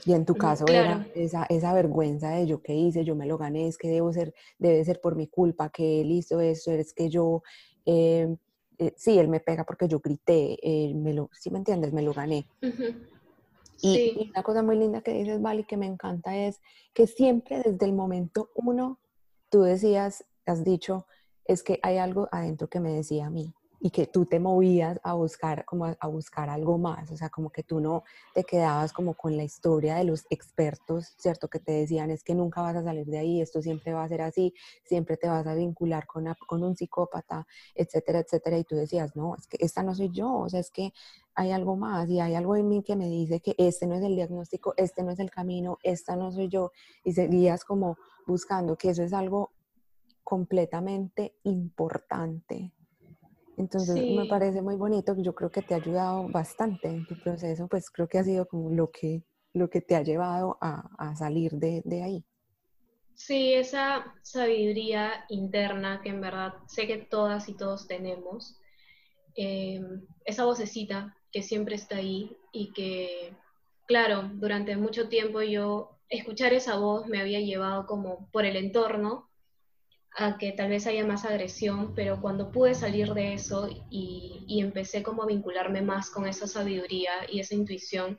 Y 0.04 0.12
en 0.12 0.24
tu 0.26 0.34
caso 0.34 0.64
era 0.66 1.06
esa, 1.14 1.44
esa, 1.44 1.72
vergüenza 1.72 2.30
de 2.30 2.46
yo 2.46 2.60
qué 2.60 2.74
hice, 2.74 3.04
yo 3.04 3.14
me 3.14 3.26
lo 3.26 3.38
gané, 3.38 3.68
es 3.68 3.78
que 3.78 3.88
debo 3.88 4.12
ser, 4.12 4.34
debe 4.58 4.84
ser 4.84 5.00
por 5.00 5.14
mi 5.14 5.28
culpa 5.28 5.68
que 5.70 6.00
él 6.00 6.10
hizo 6.10 6.40
eso, 6.40 6.72
es 6.72 6.92
que 6.92 7.08
yo, 7.08 7.42
em, 7.84 8.36
eh, 8.78 8.92
sí, 8.96 9.16
él 9.16 9.28
me 9.28 9.38
pega 9.38 9.62
porque 9.64 9.86
yo 9.86 10.00
grité, 10.00 10.58
eh, 10.60 10.94
me 10.94 11.14
lo, 11.14 11.30
¿sí 11.32 11.50
me 11.50 11.58
entiendes? 11.58 11.92
Me 11.92 12.02
lo 12.02 12.12
gané. 12.12 12.48
y, 13.80 13.96
y, 13.96 14.30
una 14.30 14.42
cosa 14.42 14.62
muy 14.64 14.76
linda 14.76 15.00
que 15.02 15.12
dices, 15.12 15.40
Vali, 15.40 15.62
que 15.62 15.76
me 15.76 15.86
encanta 15.86 16.36
es 16.36 16.60
que 16.92 17.06
siempre 17.06 17.62
desde 17.64 17.86
el 17.86 17.92
momento 17.92 18.50
uno, 18.56 18.98
tú 19.48 19.62
decías, 19.62 20.24
has 20.44 20.64
dicho, 20.64 21.06
es 21.48 21.62
que 21.62 21.78
hay 21.82 21.98
algo 21.98 22.28
adentro 22.32 22.68
que 22.68 22.80
me 22.80 22.92
decía 22.92 23.26
a 23.26 23.30
mí 23.30 23.54
y 23.80 23.90
que 23.90 24.06
tú 24.06 24.24
te 24.26 24.40
movías 24.40 24.98
a 25.02 25.12
buscar 25.14 25.64
como 25.64 25.84
a, 25.84 26.06
buscar 26.08 26.48
algo 26.48 26.78
más, 26.78 27.10
o 27.10 27.16
sea, 27.16 27.28
como 27.28 27.50
que 27.50 27.62
tú 27.62 27.80
no 27.80 28.04
te 28.34 28.44
quedabas 28.44 28.92
como 28.92 29.14
con 29.14 29.36
la 29.36 29.44
historia 29.44 29.96
de 29.96 30.04
los 30.04 30.26
expertos, 30.30 31.14
¿cierto? 31.18 31.48
Que 31.48 31.60
te 31.60 31.72
decían 31.72 32.10
es 32.10 32.22
que 32.24 32.34
nunca 32.34 32.62
vas 32.62 32.76
a 32.76 32.82
salir 32.82 33.06
de 33.06 33.18
ahí, 33.18 33.40
esto 33.40 33.62
siempre 33.62 33.92
va 33.92 34.04
a 34.04 34.08
ser 34.08 34.22
así, 34.22 34.54
siempre 34.84 35.16
te 35.16 35.28
vas 35.28 35.46
a 35.46 35.54
vincular 35.54 36.06
con, 36.06 36.26
con 36.46 36.64
un 36.64 36.76
psicópata, 36.76 37.46
etcétera, 37.74 38.20
etcétera, 38.20 38.58
y 38.58 38.64
tú 38.64 38.76
decías, 38.76 39.14
no, 39.14 39.36
es 39.36 39.46
que 39.46 39.58
esta 39.60 39.82
no 39.82 39.94
soy 39.94 40.10
yo, 40.10 40.32
o 40.34 40.48
sea, 40.48 40.60
es 40.60 40.70
que 40.70 40.92
hay 41.34 41.52
algo 41.52 41.76
más 41.76 42.08
y 42.08 42.18
hay 42.20 42.34
algo 42.34 42.56
en 42.56 42.68
mí 42.68 42.82
que 42.82 42.96
me 42.96 43.08
dice 43.08 43.40
que 43.40 43.54
este 43.58 43.86
no 43.86 43.94
es 43.94 44.02
el 44.02 44.16
diagnóstico, 44.16 44.72
este 44.76 45.02
no 45.02 45.12
es 45.12 45.18
el 45.18 45.30
camino, 45.30 45.78
esta 45.82 46.16
no 46.16 46.32
soy 46.32 46.48
yo, 46.48 46.72
y 47.04 47.12
seguías 47.12 47.64
como 47.64 47.98
buscando 48.26 48.76
que 48.76 48.90
eso 48.90 49.02
es 49.02 49.12
algo 49.12 49.50
completamente 50.26 51.36
importante. 51.44 52.72
Entonces 53.56 53.94
me 54.10 54.26
parece 54.26 54.60
muy 54.60 54.74
bonito, 54.74 55.14
yo 55.16 55.36
creo 55.36 55.52
que 55.52 55.62
te 55.62 55.72
ha 55.72 55.76
ayudado 55.76 56.28
bastante 56.28 56.88
en 56.88 57.06
tu 57.06 57.14
proceso, 57.14 57.68
pues 57.68 57.88
creo 57.90 58.08
que 58.08 58.18
ha 58.18 58.24
sido 58.24 58.44
como 58.48 58.70
lo 58.70 58.90
que, 58.90 59.22
lo 59.54 59.70
que 59.70 59.80
te 59.80 59.94
ha 59.94 60.02
llevado 60.02 60.58
a, 60.60 61.14
salir 61.14 61.52
de, 61.52 62.02
ahí. 62.02 62.24
Sí, 63.14 63.54
esa 63.54 64.14
sabiduría 64.22 65.24
interna 65.28 66.00
que 66.02 66.08
en 66.08 66.20
verdad 66.20 66.54
sé 66.66 66.88
que 66.88 66.98
todas 66.98 67.48
y 67.48 67.56
todos 67.56 67.86
tenemos, 67.86 68.58
em, 69.36 70.04
esa 70.24 70.44
vocecita 70.44 71.16
que 71.30 71.42
siempre 71.42 71.76
está 71.76 71.98
ahí 71.98 72.36
y 72.50 72.72
que, 72.72 73.32
claro, 73.86 74.28
durante 74.34 74.76
mucho 74.76 75.08
tiempo 75.08 75.40
yo 75.40 76.00
escuchar 76.08 76.52
esa 76.52 76.76
voz 76.78 77.06
me 77.06 77.20
había 77.20 77.40
llevado 77.40 77.86
como 77.86 78.28
por 78.32 78.44
el 78.44 78.56
entorno 78.56 79.30
a 80.16 80.38
que 80.38 80.52
tal 80.52 80.70
vez 80.70 80.86
haya 80.86 81.04
más 81.04 81.24
agresión, 81.24 81.94
pero 81.94 82.20
cuando 82.20 82.50
pude 82.50 82.74
salir 82.74 83.12
de 83.12 83.34
eso 83.34 83.68
y, 83.90 84.60
empecé 84.60 85.02
como 85.02 85.22
a 85.22 85.26
vincularme 85.26 85.82
más 85.82 86.10
con 86.10 86.26
esa 86.26 86.46
sabiduría 86.46 87.10
y 87.30 87.40
esa 87.40 87.54
intuición, 87.54 88.18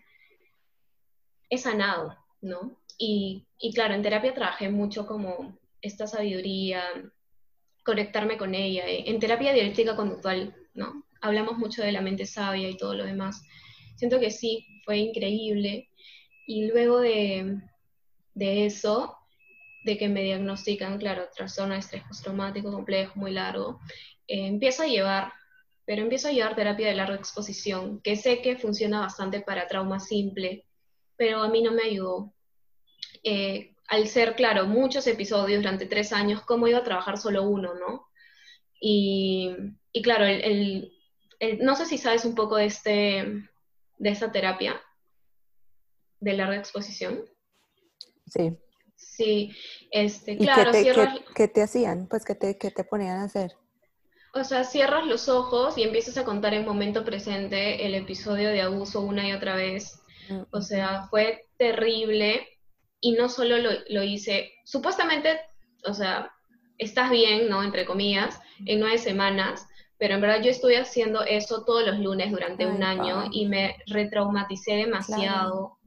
he 1.49 1.57
sanado, 1.57 2.15
¿no? 2.41 2.79
Y, 2.99 3.47
y 3.59 3.73
claro, 3.73 3.95
en 3.95 4.03
terapia 4.03 4.33
trabajé 4.33 4.69
mucho 4.69 5.07
como 5.07 5.57
esta 5.81 6.05
sabiduría, 6.05 6.83
conectarme 7.83 8.37
con 8.37 8.53
ella. 8.53 8.83
En 8.85 9.19
terapia 9.19 9.53
dialéctica 9.53 9.95
conductual, 9.95 10.55
¿no? 10.75 11.05
Hablamos 11.21 11.57
mucho 11.57 11.81
de 11.81 11.91
la 11.91 12.01
mente 12.01 12.25
sabia 12.25 12.69
y 12.69 12.77
todo 12.77 12.93
lo 12.93 13.05
demás. 13.05 13.41
Siento 13.95 14.19
que 14.19 14.29
sí, 14.29 14.67
fue 14.85 14.97
increíble. 14.97 15.89
Y 16.45 16.67
luego 16.67 16.99
de, 16.99 17.59
de 18.35 18.65
eso, 18.65 19.17
de 19.87 19.97
que 19.97 20.09
me 20.09 20.21
diagnostican, 20.21 20.99
claro, 20.99 21.29
trastorno 21.33 21.73
de 21.73 21.79
estrés 21.79 22.03
postraumático 22.03 22.69
complejo, 22.69 23.13
muy 23.15 23.31
largo, 23.31 23.79
eh, 24.27 24.45
empiezo 24.45 24.83
a 24.83 24.87
llevar, 24.87 25.31
pero 25.85 26.01
empiezo 26.01 26.27
a 26.27 26.31
llevar 26.31 26.55
terapia 26.55 26.89
de 26.89 26.95
larga 26.95 27.15
exposición, 27.15 28.01
que 28.01 28.17
sé 28.17 28.41
que 28.41 28.57
funciona 28.57 28.99
bastante 28.99 29.39
para 29.39 29.65
trauma 29.65 30.01
simple, 30.01 30.65
pero 31.15 31.41
a 31.41 31.47
mí 31.47 31.61
no 31.61 31.71
me 31.71 31.83
ayudó. 31.83 32.33
Eh, 33.23 33.75
al 33.87 34.07
ser, 34.09 34.35
claro, 34.35 34.65
muchos 34.65 35.07
episodios 35.07 35.61
durante 35.61 35.85
tres 35.85 36.11
años, 36.11 36.41
¿cómo 36.41 36.67
iba 36.67 36.79
a 36.79 36.83
trabajar 36.83 37.17
solo 37.17 37.43
uno, 37.43 37.73
no? 37.73 38.09
Y, 38.81 39.55
y 39.93 40.01
claro, 40.01 40.25
el, 40.25 40.91
no 41.61 41.75
sé 41.77 41.85
si 41.85 41.97
sabes 41.97 42.25
un 42.25 42.35
poco 42.35 42.57
de, 42.57 42.65
este, 42.65 42.91
de 43.97 44.09
esta 44.09 44.33
terapia 44.33 44.81
de 46.19 46.33
larga 46.33 46.57
exposición. 46.57 47.23
Sí. 48.25 48.57
Sí, 48.97 49.55
este, 49.91 50.37
claro, 50.37 50.71
qué 50.71 50.93
te, 50.93 51.23
qué, 51.35 51.47
te 51.47 51.61
hacían? 51.61 52.07
Pues, 52.07 52.25
¿qué 52.25 52.35
te, 52.35 52.53
te 52.55 52.83
ponían 52.83 53.17
a 53.17 53.23
hacer? 53.25 53.55
O 54.33 54.43
sea, 54.43 54.63
cierras 54.63 55.05
los 55.05 55.29
ojos 55.29 55.77
y 55.77 55.83
empiezas 55.83 56.17
a 56.17 56.25
contar 56.25 56.53
en 56.53 56.65
momento 56.65 57.05
presente 57.05 57.85
el 57.85 57.95
episodio 57.95 58.49
de 58.49 58.61
abuso 58.61 59.01
una 59.01 59.27
y 59.27 59.33
otra 59.33 59.55
vez. 59.55 60.01
O 60.51 60.61
sea, 60.61 61.07
fue 61.09 61.47
terrible 61.57 62.45
y 62.99 63.13
no 63.13 63.29
solo 63.29 63.57
lo, 63.57 63.69
lo 63.87 64.03
hice, 64.03 64.51
supuestamente, 64.65 65.39
o 65.85 65.93
sea, 65.93 66.31
estás 66.77 67.09
bien, 67.09 67.49
¿no? 67.49 67.63
Entre 67.63 67.85
comillas, 67.85 68.39
en 68.65 68.79
nueve 68.79 68.97
semanas, 68.97 69.67
pero 69.97 70.15
en 70.15 70.21
verdad 70.21 70.41
yo 70.41 70.51
estuve 70.51 70.77
haciendo 70.77 71.23
eso 71.23 71.63
todos 71.63 71.85
los 71.85 71.99
lunes 71.99 72.31
durante 72.31 72.65
un 72.65 72.83
año 72.83 73.29
y 73.31 73.47
me 73.47 73.77
retraumaticé 73.87 74.73
demasiado. 74.73 75.77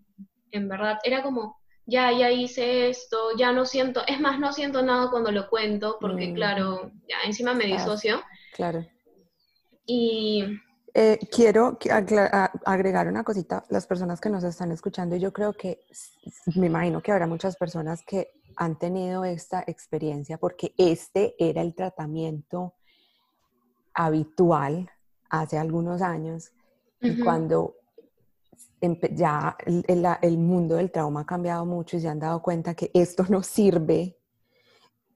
En 0.51 0.69
verdad, 0.69 0.99
era 1.05 1.23
como, 1.23 1.60
ya, 1.91 2.13
ya 2.13 2.31
hice 2.31 2.89
esto, 2.89 3.37
ya 3.37 3.53
no 3.53 3.67
siento, 3.67 4.03
es 4.07 4.21
más, 4.21 4.39
no 4.39 4.53
siento 4.53 4.83
nada 4.83 5.11
cuando 5.11 5.33
lo 5.33 5.51
cuento, 5.51 5.99
porque 6.01 6.33
claro, 6.33 6.93
ya 7.09 7.17
encima 7.27 7.53
me 7.53 7.67
disocio. 7.67 8.23
Claro. 8.55 8.87
Y... 9.85 10.45
Eh, 10.93 11.19
quiero 11.31 11.79
agregar 12.65 13.07
una 13.07 13.23
cosita, 13.23 13.65
las 13.69 13.87
personas 13.87 14.21
que 14.21 14.29
nos 14.29 14.43
están 14.43 14.73
escuchando, 14.73 15.17
yo 15.17 15.33
creo 15.33 15.53
que, 15.53 15.81
me 16.57 16.67
imagino 16.67 17.01
que 17.01 17.13
habrá 17.13 17.27
muchas 17.27 17.57
personas 17.57 18.03
que 18.05 18.33
han 18.57 18.79
tenido 18.79 19.25
esta 19.25 19.63
experiencia 19.67 20.37
porque 20.39 20.75
este 20.77 21.35
era 21.39 21.63
el 21.63 21.75
tratamiento 21.75 22.75
habitual 23.95 24.91
hace 25.29 25.59
algunos 25.59 26.03
años 26.03 26.53
y 27.01 27.21
cuando 27.21 27.77
ya 29.13 29.57
el, 29.67 30.39
mundo 30.39 30.77
del 30.77 30.91
trauma 30.91 31.23
ha 31.23 31.27
cambiado 31.27 31.67
mucho 31.67 31.97
y 31.97 32.01
se 32.01 32.09
han 32.09 32.19
dado 32.19 32.43
cuenta 32.43 32.75
que 32.75 32.91
esto 32.95 33.25
no 33.29 33.43
sirve 33.43 34.17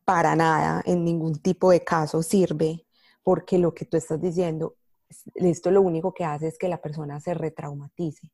para 0.04 0.36
nada, 0.36 0.82
en 0.84 1.04
ningún 1.04 1.40
tipo 1.40 1.70
de 1.70 1.82
caso 1.82 2.22
sirve, 2.22 2.86
porque 3.22 3.58
lo 3.58 3.72
que 3.72 3.86
tú 3.86 3.96
estás 3.96 4.20
diciendo, 4.20 4.76
esto 5.34 5.70
lo 5.70 5.80
único 5.80 6.12
que 6.12 6.24
hace 6.24 6.48
es 6.48 6.58
que 6.58 6.68
la 6.68 6.82
persona 6.82 7.20
se 7.20 7.32
retraumatice 7.32 8.30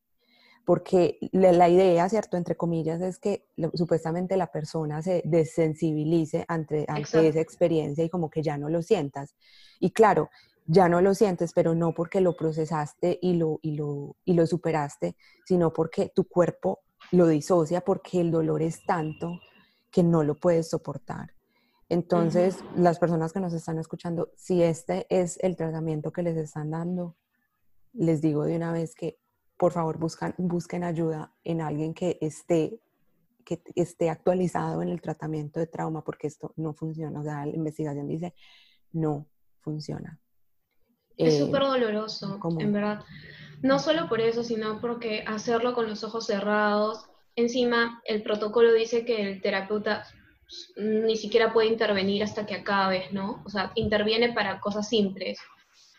porque 0.71 1.19
la, 1.33 1.69
idea, 1.69 2.09
¿cierto? 2.09 2.37
Entre 2.37 2.57
comillas, 2.57 3.01
es 3.01 3.19
que 3.19 3.45
supuestamente 3.75 4.37
la 4.37 4.53
persona 4.53 5.03
se 5.03 5.21
desensibilice 5.25 6.45
ante, 6.47 6.85
ante 6.87 7.27
esa 7.27 7.41
experiencia 7.41 8.05
y 8.05 8.09
como 8.09 8.31
que 8.31 8.41
ya 8.41 8.57
no 8.57 8.69
lo 8.69 8.81
sientas. 8.81 9.35
Y 9.81 9.91
claro, 9.91 10.31
ya 10.67 10.89
no 10.89 11.01
lo 11.01 11.15
sientes, 11.15 11.53
pero 11.53 11.75
no 11.75 11.95
porque 11.95 12.21
lo 12.21 12.37
procesaste 12.37 13.19
y 13.21 13.35
lo, 13.35 13.59
y 13.63 13.77
lo, 13.77 14.17
y 14.25 14.35
lo 14.35 14.47
superaste, 14.47 15.17
sino 15.45 15.73
porque 15.73 16.13
tu 16.15 16.25
cuerpo 16.25 16.81
lo 17.13 17.27
disocia 17.27 17.81
porque 17.81 18.21
el 18.21 18.31
dolor 18.31 18.63
es 18.63 18.85
tanto 18.85 19.41
que 19.91 20.03
no 20.03 20.23
lo 20.23 20.37
puedes 20.37 20.71
soportar. 20.71 21.35
Entonces, 21.89 22.63
las 22.77 23.01
personas 23.01 23.33
que 23.33 23.41
nos 23.41 23.53
están 23.53 23.79
escuchando, 23.79 24.31
si 24.37 24.63
este 24.63 25.07
es 25.11 25.39
el 25.43 25.57
tratamiento 25.57 26.13
que 26.13 26.23
les 26.23 26.37
están 26.37 26.71
dando, 26.71 27.17
les 27.93 28.21
digo 28.21 28.45
de 28.45 28.55
una 28.55 28.73
vez 28.73 28.95
que 28.95 29.19
por 29.57 29.73
favor 29.73 29.99
buscan, 29.99 30.35
busquen 30.39 30.85
ayuda 30.85 31.35
en 31.43 31.61
alguien 31.61 31.93
que 31.93 32.17
esté, 32.21 32.81
que 33.45 33.61
esté 33.75 34.09
actualizado 34.09 34.83
en 34.83 34.89
el 34.89 35.01
tratamiento 35.01 35.59
de 35.59 35.67
trauma, 35.67 36.05
porque 36.05 36.29
esto 36.29 36.55
no 36.57 36.73
funciona. 36.73 37.19
O 37.19 37.25
sea, 37.25 37.45
la 37.45 37.57
investigación 37.57 38.07
dice, 38.07 38.35
no 38.93 39.27
funciona. 39.59 40.21
Es 41.27 41.35
eh, 41.35 41.39
súper 41.39 41.63
doloroso, 41.63 42.39
en 42.59 42.73
verdad. 42.73 43.05
No 43.63 43.79
solo 43.79 44.09
por 44.09 44.21
eso, 44.21 44.43
sino 44.43 44.81
porque 44.81 45.25
hacerlo 45.27 45.75
con 45.75 45.89
los 45.89 46.03
ojos 46.03 46.27
cerrados, 46.27 47.07
encima 47.37 48.01
el 48.05 48.23
protocolo 48.23 48.73
dice 48.73 49.05
que 49.05 49.23
el 49.23 49.43
terapeuta 49.43 50.07
ni 50.77 51.17
siquiera 51.17 51.53
puede 51.53 51.69
intervenir 51.69 52.23
hasta 52.23 52.47
que 52.47 52.55
acabes, 52.55 53.13
¿no? 53.13 53.43
O 53.45 53.51
sea, 53.51 53.71
interviene 53.75 54.33
para 54.33 54.61
cosas 54.61 54.89
simples, 54.89 55.39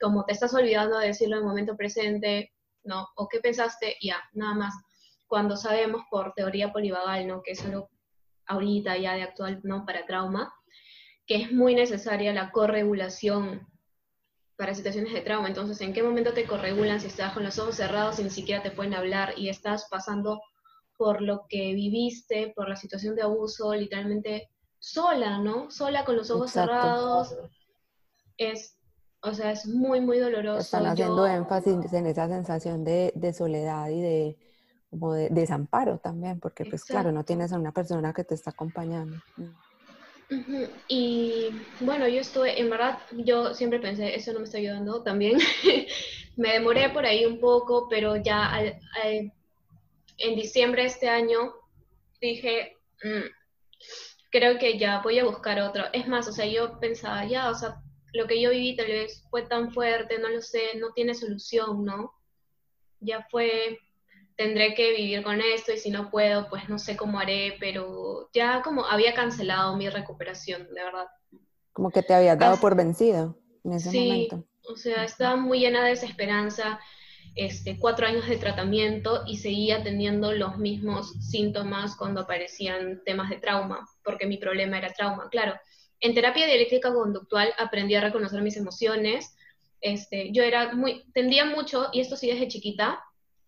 como 0.01 0.25
te 0.25 0.33
estás 0.33 0.53
olvidando 0.53 0.97
de 0.97 1.07
decirlo 1.07 1.37
en 1.37 1.43
el 1.43 1.47
momento 1.47 1.77
presente, 1.77 2.51
¿no? 2.83 3.07
¿O 3.15 3.27
qué 3.27 3.39
pensaste? 3.39 3.95
Ya, 4.01 4.17
nada 4.33 4.55
más. 4.55 4.73
Cuando 5.27 5.55
sabemos 5.55 6.01
por 6.09 6.33
teoría 6.33 6.73
polivagal, 6.73 7.27
¿no? 7.27 7.41
Que 7.41 7.51
es 7.51 7.63
algo 7.63 7.89
ahorita 8.47 8.97
ya 8.97 9.13
de 9.13 9.23
actual, 9.23 9.61
¿no? 9.63 9.85
Para 9.85 10.05
trauma, 10.05 10.53
que 11.25 11.35
es 11.35 11.51
muy 11.51 11.75
necesaria 11.75 12.33
la 12.33 12.51
corregulación 12.51 13.70
para 14.61 14.75
situaciones 14.75 15.11
de 15.11 15.21
trauma. 15.21 15.47
Entonces, 15.47 15.81
¿en 15.81 15.91
qué 15.91 16.03
momento 16.03 16.33
te 16.33 16.45
corregulan 16.45 17.01
si 17.01 17.07
estás 17.07 17.33
con 17.33 17.43
los 17.43 17.57
ojos 17.57 17.77
cerrados 17.77 18.19
y 18.19 18.23
ni 18.23 18.29
siquiera 18.29 18.61
te 18.61 18.69
pueden 18.69 18.93
hablar 18.93 19.33
y 19.35 19.49
estás 19.49 19.87
pasando 19.89 20.39
por 20.99 21.19
lo 21.19 21.47
que 21.49 21.73
viviste, 21.73 22.53
por 22.55 22.69
la 22.69 22.75
situación 22.75 23.15
de 23.15 23.23
abuso, 23.23 23.73
literalmente 23.73 24.51
sola, 24.77 25.39
¿no? 25.39 25.71
Sola 25.71 26.05
con 26.05 26.15
los 26.15 26.29
ojos 26.29 26.51
cerrados. 26.51 27.35
Es 28.37 28.77
o 29.23 29.33
sea, 29.33 29.51
es 29.51 29.65
muy, 29.65 29.99
muy 29.99 30.19
doloroso. 30.19 30.59
Están 30.59 30.85
haciendo 30.85 31.25
énfasis 31.25 31.91
en 31.93 32.05
esa 32.05 32.27
sensación 32.27 32.83
de, 32.83 33.33
soledad 33.35 33.89
y 33.89 33.99
de 33.99 34.37
como 34.91 35.13
de, 35.13 35.29
desamparo 35.29 35.97
también, 35.97 36.39
porque 36.39 36.65
pues 36.65 36.85
claro, 36.85 37.11
no 37.11 37.23
tienes 37.23 37.51
a 37.51 37.57
una 37.57 37.71
persona 37.71 38.13
que 38.13 38.23
te 38.23 38.35
está 38.35 38.51
acompañando. 38.51 39.17
Y 40.87 41.49
bueno, 41.81 42.07
yo 42.07 42.21
estuve, 42.21 42.59
en 42.59 42.69
verdad, 42.69 42.99
yo 43.11 43.53
siempre 43.53 43.79
pensé, 43.79 44.15
eso 44.15 44.31
no 44.31 44.39
me 44.39 44.45
está 44.45 44.57
ayudando 44.57 45.03
también. 45.03 45.39
me 46.37 46.53
demoré 46.53 46.89
por 46.89 47.05
ahí 47.05 47.25
un 47.25 47.39
poco, 47.39 47.87
pero 47.89 48.15
ya 48.15 48.51
en 50.17 50.35
diciembre 50.35 50.83
de 50.83 50.87
este 50.87 51.09
año 51.09 51.53
dije, 52.21 52.77
mm, 53.03 53.27
creo 54.31 54.57
que 54.57 54.77
ya 54.77 55.01
voy 55.01 55.19
a 55.19 55.25
buscar 55.25 55.59
otro. 55.59 55.85
Es 55.91 56.07
más, 56.07 56.27
o 56.27 56.31
sea, 56.31 56.45
yo 56.45 56.79
pensaba, 56.79 57.25
ya, 57.25 57.49
o 57.49 57.55
sea, 57.55 57.81
lo 58.13 58.27
que 58.27 58.41
yo 58.41 58.51
viví 58.51 58.75
tal 58.75 58.87
vez 58.87 59.23
fue 59.29 59.43
tan 59.43 59.71
fuerte, 59.71 60.19
no 60.19 60.29
lo 60.29 60.41
sé, 60.41 60.77
no 60.77 60.93
tiene 60.93 61.13
solución, 61.13 61.83
¿no? 61.83 62.13
Ya 62.99 63.25
fue, 63.29 63.79
tendré 64.41 64.73
que 64.73 64.91
vivir 64.91 65.23
con 65.23 65.39
esto 65.41 65.71
y 65.71 65.77
si 65.77 65.89
no 65.89 66.09
puedo, 66.09 66.49
pues 66.49 66.67
no 66.69 66.79
sé 66.79 66.97
cómo 66.97 67.19
haré, 67.19 67.57
pero 67.59 68.29
ya 68.33 68.61
como 68.61 68.85
había 68.85 69.13
cancelado 69.13 69.75
mi 69.75 69.89
recuperación, 69.89 70.67
de 70.73 70.83
verdad. 70.83 71.07
Como 71.73 71.91
que 71.91 72.01
te 72.01 72.13
había 72.13 72.35
dado 72.35 72.57
por 72.57 72.75
vencido 72.75 73.37
en 73.63 73.73
ese 73.73 73.91
sí, 73.91 74.29
O 74.67 74.75
sea, 74.75 75.03
estaba 75.03 75.35
muy 75.35 75.59
llena 75.59 75.83
de 75.83 75.91
desesperanza, 75.91 76.79
este, 77.35 77.77
cuatro 77.79 78.07
años 78.07 78.27
de 78.27 78.37
tratamiento 78.37 79.23
y 79.25 79.37
seguía 79.37 79.83
teniendo 79.83 80.33
los 80.33 80.57
mismos 80.57 81.13
síntomas 81.19 81.95
cuando 81.95 82.21
aparecían 82.21 83.01
temas 83.05 83.29
de 83.29 83.37
trauma, 83.37 83.87
porque 84.03 84.25
mi 84.25 84.37
problema 84.37 84.77
era 84.77 84.91
trauma, 84.91 85.29
claro 85.29 85.53
en 86.01 86.15
terapia 86.15 86.47
dialéctica 86.47 86.91
conductual 86.91 87.53
aprendí 87.57 87.95
a 87.95 88.01
reconocer 88.01 88.41
mis 88.41 88.57
emociones. 88.57 89.35
Este, 89.79 90.31
yo 90.31 90.43
era 90.43 90.73
muy, 90.73 91.05
tendía 91.13 91.45
mucho, 91.45 91.89
y 91.93 92.01
esto 92.01 92.17
sí 92.17 92.27
desde 92.27 92.47
chiquita, 92.47 92.99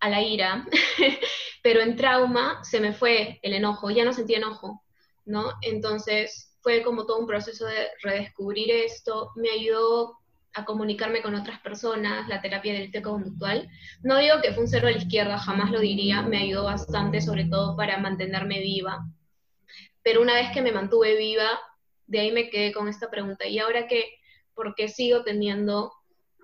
a 0.04 0.10
la 0.10 0.22
ira, 0.22 0.68
pero 1.64 1.80
en 1.80 1.96
trauma 1.96 2.62
se 2.62 2.82
me 2.82 2.94
fue 2.94 3.40
el 3.42 3.54
enojo, 3.54 3.90
ya 3.90 4.04
no 4.04 4.12
sentía 4.12 4.38
enojo, 4.38 4.84
¿no? 5.24 5.54
Entonces 5.62 6.58
fue 6.62 6.84
como 6.84 7.06
todo 7.06 7.20
un 7.20 7.28
proceso 7.28 7.66
de 7.66 7.88
redescubrir 8.02 8.70
esto, 8.70 9.32
me 9.38 9.50
ayudó 9.50 10.18
a 10.56 10.66
comunicarme 10.66 11.22
con 11.22 11.36
otras 11.36 11.62
personas, 11.62 12.28
la 12.28 12.42
terapia 12.42 12.74
dialéctica 12.74 13.10
conductual. 13.10 13.70
No 14.04 14.18
digo 14.18 14.42
que 14.42 14.52
fue 14.52 14.64
un 14.64 14.70
cero 14.70 14.88
a 14.88 14.92
la 14.92 14.98
izquierda, 14.98 15.38
jamás 15.38 15.72
lo 15.72 15.80
diría, 15.80 16.22
me 16.22 16.38
ayudó 16.38 16.66
bastante, 16.66 17.22
sobre 17.22 17.46
todo 17.46 17.78
para 17.78 17.98
mantenerme 17.98 18.60
viva. 18.60 19.08
Pero 20.04 20.22
una 20.22 20.34
vez 20.34 20.52
que 20.54 20.62
me 20.62 20.74
mantuve 20.74 21.16
viva, 21.16 21.48
de 22.08 22.20
ahí 22.20 22.32
me 22.34 22.50
quedé 22.50 22.74
con 22.74 22.90
esta 22.90 23.10
pregunta. 23.10 23.48
¿Y 23.48 23.60
ahora 23.60 23.88
qué? 23.88 24.04
Porque 24.54 24.90
sigo 24.90 25.24
teniendo 25.24 25.94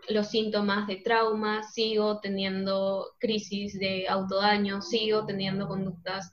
los 0.08 0.30
síntomas 0.30 0.88
de 0.88 0.97
trauma, 0.97 1.64
sigo 1.64 2.20
teniendo 2.20 3.16
crisis 3.20 3.78
de 3.80 4.08
autodaño, 4.08 4.82
sigo 4.82 5.26
teniendo 5.26 5.68
conductas 5.68 6.32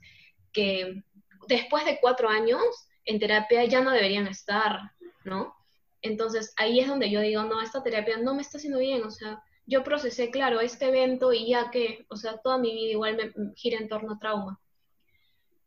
que 0.51 1.03
después 1.47 1.85
de 1.85 1.99
cuatro 2.01 2.29
años 2.29 2.63
en 3.05 3.19
terapia 3.19 3.65
ya 3.65 3.81
no 3.81 3.91
deberían 3.91 4.27
estar, 4.27 4.91
¿no? 5.23 5.53
Entonces 6.01 6.53
ahí 6.57 6.79
es 6.79 6.87
donde 6.87 7.09
yo 7.09 7.21
digo, 7.21 7.43
no, 7.43 7.61
esta 7.61 7.83
terapia 7.83 8.17
no 8.17 8.33
me 8.33 8.41
está 8.41 8.57
haciendo 8.57 8.79
bien, 8.79 9.03
o 9.03 9.11
sea, 9.11 9.41
yo 9.65 9.83
procesé, 9.83 10.31
claro, 10.31 10.61
este 10.61 10.87
evento 10.87 11.33
y 11.33 11.49
ya 11.49 11.69
que, 11.69 12.05
o 12.09 12.15
sea, 12.15 12.37
toda 12.37 12.57
mi 12.57 12.73
vida 12.73 12.91
igual 12.91 13.17
me 13.17 13.53
gira 13.55 13.77
en 13.77 13.89
torno 13.89 14.13
a 14.13 14.19
trauma. 14.19 14.59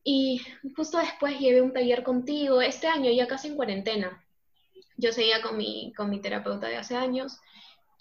Y 0.03 0.41
justo 0.75 0.99
después 0.99 1.39
llevé 1.39 1.61
un 1.61 1.75
taller 1.75 2.03
contigo, 2.03 2.63
este 2.63 2.87
año 2.87 3.11
ya 3.11 3.27
casi 3.27 3.49
en 3.49 3.57
cuarentena. 3.57 4.25
Yo 4.97 5.13
seguía 5.13 5.43
con 5.43 5.57
mi, 5.57 5.93
con 5.95 6.09
mi 6.09 6.21
terapeuta 6.21 6.69
de 6.69 6.77
hace 6.77 6.97
años 6.97 7.41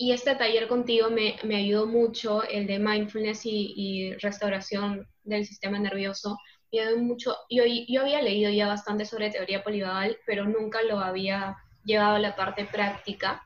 y 0.01 0.13
este 0.13 0.33
taller 0.33 0.69
contigo 0.69 1.09
me, 1.09 1.35
me 1.43 1.57
ayudó 1.57 1.85
mucho, 1.85 2.41
el 2.43 2.65
de 2.67 2.79
mindfulness 2.79 3.41
y, 3.43 4.13
restauración 4.21 5.05
del 5.25 5.45
sistema 5.45 5.77
nervioso. 5.77 6.37
Me 6.71 6.95
mucho, 6.95 7.35
yo, 7.49 7.63
yo 7.65 8.01
había 8.01 8.21
leído 8.21 8.49
ya 8.49 8.69
bastante 8.69 9.03
sobre 9.03 9.29
teoría 9.29 9.61
polivagal, 9.61 10.17
pero 10.25 10.45
nunca 10.45 10.81
lo 10.83 10.99
había 10.99 11.57
llevado 11.83 12.15
a 12.15 12.19
la 12.19 12.37
parte 12.37 12.63
práctica. 12.63 13.43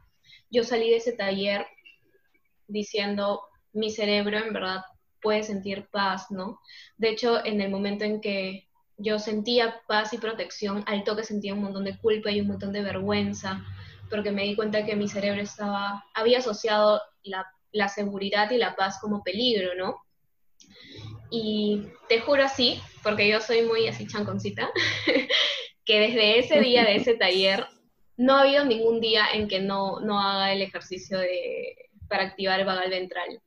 Yo 0.51 0.63
salí 0.63 0.91
de 0.91 0.97
ese 0.97 1.13
taller 1.13 1.65
diciendo, 2.67 3.41
mi 3.71 3.89
cerebro 3.89 4.37
en 4.37 4.53
verdad 4.53 4.83
puede 5.23 5.41
sentir 5.41 5.87
paz, 5.91 6.29
¿no? 6.29 6.59
De 6.97 7.09
hecho, 7.09 7.43
en 7.43 7.61
el 7.61 7.71
momento 7.71 8.03
en 8.05 8.21
que 8.21 8.69
yo 8.97 9.17
sentía 9.17 9.81
paz 9.87 10.13
y 10.13 10.19
protección, 10.19 10.83
al 10.85 11.03
toque 11.03 11.23
sentía 11.23 11.55
un 11.55 11.63
montón 11.63 11.85
de 11.85 11.97
culpa 11.97 12.29
y 12.29 12.41
un 12.41 12.47
montón 12.47 12.73
de 12.73 12.83
vergüenza, 12.83 13.65
porque 14.13 14.31
me 14.31 14.43
di 14.43 14.55
cuenta 14.55 14.85
que 14.85 14.95
mi 14.95 15.07
cerebro 15.07 15.41
estaba, 15.41 16.05
había 16.13 16.37
asociado 16.37 17.01
la, 17.23 17.89
seguridad 17.89 18.51
y 18.51 18.57
la 18.57 18.75
paz 18.75 18.99
como 19.01 19.23
peligro, 19.23 19.73
¿no? 19.73 20.03
Y 21.31 21.87
te 22.07 22.19
juro 22.19 22.43
así, 22.43 22.79
porque 23.01 23.27
yo 23.27 23.41
soy 23.41 23.63
muy 23.63 23.87
así 23.87 24.05
chanconcita, 24.05 24.69
que 25.85 25.99
desde 25.99 26.37
ese 26.37 26.59
día 26.59 26.83
de 26.83 26.97
ese 26.97 27.15
taller 27.15 27.65
no 28.15 28.35
ha 28.35 28.41
habido 28.41 28.65
ningún 28.65 29.01
día 29.01 29.25
en 29.33 29.47
que 29.47 29.59
no, 29.59 29.99
no 29.99 30.21
haga 30.21 30.53
el 30.53 30.61
ejercicio 30.61 31.17
de, 31.17 31.75
para 32.07 32.25
activar 32.25 32.59
el 32.59 32.67
vagal 32.67 32.91
ventral, 32.91 33.41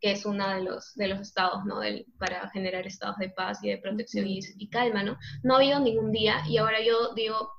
que 0.00 0.12
es 0.12 0.24
uno 0.26 0.48
de 0.48 0.62
los, 0.62 0.94
de 0.94 1.08
los 1.08 1.18
estados, 1.18 1.64
¿no? 1.64 1.80
Del, 1.80 2.06
para 2.20 2.48
generar 2.50 2.86
estados 2.86 3.16
de 3.16 3.30
paz 3.30 3.64
y 3.64 3.70
de 3.70 3.78
protección 3.78 4.28
y, 4.28 4.38
y, 4.58 4.68
calma, 4.68 5.02
¿no? 5.02 5.18
No 5.42 5.54
ha 5.54 5.58
habido 5.58 5.80
ningún 5.80 6.12
día 6.12 6.40
y 6.48 6.58
ahora 6.58 6.80
yo 6.80 7.14
digo, 7.14 7.50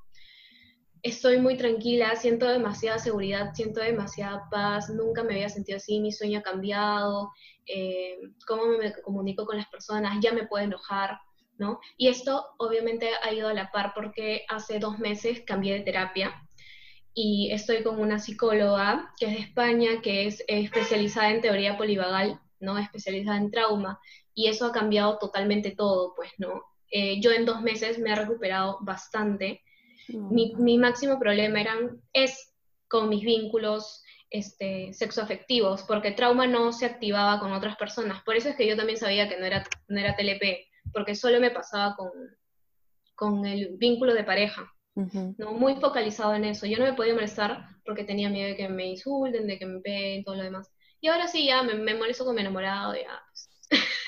estoy 1.03 1.39
muy 1.39 1.57
tranquila, 1.57 2.15
siento 2.15 2.47
demasiada 2.47 2.99
seguridad, 2.99 3.53
siento 3.53 3.79
demasiada 3.81 4.47
paz, 4.49 4.89
nunca 4.89 5.23
me 5.23 5.33
había 5.33 5.49
sentido 5.49 5.77
así, 5.77 5.99
mi 5.99 6.11
sueño 6.11 6.39
ha 6.39 6.43
cambiado, 6.43 7.31
eh, 7.65 8.17
cómo 8.47 8.65
me 8.77 8.93
comunico 9.01 9.45
con 9.45 9.57
las 9.57 9.67
personas, 9.67 10.17
ya 10.21 10.31
me 10.33 10.47
puedo 10.47 10.65
enojar, 10.65 11.19
¿no? 11.57 11.79
Y 11.97 12.07
esto 12.07 12.45
obviamente 12.57 13.09
ha 13.23 13.33
ido 13.33 13.47
a 13.47 13.53
la 13.53 13.71
par 13.71 13.93
porque 13.95 14.45
hace 14.49 14.79
dos 14.79 14.99
meses 14.99 15.41
cambié 15.45 15.73
de 15.73 15.81
terapia 15.81 16.33
y 17.13 17.51
estoy 17.51 17.83
con 17.83 17.99
una 17.99 18.19
psicóloga 18.19 19.13
que 19.19 19.25
es 19.25 19.33
de 19.33 19.39
España, 19.39 20.01
que 20.01 20.27
es 20.27 20.43
especializada 20.47 21.31
en 21.31 21.41
teoría 21.41 21.77
polivagal, 21.77 22.39
¿no? 22.59 22.77
Especializada 22.77 23.37
en 23.37 23.51
trauma, 23.51 23.99
y 24.33 24.47
eso 24.47 24.67
ha 24.67 24.71
cambiado 24.71 25.17
totalmente 25.17 25.71
todo, 25.71 26.13
pues, 26.15 26.31
¿no? 26.37 26.63
Eh, 26.91 27.21
yo 27.21 27.31
en 27.31 27.45
dos 27.45 27.61
meses 27.61 27.99
me 27.99 28.11
he 28.11 28.15
recuperado 28.15 28.77
bastante, 28.81 29.61
mi, 30.07 30.77
máximo 30.77 31.19
problema 31.19 31.61
eran, 31.61 32.01
es 32.13 32.53
con 32.87 33.09
mis 33.09 33.23
vínculos 33.23 34.03
este, 34.29 34.93
sexoafectivos, 34.93 35.83
porque 35.83 36.11
trauma 36.11 36.47
no 36.47 36.71
se 36.71 36.85
activaba 36.85 37.39
con 37.39 37.53
otras 37.53 37.75
personas. 37.77 38.23
Por 38.23 38.35
eso 38.35 38.49
es 38.49 38.55
que 38.55 38.67
yo 38.67 38.75
también 38.75 38.97
sabía 38.97 39.29
que 39.29 39.37
no 39.37 39.45
era, 39.45 39.63
no 39.87 39.99
era 39.99 40.15
TLP, 40.15 40.67
porque 40.93 41.15
solo 41.15 41.39
me 41.39 41.51
pasaba 41.51 41.95
con, 41.95 42.11
con 43.15 43.45
el 43.45 43.75
vínculo 43.77 44.13
de 44.13 44.23
pareja. 44.23 44.71
¿no? 44.93 45.53
Muy 45.53 45.75
focalizado 45.75 46.35
en 46.35 46.45
eso. 46.45 46.65
Yo 46.65 46.77
no 46.77 46.85
me 46.85 46.93
podía 46.93 47.13
molestar 47.13 47.65
porque 47.85 48.03
tenía 48.03 48.29
miedo 48.29 48.49
de 48.49 48.57
que 48.57 48.67
me 48.67 48.87
insulten, 48.87 49.47
de 49.47 49.57
que 49.57 49.65
me 49.65 49.79
peguen, 49.79 50.23
todo 50.23 50.35
lo 50.35 50.43
demás. 50.43 50.69
Y 50.99 51.07
ahora 51.07 51.27
sí, 51.27 51.45
ya 51.45 51.63
me, 51.63 51.75
me 51.75 51.95
molesto 51.95 52.25
con 52.25 52.35
mi 52.35 52.41
enamorado, 52.41 52.93
ya, 52.95 53.21
pues, 53.29 53.49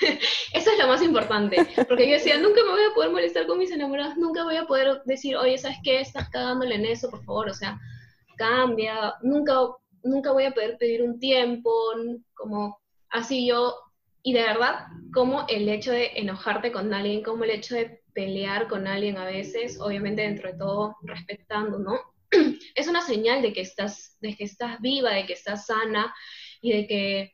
Eso 0.52 0.70
es 0.70 0.78
lo 0.78 0.88
más 0.88 1.02
importante, 1.02 1.56
porque 1.88 2.08
yo 2.08 2.14
decía, 2.14 2.38
nunca 2.38 2.62
me 2.64 2.70
voy 2.70 2.84
a 2.90 2.94
poder 2.94 3.10
molestar 3.10 3.46
con 3.46 3.58
mis 3.58 3.70
enamorados, 3.70 4.16
nunca 4.16 4.44
voy 4.44 4.56
a 4.56 4.66
poder 4.66 5.02
decir, 5.04 5.36
oye, 5.36 5.58
¿sabes 5.58 5.78
qué? 5.82 6.00
Estás 6.00 6.28
cagándole 6.30 6.76
en 6.76 6.86
eso, 6.86 7.10
por 7.10 7.24
favor, 7.24 7.48
o 7.48 7.54
sea, 7.54 7.78
cambia, 8.36 9.14
nunca, 9.22 9.54
nunca 10.02 10.32
voy 10.32 10.44
a 10.44 10.52
poder 10.52 10.76
pedir 10.78 11.02
un 11.02 11.18
tiempo, 11.18 11.72
como 12.34 12.78
así 13.10 13.46
yo, 13.46 13.74
y 14.22 14.32
de 14.32 14.42
verdad, 14.42 14.86
como 15.12 15.44
el 15.48 15.68
hecho 15.68 15.92
de 15.92 16.12
enojarte 16.16 16.72
con 16.72 16.92
alguien, 16.94 17.22
como 17.22 17.44
el 17.44 17.50
hecho 17.50 17.74
de 17.74 18.02
pelear 18.14 18.68
con 18.68 18.86
alguien 18.86 19.18
a 19.18 19.26
veces, 19.26 19.78
obviamente 19.80 20.22
dentro 20.22 20.50
de 20.50 20.58
todo 20.58 20.96
respetando, 21.02 21.78
¿no? 21.78 22.00
Es 22.74 22.88
una 22.88 23.02
señal 23.02 23.42
de 23.42 23.52
que 23.52 23.60
estás, 23.60 24.16
de 24.20 24.34
que 24.34 24.44
estás 24.44 24.80
viva, 24.80 25.10
de 25.12 25.26
que 25.26 25.34
estás 25.34 25.66
sana 25.66 26.14
y 26.62 26.72
de 26.72 26.86
que 26.86 27.32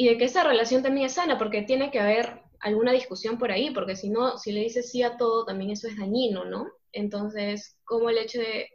y 0.00 0.08
de 0.08 0.16
que 0.16 0.24
esa 0.24 0.44
relación 0.44 0.82
también 0.82 1.08
es 1.08 1.12
sana, 1.12 1.36
porque 1.36 1.60
tiene 1.60 1.90
que 1.90 2.00
haber 2.00 2.40
alguna 2.60 2.90
discusión 2.90 3.36
por 3.36 3.52
ahí, 3.52 3.68
porque 3.68 3.96
si 3.96 4.08
no, 4.08 4.38
si 4.38 4.50
le 4.50 4.60
dices 4.60 4.90
sí 4.90 5.02
a 5.02 5.18
todo, 5.18 5.44
también 5.44 5.70
eso 5.70 5.88
es 5.88 5.98
dañino, 5.98 6.46
¿no? 6.46 6.72
Entonces, 6.90 7.78
como 7.84 8.08
el 8.08 8.16
hecho 8.16 8.38
de, 8.40 8.70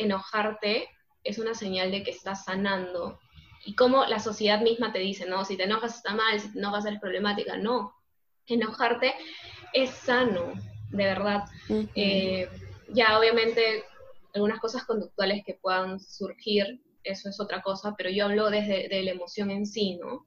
enojarte 0.00 0.88
es 1.24 1.38
una 1.38 1.52
señal 1.52 1.90
de 1.90 2.02
que 2.02 2.10
estás 2.10 2.44
sanando, 2.44 3.18
y 3.66 3.74
como 3.74 4.06
la 4.06 4.18
sociedad 4.18 4.62
misma 4.62 4.94
te 4.94 5.00
dice, 5.00 5.26
no, 5.26 5.44
si 5.44 5.58
te 5.58 5.64
enojas 5.64 5.96
está 5.96 6.14
mal, 6.14 6.40
si 6.40 6.50
te 6.50 6.58
enojas 6.58 6.86
eres 6.86 7.00
problemática, 7.00 7.58
no, 7.58 7.94
enojarte 8.46 9.12
es 9.74 9.90
sano, 9.90 10.54
de 10.90 11.04
verdad. 11.04 11.44
Eh, 11.94 12.48
ya 12.94 13.18
obviamente 13.18 13.84
algunas 14.32 14.58
cosas 14.58 14.84
conductuales 14.84 15.42
que 15.44 15.58
puedan 15.60 16.00
surgir, 16.00 16.80
eso 17.04 17.28
es 17.28 17.38
otra 17.40 17.60
cosa, 17.60 17.94
pero 17.94 18.08
yo 18.08 18.24
hablo 18.24 18.48
desde 18.48 18.88
de 18.88 19.02
la 19.02 19.10
emoción 19.10 19.50
en 19.50 19.66
sí, 19.66 19.98
¿no? 19.98 20.24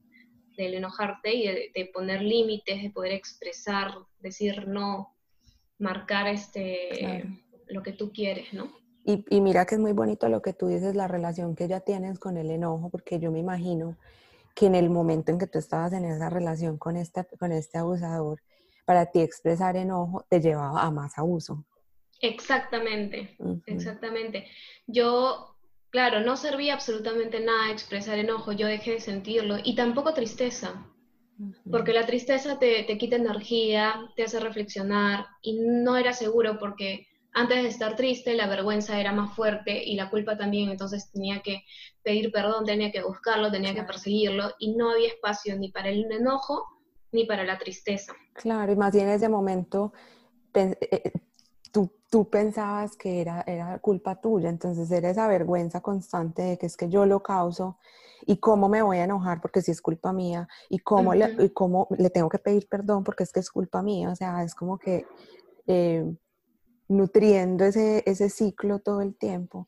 Del 0.64 0.76
enojarte 0.76 1.34
y 1.34 1.46
de, 1.48 1.92
poner 1.94 2.22
límites, 2.22 2.82
de 2.82 2.90
poder 2.90 3.14
expresar, 3.14 3.94
decir 4.20 4.68
no, 4.68 5.16
marcar 5.78 6.28
este, 6.28 7.26
lo 7.68 7.82
que 7.82 7.94
tú 7.94 8.12
quieres, 8.12 8.54
¿no? 8.54 8.72
Y, 9.06 9.26
y, 9.30 9.42
mira 9.42 9.66
que 9.66 9.76
es 9.76 9.82
muy 9.82 9.94
bonito 9.94 10.28
lo 10.28 10.42
que 10.42 10.54
tú 10.54 10.68
dices, 10.68 10.96
la 10.96 11.08
relación 11.08 11.56
que 11.56 11.68
ya 11.68 11.80
tienes 11.80 12.20
con 12.20 12.38
el 12.38 12.52
enojo, 12.52 12.90
porque 12.90 13.18
yo 13.18 13.32
me 13.32 13.40
imagino 13.40 13.98
que 14.54 14.66
en 14.66 14.76
el 14.76 14.90
momento 14.90 15.32
en 15.32 15.40
que 15.40 15.48
tú 15.48 15.58
estabas 15.58 15.94
en 15.94 16.04
esa 16.04 16.30
relación 16.30 16.78
con 16.78 16.98
este, 16.98 17.26
con 17.40 17.52
este 17.54 17.78
abusador, 17.78 18.42
para 18.86 19.06
ti 19.06 19.22
expresar 19.22 19.78
enojo 19.78 20.26
te 20.30 20.42
llevaba 20.42 20.84
a 20.84 20.92
más 20.92 21.18
abuso. 21.18 21.64
Exactamente, 22.22 23.38
exactamente. 23.66 24.48
Yo 24.86 25.49
Claro, 25.90 26.22
no 26.22 26.38
servía 26.38 26.76
absolutamente 26.76 27.40
nada 27.40 27.72
expresar 27.72 28.20
enojo, 28.20 28.52
yo 28.52 28.68
dejé 28.68 28.92
de 28.92 29.00
sentirlo 29.00 29.58
y 29.64 29.76
tampoco 29.76 30.14
tristeza, 30.14 30.86
porque 31.72 31.94
la 31.94 32.06
tristeza 32.06 32.60
te, 32.60 32.86
quita 32.98 33.16
energía, 33.16 33.96
te 34.16 34.24
hace 34.24 34.40
reflexionar 34.40 35.26
y 35.42 35.60
no 35.60 35.98
era 35.98 36.14
seguro 36.14 36.60
porque 36.60 37.08
antes 37.34 37.64
de 37.64 37.70
estar 37.70 37.96
triste 37.96 38.36
la 38.36 38.48
vergüenza 38.48 39.00
era 39.00 39.14
más 39.14 39.34
fuerte 39.36 39.84
y 39.84 39.96
la 39.96 40.12
culpa 40.12 40.38
también, 40.38 40.70
entonces 40.70 41.10
tenía 41.12 41.42
que 41.42 41.64
pedir 42.04 42.32
perdón, 42.32 42.66
tenía 42.66 42.92
que 42.92 43.02
buscarlo, 43.02 43.52
tenía 43.52 43.74
que 43.74 43.84
perseguirlo 43.84 44.52
y 44.60 44.76
no 44.76 44.92
había 44.92 45.08
espacio 45.08 45.58
ni 45.58 45.72
para 45.72 45.90
el 45.90 46.12
enojo 46.12 46.66
ni 47.12 47.26
para 47.26 47.44
la 47.44 47.58
tristeza. 47.58 48.14
Claro, 48.34 48.72
y 48.72 48.76
más 48.76 48.94
bien 48.94 49.08
en 49.08 49.16
ese 49.16 49.30
momento 49.30 49.92
eh, 50.54 51.12
tú, 51.72 51.92
tú 52.10 52.30
pensabas 52.30 52.96
que 52.96 53.22
era, 53.22 53.44
era 53.48 53.80
culpa 53.80 54.20
tuya, 54.20 54.50
entonces 54.50 54.90
era 54.92 55.10
esa 55.10 55.28
vergüenza 55.28 55.82
constante 55.82 56.42
de 56.42 56.58
que 56.58 56.66
es 56.66 56.78
que 56.78 56.90
yo 56.90 57.06
lo 57.06 57.22
causo 57.22 57.78
y 58.26 58.38
cómo 58.38 58.70
me 58.70 58.82
voy 58.82 58.98
a 58.98 59.06
enojar 59.06 59.42
porque 59.42 59.62
si 59.62 59.72
es 59.72 59.82
culpa 59.82 60.12
mía 60.14 60.48
y 60.70 60.80
cómo, 60.80 61.14
le, 61.14 61.36
y 61.40 61.50
cómo 61.50 61.88
le 61.98 62.10
tengo 62.10 62.30
que 62.30 62.40
pedir 62.40 62.68
perdón 62.68 63.04
porque 63.04 63.24
es 63.24 63.32
que 63.32 63.40
es 63.40 63.50
culpa 63.50 63.82
mía, 63.82 64.10
o 64.10 64.16
sea, 64.16 64.44
es 64.44 64.56
como 64.56 64.78
que 64.78 65.06
eh, 65.68 66.06
nutriendo 66.88 67.66
ese, 67.66 68.04
ese 68.06 68.30
ciclo 68.30 68.80
todo 68.80 69.02
el 69.02 69.16
tiempo. 69.16 69.68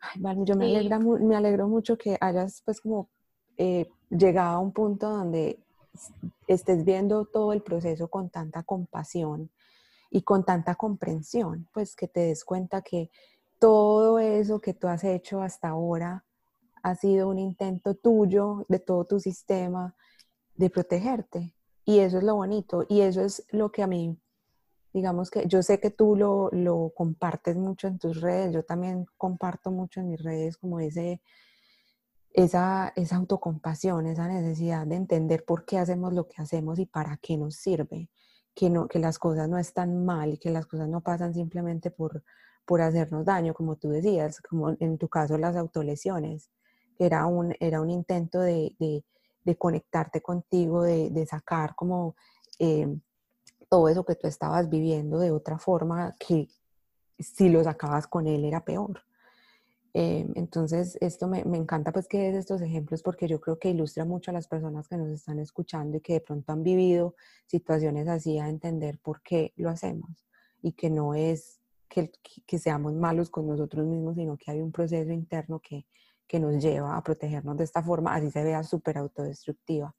Ay, 0.00 0.36
yo 0.44 0.56
me, 0.56 0.66
alegra, 0.66 0.98
me 0.98 1.36
alegro 1.36 1.68
mucho 1.68 1.96
que 1.96 2.16
hayas 2.20 2.62
pues 2.64 2.80
como 2.80 3.08
eh, 3.56 3.88
llegado 4.10 4.56
a 4.56 4.58
un 4.60 4.72
punto 4.72 5.10
donde 5.10 5.60
estés 6.46 6.84
viendo 6.84 7.26
todo 7.26 7.52
el 7.52 7.62
proceso 7.62 8.08
con 8.08 8.30
tanta 8.30 8.62
compasión 8.62 9.50
y 10.14 10.22
con 10.22 10.44
tanta 10.44 10.74
comprensión, 10.74 11.68
pues 11.72 11.96
que 11.96 12.06
te 12.06 12.20
des 12.20 12.44
cuenta 12.44 12.82
que 12.82 13.10
todo 13.58 14.18
eso 14.18 14.60
que 14.60 14.74
tú 14.74 14.86
has 14.86 15.04
hecho 15.04 15.40
hasta 15.40 15.68
ahora 15.68 16.26
ha 16.82 16.94
sido 16.96 17.30
un 17.30 17.38
intento 17.38 17.94
tuyo, 17.94 18.66
de 18.68 18.78
todo 18.78 19.06
tu 19.06 19.20
sistema, 19.20 19.96
de 20.54 20.68
protegerte. 20.68 21.54
Y 21.86 22.00
eso 22.00 22.18
es 22.18 22.24
lo 22.24 22.34
bonito. 22.34 22.84
Y 22.90 23.00
eso 23.00 23.22
es 23.22 23.46
lo 23.52 23.72
que 23.72 23.82
a 23.82 23.86
mí, 23.86 24.20
digamos 24.92 25.30
que 25.30 25.46
yo 25.48 25.62
sé 25.62 25.80
que 25.80 25.90
tú 25.90 26.14
lo, 26.14 26.50
lo 26.52 26.92
compartes 26.94 27.56
mucho 27.56 27.88
en 27.88 27.98
tus 27.98 28.20
redes, 28.20 28.52
yo 28.52 28.64
también 28.64 29.06
comparto 29.16 29.70
mucho 29.70 30.00
en 30.00 30.10
mis 30.10 30.22
redes 30.22 30.58
como 30.58 30.78
ese, 30.78 31.22
esa, 32.34 32.92
esa 32.96 33.16
autocompasión, 33.16 34.06
esa 34.06 34.28
necesidad 34.28 34.86
de 34.86 34.96
entender 34.96 35.46
por 35.46 35.64
qué 35.64 35.78
hacemos 35.78 36.12
lo 36.12 36.28
que 36.28 36.42
hacemos 36.42 36.78
y 36.78 36.84
para 36.84 37.16
qué 37.16 37.38
nos 37.38 37.56
sirve 37.56 38.10
que, 38.54 38.70
no, 38.70 38.88
que 38.88 38.98
las 38.98 39.18
cosas 39.18 39.48
no 39.48 39.58
están 39.58 40.04
mal 40.04 40.34
y 40.34 40.38
que 40.38 40.50
las 40.50 40.66
cosas 40.66 40.88
no 40.88 41.00
pasan 41.00 41.34
simplemente 41.34 41.90
por, 41.90 42.22
por 42.64 42.80
hacernos 42.80 43.24
daño, 43.24 43.54
como 43.54 43.76
tú 43.76 43.90
decías, 43.90 44.40
como 44.40 44.76
en 44.78 44.98
tu 44.98 45.08
caso 45.08 45.38
las 45.38 45.56
autolesiones, 45.56 46.50
que 46.96 47.06
era 47.06 47.26
un, 47.26 47.54
era 47.60 47.80
un 47.80 47.90
intento 47.90 48.40
de, 48.40 48.74
de, 48.78 49.04
de 49.44 49.56
conectarte 49.56 50.20
contigo, 50.20 50.82
de, 50.82 51.10
de 51.10 51.26
sacar 51.26 51.74
como 51.74 52.14
eh, 52.58 52.86
todo 53.68 53.88
eso 53.88 54.04
que 54.04 54.16
tú 54.16 54.26
estabas 54.26 54.68
viviendo 54.68 55.18
de 55.18 55.30
otra 55.30 55.58
forma 55.58 56.14
que 56.18 56.48
si 57.18 57.48
lo 57.48 57.64
sacabas 57.64 58.06
con 58.06 58.26
él 58.26 58.44
era 58.44 58.64
peor. 58.64 59.02
Eh, 59.94 60.26
entonces, 60.36 60.96
esto 61.00 61.28
me, 61.28 61.44
me, 61.44 61.58
encanta 61.58 61.92
pues 61.92 62.08
que 62.08 62.18
des 62.18 62.36
estos 62.36 62.62
ejemplos 62.62 63.02
porque 63.02 63.28
yo 63.28 63.40
creo 63.40 63.58
que 63.58 63.68
ilustra 63.68 64.04
mucho 64.06 64.30
a 64.30 64.34
las 64.34 64.48
personas 64.48 64.88
que 64.88 64.96
nos 64.96 65.10
están 65.10 65.38
escuchando 65.38 65.98
y 65.98 66.00
que 66.00 66.14
de 66.14 66.20
pronto 66.20 66.52
han 66.52 66.62
vivido 66.62 67.14
situaciones 67.46 68.08
así 68.08 68.38
a 68.38 68.48
entender 68.48 68.98
por 68.98 69.22
qué 69.22 69.52
lo 69.56 69.68
hacemos 69.68 70.26
y 70.62 70.72
que 70.72 70.88
no 70.88 71.14
es 71.14 71.60
que, 71.88 72.10
que 72.46 72.58
seamos 72.58 72.94
malos 72.94 73.28
con 73.28 73.46
nosotros 73.46 73.86
mismos, 73.86 74.16
sino 74.16 74.38
que 74.38 74.50
hay 74.50 74.62
un 74.62 74.72
proceso 74.72 75.12
interno 75.12 75.60
que, 75.60 75.84
que 76.26 76.40
nos 76.40 76.62
lleva 76.62 76.96
a 76.96 77.02
protegernos 77.02 77.58
de 77.58 77.64
esta 77.64 77.82
forma, 77.82 78.14
así 78.14 78.30
se 78.30 78.42
vea 78.42 78.62
súper 78.62 78.96
autodestructiva. 78.96 79.94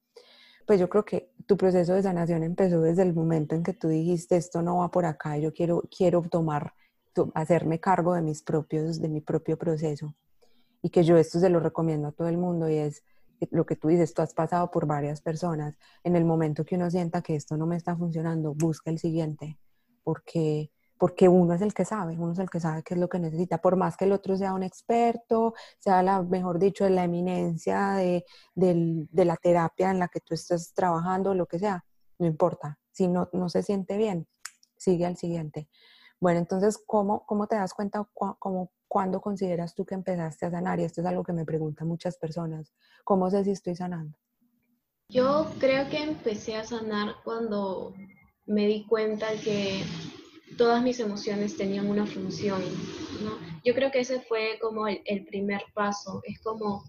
Pues 0.65 0.79
yo 0.79 0.89
creo 0.89 1.05
que 1.05 1.31
tu 1.45 1.57
proceso 1.57 1.93
de 1.93 2.01
sanación 2.01 2.41
empezó 2.41 2.81
desde 2.81 3.03
el 3.03 3.13
momento 3.13 3.53
en 3.53 3.61
que 3.61 3.73
tú 3.73 3.89
dijiste, 3.89 4.37
esto 4.37 4.63
no 4.63 4.77
va 4.77 4.89
por 4.89 5.05
acá, 5.05 5.37
yo 5.37 5.53
quiero, 5.53 5.83
quiero 5.95 6.23
tomar 6.23 6.73
hacerme 7.33 7.79
cargo 7.79 8.13
de 8.13 8.21
mis 8.21 8.41
propios, 8.41 9.01
de 9.01 9.09
mi 9.09 9.21
propio 9.21 9.57
proceso. 9.57 10.15
Y 10.81 10.89
que 10.89 11.03
yo 11.03 11.17
esto 11.17 11.39
se 11.39 11.49
lo 11.49 11.59
recomiendo 11.59 12.09
a 12.09 12.11
todo 12.11 12.27
el 12.27 12.37
mundo 12.37 12.69
y 12.69 12.77
es 12.77 13.03
lo 13.51 13.65
que 13.65 13.75
tú 13.75 13.87
dices, 13.87 14.13
tú 14.13 14.21
has 14.21 14.33
pasado 14.33 14.71
por 14.71 14.85
varias 14.85 15.21
personas. 15.21 15.77
En 16.03 16.15
el 16.15 16.25
momento 16.25 16.65
que 16.65 16.75
uno 16.75 16.89
sienta 16.89 17.21
que 17.21 17.35
esto 17.35 17.57
no 17.57 17.65
me 17.65 17.75
está 17.75 17.95
funcionando, 17.95 18.53
busca 18.53 18.89
el 18.89 18.99
siguiente, 18.99 19.57
porque 20.03 20.71
porque 21.03 21.27
uno 21.27 21.53
es 21.53 21.61
el 21.61 21.73
que 21.73 21.83
sabe, 21.83 22.13
uno 22.17 22.31
es 22.31 22.39
el 22.39 22.49
que 22.49 22.61
sabe 22.61 22.81
qué 22.81 22.93
es 22.93 22.99
lo 22.99 23.09
que 23.09 23.19
necesita, 23.19 23.57
por 23.57 23.75
más 23.75 23.97
que 23.97 24.05
el 24.05 24.13
otro 24.13 24.37
sea 24.37 24.53
un 24.53 24.63
experto, 24.63 25.53
sea 25.77 26.01
la, 26.01 26.21
mejor 26.21 26.59
dicho, 26.59 26.87
la 26.87 27.03
eminencia 27.03 27.89
de, 27.95 28.23
de, 28.55 29.25
la 29.25 29.35
terapia 29.35 29.91
en 29.91 29.99
la 29.99 30.07
que 30.07 30.21
tú 30.21 30.33
estás 30.33 30.73
trabajando, 30.73 31.33
lo 31.33 31.45
que 31.45 31.59
sea, 31.59 31.83
no 32.19 32.25
importa, 32.25 32.79
si 32.93 33.09
no, 33.09 33.27
no 33.33 33.49
se 33.49 33.63
siente 33.63 33.97
bien, 33.97 34.27
sigue 34.77 35.05
al 35.05 35.17
siguiente. 35.17 35.67
Bueno, 36.23 36.39
entonces, 36.39 36.81
¿cómo, 36.87 37.25
cómo 37.25 37.47
te 37.47 37.57
das 37.57 37.73
cuenta, 37.73 38.07
cómo, 38.13 38.71
cuándo 38.87 39.19
consideras 39.19 39.75
tú 39.75 39.85
que 39.85 39.93
empezaste 39.93 40.45
a 40.45 40.51
sanar? 40.51 40.79
Y 40.79 40.85
esto 40.85 41.01
es 41.01 41.07
algo 41.07 41.21
que 41.21 41.33
me 41.33 41.43
preguntan 41.43 41.85
muchas 41.85 42.17
personas, 42.17 42.73
¿cómo 43.03 43.29
sé 43.29 43.43
si 43.43 43.51
estoy 43.51 43.75
sanando? 43.75 44.17
Yo 45.09 45.51
creo 45.59 45.89
que 45.89 46.01
empecé 46.01 46.55
a 46.55 46.63
sanar 46.63 47.15
cuando 47.25 47.93
me 48.45 48.67
di 48.67 48.85
cuenta 48.85 49.27
que 49.43 49.83
todas 50.57 50.81
mis 50.81 51.01
emociones 51.01 51.57
tenían 51.57 51.89
una 51.89 52.05
función, 52.05 52.61
¿no? 53.21 53.31
Yo 53.65 53.73
creo 53.73 53.91
que 53.91 53.99
ese 53.99 54.21
fue 54.21 54.57
como 54.61 54.87
el, 54.87 55.25
primer 55.25 55.61
paso, 55.73 56.21
es 56.23 56.39
como, 56.39 56.85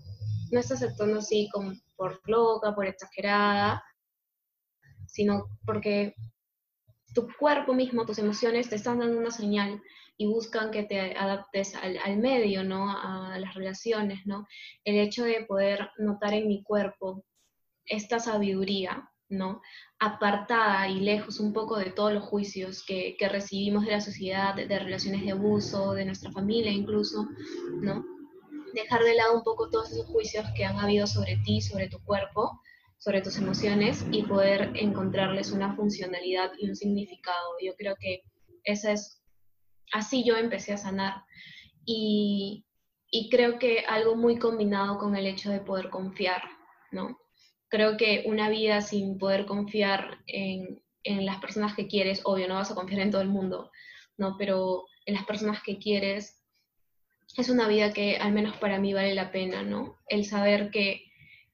no 0.53 0.61
estás 0.61 0.81
actuando 0.81 1.19
así 1.19 1.49
como 1.53 1.73
por 1.97 2.21
loca, 2.27 2.73
por 2.73 2.87
exagerada, 2.87 3.83
sino 5.09 5.47
porque 5.67 6.15
tu 7.15 7.29
cuerpo 7.39 7.73
mismo, 7.73 8.05
tus 8.05 8.19
emociones 8.19 8.69
te 8.69 8.77
están 8.77 8.99
dando 8.99 9.19
una 9.19 9.31
señal 9.31 9.81
y 10.17 10.27
buscan 10.27 10.71
que 10.71 10.85
te 10.85 11.17
adaptes 11.17 11.75
al, 11.75 12.19
medio, 12.19 12.63
¿no? 12.63 12.91
A 12.91 13.39
las 13.39 13.55
relaciones, 13.55 14.27
¿no? 14.27 14.47
El 14.85 14.97
hecho 14.97 15.25
de 15.25 15.45
poder 15.45 15.91
notar 15.99 16.35
en 16.35 16.49
mi 16.49 16.63
cuerpo 16.63 17.25
esta 17.87 18.19
sabiduría, 18.21 19.11
¿no? 19.29 19.61
Apartada 19.99 20.89
y 20.89 21.01
lejos 21.01 21.41
un 21.41 21.53
poco 21.53 21.79
de 21.79 21.91
todos 21.91 22.13
los 22.13 22.25
juicios 22.25 22.85
que, 22.87 23.17
recibimos 23.29 23.85
de 23.85 23.93
la 23.93 24.01
sociedad, 24.01 24.55
de, 24.55 24.79
relaciones 24.79 25.25
de 25.25 25.33
abuso, 25.33 25.95
de 25.95 26.05
nuestra 26.05 26.31
familia 26.31 26.71
incluso, 26.71 27.29
¿no? 27.81 28.05
Dejar 28.73 29.03
de 29.03 29.15
lado 29.15 29.35
un 29.37 29.43
poco 29.43 29.71
todos 29.71 29.93
esos 29.93 30.07
juicios 30.07 30.45
que 30.57 30.65
han 30.65 30.79
habido 30.79 31.07
sobre 31.07 31.37
ti, 31.45 31.61
sobre 31.61 31.89
tu 31.89 32.03
cuerpo, 32.05 32.61
sobre 33.05 33.21
tus 33.21 33.37
emociones 33.37 34.07
y 34.11 34.23
poder 34.23 34.73
encontrarles 34.75 35.53
una 35.53 35.77
funcionalidad 35.77 36.53
y 36.59 36.69
un 36.69 36.75
significado. 36.75 37.57
Yo 37.63 37.75
creo 37.77 37.97
que 38.01 38.23
esa 38.65 38.93
es, 38.93 39.23
así 39.93 40.25
yo 40.25 40.37
empecé 40.37 40.73
a 40.73 40.79
sanar. 40.79 41.23
Y, 41.85 42.65
y 43.11 43.29
creo 43.29 43.59
que 43.59 43.81
algo 43.81 44.17
muy 44.17 44.39
combinado 44.39 44.97
con 44.99 45.17
el 45.17 45.27
hecho 45.27 45.51
de 45.51 45.61
poder 45.61 45.91
confiar, 45.91 46.43
¿no? 46.93 47.19
creo 47.75 47.97
que 47.97 48.23
una 48.27 48.49
vida 48.51 48.83
sin 48.83 49.19
poder 49.19 49.47
confiar 49.47 50.19
en, 50.29 50.81
en, 51.03 51.27
las 51.27 51.41
personas 51.41 51.75
que 51.75 51.89
quieres, 51.89 52.21
obvio, 52.23 52.47
no 52.47 52.55
vas 52.55 52.71
a 52.71 52.77
confiar 52.77 53.01
en 53.01 53.11
todo 53.11 53.21
el 53.21 53.29
mundo, 53.29 53.73
¿no? 54.17 54.37
Pero 54.39 54.85
en 55.07 55.15
las 55.15 55.25
personas 55.25 55.61
que 55.61 55.79
quieres, 55.79 56.41
es 57.37 57.49
una 57.49 57.67
vida 57.67 57.93
que 57.93 58.17
al 58.19 58.31
menos 58.31 58.57
para 58.59 58.79
mí 58.79 58.95
vale 58.95 59.13
la 59.13 59.33
pena, 59.33 59.65
¿no? 59.65 59.99
El 60.07 60.25
saber 60.25 60.71
que, 60.71 61.03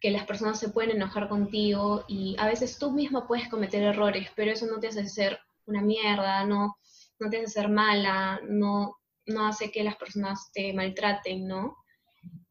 que 0.01 0.11
las 0.11 0.26
personas 0.26 0.59
se 0.59 0.70
pueden 0.70 0.92
enojar 0.92 1.28
contigo 1.28 2.05
y 2.09 2.36
a 2.38 2.46
veces 2.46 2.78
tú 2.78 2.90
misma 2.90 3.26
puedes 3.26 3.48
cometer 3.48 3.82
errores, 3.82 4.28
pero 4.34 4.53
eso 4.53 4.66
no 4.66 4.80
te 4.80 4.88
hace 4.88 5.07
ser 5.07 5.38
una 5.66 5.82
mierda, 5.82 6.44
no, 6.44 6.76
no 7.18 7.30
te 7.30 7.38
hace 7.38 7.48
ser 7.48 7.68
mala, 7.68 8.40
no, 8.48 8.96
no 9.26 9.46
hace 9.46 9.70
que 9.70 9.84
las 9.84 9.96
personas 9.96 10.51
te 10.53 10.72
maltraten, 10.72 11.46
¿no? 11.46 11.76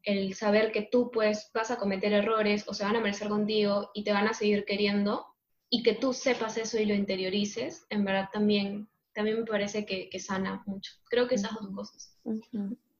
el 0.02 0.34
saber 0.34 0.72
que 0.72 0.88
tú 0.90 1.10
pues 1.10 1.50
vas 1.52 1.70
a 1.70 1.78
cometer 1.78 2.12
errores 2.12 2.64
o 2.68 2.74
se 2.74 2.84
van 2.84 2.96
a 2.96 3.00
merecer 3.00 3.28
contigo 3.28 3.90
y 3.94 4.04
te 4.04 4.12
van 4.12 4.28
a 4.28 4.34
seguir 4.34 4.64
queriendo 4.64 5.26
y 5.68 5.82
que 5.82 5.94
tú 5.94 6.12
sepas 6.12 6.56
eso 6.56 6.78
y 6.78 6.86
lo 6.86 6.94
interiorices, 6.94 7.86
en 7.90 8.04
verdad 8.04 8.28
también, 8.32 8.88
también 9.14 9.38
me 9.40 9.46
parece 9.46 9.86
que, 9.86 10.18
sana 10.18 10.62
mucho. 10.66 10.92
Creo 11.08 11.28
que 11.28 11.36
esas 11.36 11.52
dos 11.54 11.68
cosas. 11.72 12.16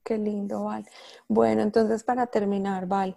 Qué 0.04 0.18
lindo, 0.18 0.64
Val. 0.64 0.86
Bueno, 1.26 1.62
entonces 1.62 2.04
para 2.04 2.28
terminar, 2.28 2.86
Val, 2.86 3.16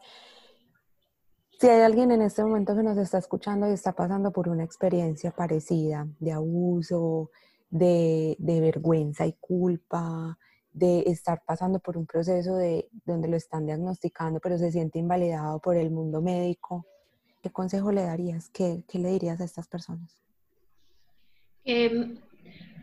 si 1.64 1.70
hay 1.70 1.80
alguien 1.80 2.12
en 2.12 2.22
este 2.22 2.44
momento 2.44 2.76
que 2.76 2.84
nos 2.84 2.98
está 2.98 3.18
escuchando 3.20 3.70
y 3.70 3.72
está 3.72 3.94
pasando 3.94 4.34
por 4.34 4.50
una 4.50 4.66
experiencia 4.66 5.32
parecida 5.32 6.06
de 6.20 6.34
abuso, 6.34 7.32
de, 7.70 8.36
vergüenza 8.38 9.26
y 9.26 9.32
culpa, 9.40 10.38
de 10.74 11.04
estar 11.08 11.42
pasando 11.46 11.80
por 11.80 11.96
un 11.96 12.06
proceso 12.06 12.58
de 12.58 12.90
donde 13.06 13.30
lo 13.30 13.38
están 13.38 13.66
diagnosticando, 13.66 14.42
pero 14.42 14.58
se 14.58 14.74
siente 14.74 15.00
invalidado 15.00 15.62
por 15.62 15.78
el 15.78 15.90
mundo 15.90 16.22
médico, 16.22 16.86
¿qué 17.42 17.50
consejo 17.50 17.94
le 17.94 18.02
darías? 18.02 18.50
¿Qué, 18.50 18.84
qué 18.86 19.00
le 19.00 19.12
dirías 19.12 19.40
a 19.40 19.46
estas 19.46 19.70
personas? 19.70 20.22
Em, 21.64 22.18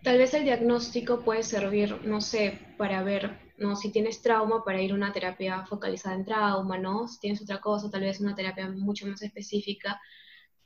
tal 0.03 0.17
vez 0.17 0.33
el 0.33 0.45
diagnóstico 0.45 1.21
puede 1.21 1.43
servir, 1.43 2.01
no 2.07 2.23
sé, 2.23 2.59
para 2.79 3.03
ver, 3.03 3.50
¿no? 3.61 3.77
Si 3.77 3.93
tienes 3.93 4.23
trauma, 4.23 4.65
para 4.65 4.81
ir 4.83 4.93
a 4.93 4.95
una 4.95 5.13
terapia 5.13 5.65
focalizada 5.67 6.17
en 6.17 6.25
trauma, 6.25 6.79
¿no? 6.79 7.07
Si 7.07 7.21
tienes 7.21 7.43
otra 7.43 7.61
cosa, 7.61 7.91
tal 7.91 8.01
vez 8.01 8.21
una 8.21 8.35
terapia 8.35 8.69
mucho 8.69 9.07
más 9.07 9.23
específica, 9.23 10.01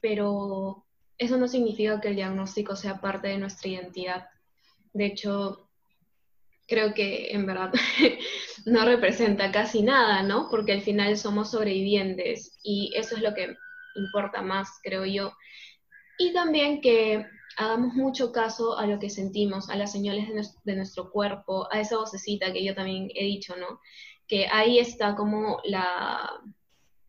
pero 0.01 0.87
eso 1.19 1.37
no 1.37 1.49
significa 1.49 2.01
que 2.01 2.09
el 2.09 2.17
diagnóstico 2.17 2.77
sea 2.77 3.01
parte 3.01 3.29
de 3.29 3.39
nuestra 3.39 3.69
identidad. 3.69 4.29
De 4.93 5.07
hecho, 5.07 5.69
creo 6.69 6.95
que 6.95 7.33
en 7.33 7.47
verdad 7.47 7.73
no 8.65 8.85
representa 8.85 9.51
casi 9.51 9.83
nada, 9.83 10.23
¿no? 10.23 10.49
Porque 10.49 10.73
al 10.73 10.83
final 10.83 11.17
somos 11.17 11.51
sobrevivientes 11.51 12.59
y 12.63 12.93
eso 12.95 13.17
es 13.17 13.23
lo 13.23 13.35
que 13.35 13.57
importa 13.97 14.41
más, 14.41 14.69
creo 14.83 15.05
yo. 15.05 15.33
Y 16.19 16.33
también 16.33 16.81
que 16.81 17.27
hagamos 17.57 17.95
mucho 17.95 18.33
caso 18.33 18.79
a 18.79 18.87
lo 18.87 18.99
que 18.99 19.11
sentimos, 19.11 19.69
a 19.71 19.77
las 19.77 19.93
señales 19.93 20.29
de 20.65 20.77
nuestro, 20.77 21.11
cuerpo, 21.11 21.69
a 21.71 21.81
esa 21.81 21.99
vocecita 21.99 22.53
que 22.53 22.65
yo 22.65 22.75
también 22.75 23.09
he 23.15 23.25
dicho, 23.25 23.55
¿no? 23.57 23.81
Que 24.27 24.47
ahí 24.47 24.79
está 24.79 25.15
como 25.15 25.59
la, 25.65 26.31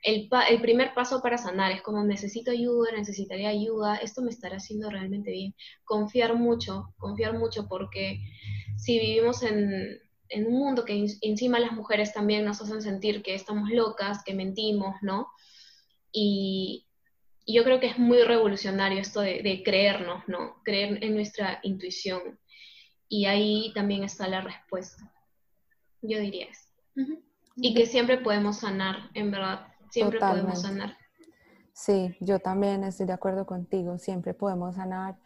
el, 0.03 0.29
el, 0.49 0.61
primer 0.61 0.93
paso 0.93 1.21
para 1.21 1.37
sanar, 1.37 1.71
es 1.71 1.81
como 1.81 2.03
necesito 2.03 2.51
ayuda, 2.51 2.91
necesitaría 2.91 3.49
ayuda, 3.49 3.95
esto 3.97 4.21
me 4.21 4.29
estará 4.29 4.57
haciendo 4.57 4.89
realmente 4.89 5.31
bien. 5.31 5.55
Confiar 5.83 6.35
mucho, 6.35 6.93
confiar 6.97 7.37
mucho 7.37 7.67
porque 7.67 8.19
si 8.77 8.99
vivimos 8.99 9.41
en, 9.43 9.99
un 10.35 10.53
mundo 10.53 10.85
que 10.85 11.05
encima 11.21 11.59
las 11.59 11.71
mujeres 11.71 12.13
también 12.13 12.45
nos 12.45 12.61
hacen 12.61 12.81
sentir 12.81 13.21
que 13.23 13.35
estamos 13.35 13.69
locas, 13.69 14.23
que 14.23 14.33
mentimos, 14.33 14.95
¿no? 15.01 15.27
Y, 16.11 16.85
yo 17.53 17.63
creo 17.63 17.79
que 17.79 17.87
es 17.87 17.99
muy 17.99 18.23
revolucionario 18.23 18.99
esto 18.99 19.21
de, 19.21 19.61
creernos, 19.63 20.23
¿no? 20.27 20.61
Creer 20.63 21.03
en 21.03 21.13
nuestra 21.13 21.59
intuición. 21.63 22.39
Y 23.07 23.25
ahí 23.25 23.71
también 23.73 24.03
está 24.03 24.27
la 24.27 24.41
respuesta. 24.41 25.11
Yo 26.01 26.19
diría 26.19 26.47
eso. 26.47 26.69
Y 27.55 27.73
que 27.73 27.85
siempre 27.85 28.17
podemos 28.17 28.59
sanar, 28.59 29.09
en 29.13 29.31
verdad. 29.31 29.67
Siempre 29.91 30.19
podemos 30.19 30.61
sanar. 30.61 30.97
Sí, 31.73 32.15
yo 32.19 32.39
también 32.39 32.83
estoy 32.83 33.05
de 33.05 33.13
acuerdo 33.13 33.45
contigo. 33.45 33.97
Siempre 33.99 34.33
podemos 34.33 34.75
sanar. 34.75 35.17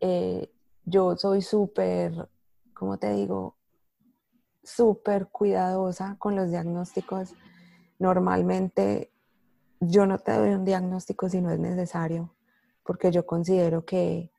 Eh, 0.00 0.50
yo 0.84 1.16
soy 1.16 1.42
súper 1.42 2.28
como 2.74 2.98
te 2.98 3.14
digo, 3.14 3.56
súper 4.62 5.28
cuidadosa 5.28 6.16
con 6.18 6.36
los 6.36 6.50
diagnósticos. 6.50 7.34
Normalmente 7.98 9.10
yo 9.80 10.06
no 10.06 10.18
te 10.18 10.32
doy 10.32 10.50
un 10.50 10.64
diagnóstico 10.64 11.28
si 11.28 11.40
no 11.40 11.50
es 11.50 11.58
necesario, 11.58 12.34
porque 12.84 13.10
yo 13.10 13.26
considero 13.26 13.84
que 13.84 14.32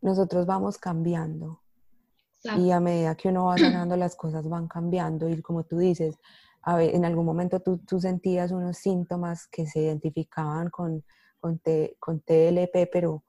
nosotros 0.00 0.46
vamos 0.46 0.78
cambiando. 0.78 1.60
Y 2.56 2.72
a 2.72 2.80
medida 2.80 3.14
que 3.14 3.28
uno 3.28 3.44
va 3.44 3.56
sanando, 3.56 3.96
las 3.96 4.16
cosas 4.16 4.48
van 4.48 4.66
cambiando. 4.66 5.28
Y 5.28 5.40
como 5.40 5.62
tú 5.62 5.78
dices, 5.78 6.18
a 6.62 6.76
ver, 6.76 6.94
en 6.94 7.04
algún 7.04 7.24
momento 7.24 7.60
tú, 7.60 7.78
tú, 7.78 8.00
sentías 8.00 8.50
unos 8.50 8.78
síntomas 8.78 9.46
que 9.46 9.66
se 9.66 9.80
identificaban 9.80 10.68
con, 10.68 11.04
con, 11.38 11.60
con 12.00 12.20
TLP, 12.20 12.90
pero, 12.92 13.22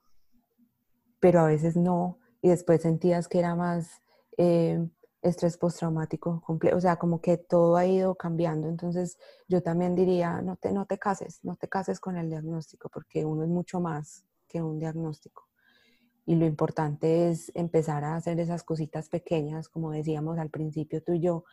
pero 1.19 1.41
a 1.41 1.45
veces 1.45 1.75
no. 1.75 2.17
Y 2.41 2.49
después 2.49 2.81
sentías 2.81 3.27
que 3.27 3.37
era 3.37 3.55
más 3.55 4.01
eh, 4.37 4.83
estrés 5.23 5.57
postraumático 5.57 6.41
completo, 6.41 6.77
o 6.77 6.81
sea, 6.81 6.97
como 6.97 7.21
que 7.21 7.37
todo 7.37 7.77
ha 7.77 7.85
ido 7.85 8.15
cambiando. 8.15 8.67
Entonces, 8.67 9.17
yo 9.47 9.63
también 9.63 9.95
diría, 9.95 10.41
no 10.41 10.57
te, 10.57 10.71
no 10.71 10.85
te 10.85 10.99
cases, 10.99 11.39
no 11.43 11.55
te 11.55 11.69
cases 11.69 11.99
con 11.99 12.17
el 12.17 12.29
diagnóstico, 12.29 12.89
porque 12.89 13.25
uno 13.25 13.43
es 13.43 13.49
mucho 13.49 13.79
más 13.79 14.25
que 14.47 14.61
un 14.61 14.79
diagnóstico. 14.79 15.47
Y 16.25 16.35
lo 16.35 16.45
importante 16.45 17.29
es 17.29 17.51
empezar 17.55 18.03
a 18.03 18.15
hacer 18.15 18.39
esas 18.39 18.63
cositas 18.63 19.09
pequeñas, 19.09 19.69
como 19.69 19.91
decíamos 19.91 20.37
al 20.37 20.49
principio 20.49 21.01
tú 21.01 21.13
y 21.13 21.21
yo, 21.21 21.45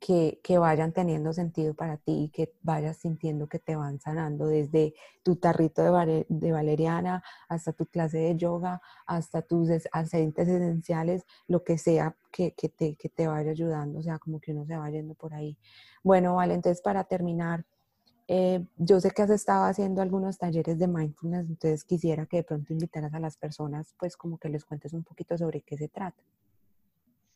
que, 0.00 0.58
vayan 0.58 0.92
teniendo 0.92 1.32
sentido 1.32 1.74
para 1.74 1.98
ti 1.98 2.24
y 2.24 2.28
que 2.30 2.52
vayas 2.62 2.96
sintiendo 2.98 3.48
que 3.48 3.58
te 3.58 3.76
van 3.76 4.00
sanando 4.00 4.46
desde 4.46 4.94
tu 5.22 5.36
tarrito 5.36 5.82
de, 5.82 6.52
valeriana 6.52 7.22
hasta 7.48 7.72
tu 7.72 7.86
clase 7.86 8.18
de 8.18 8.36
yoga, 8.36 8.80
hasta 9.06 9.42
tus 9.42 9.68
aceites 9.92 10.48
esenciales, 10.48 11.24
lo 11.46 11.62
que 11.62 11.78
sea 11.78 12.16
que, 12.32 12.52
te, 12.52 12.96
te 12.96 13.26
vaya 13.26 13.50
ayudando, 13.50 14.00
o 14.00 14.02
sea, 14.02 14.18
como 14.18 14.40
que 14.40 14.52
uno 14.52 14.64
se 14.66 14.76
va 14.76 14.90
yendo 14.90 15.14
por 15.14 15.34
ahí. 15.34 15.58
Bueno, 16.02 16.36
vale, 16.36 16.54
entonces 16.54 16.82
para 16.82 17.04
terminar, 17.04 17.64
Eh, 18.32 18.64
yo 18.78 19.00
sé 19.00 19.10
que 19.10 19.22
has 19.22 19.30
estado 19.30 19.64
haciendo 19.64 20.02
algunos 20.02 20.38
talleres 20.38 20.78
de 20.78 20.86
mindfulness, 20.86 21.46
entonces 21.48 21.84
quisiera 21.84 22.26
que 22.26 22.38
de 22.38 22.44
pronto 22.44 22.72
invitaras 22.72 23.12
a 23.12 23.18
las 23.18 23.36
personas, 23.36 23.94
pues 23.98 24.16
como 24.16 24.38
que 24.38 24.48
les 24.48 24.64
cuentes 24.64 24.92
un 24.94 25.02
poquito 25.02 25.36
sobre 25.36 25.62
qué 25.62 25.76
se 25.76 25.88
trata. 25.88 26.22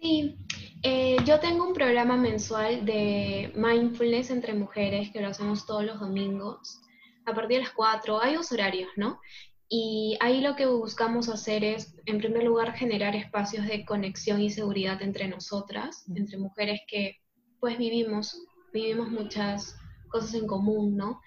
Sí, 0.05 0.37
eh, 0.83 1.17
yo 1.25 1.41
tengo 1.41 1.67
un 1.67 1.73
programa 1.73 2.19
mensual 2.19 2.85
de 2.85 3.51
mindfulness 3.55 4.29
entre 4.29 4.53
mujeres 4.53 5.11
que 5.11 5.23
lo 5.23 5.29
hacemos 5.29 5.65
todos 5.65 5.83
los 5.83 5.99
domingos 5.99 6.83
a 7.25 7.33
partir 7.33 7.57
de 7.57 7.63
las 7.63 7.73
4. 7.73 8.21
Hay 8.21 8.35
dos 8.35 8.53
horarios, 8.53 8.91
¿no? 8.97 9.19
Y 9.67 10.19
ahí 10.21 10.43
lo 10.43 10.57
que 10.57 10.67
buscamos 10.67 11.31
hacer 11.31 11.65
es, 11.65 11.97
en 12.05 12.19
primer 12.19 12.45
lugar, 12.45 12.75
generar 12.75 13.17
espacios 13.17 13.67
de 13.67 13.87
conexión 13.87 14.43
y 14.43 14.51
seguridad 14.51 15.01
entre 15.01 15.27
nosotras, 15.27 16.05
entre 16.15 16.37
mujeres 16.37 16.83
que 16.87 17.17
pues 17.59 17.79
vivimos, 17.79 18.37
vivimos 18.75 19.09
muchas 19.09 19.75
cosas 20.11 20.35
en 20.35 20.47
común, 20.47 20.99
¿no? 20.99 21.23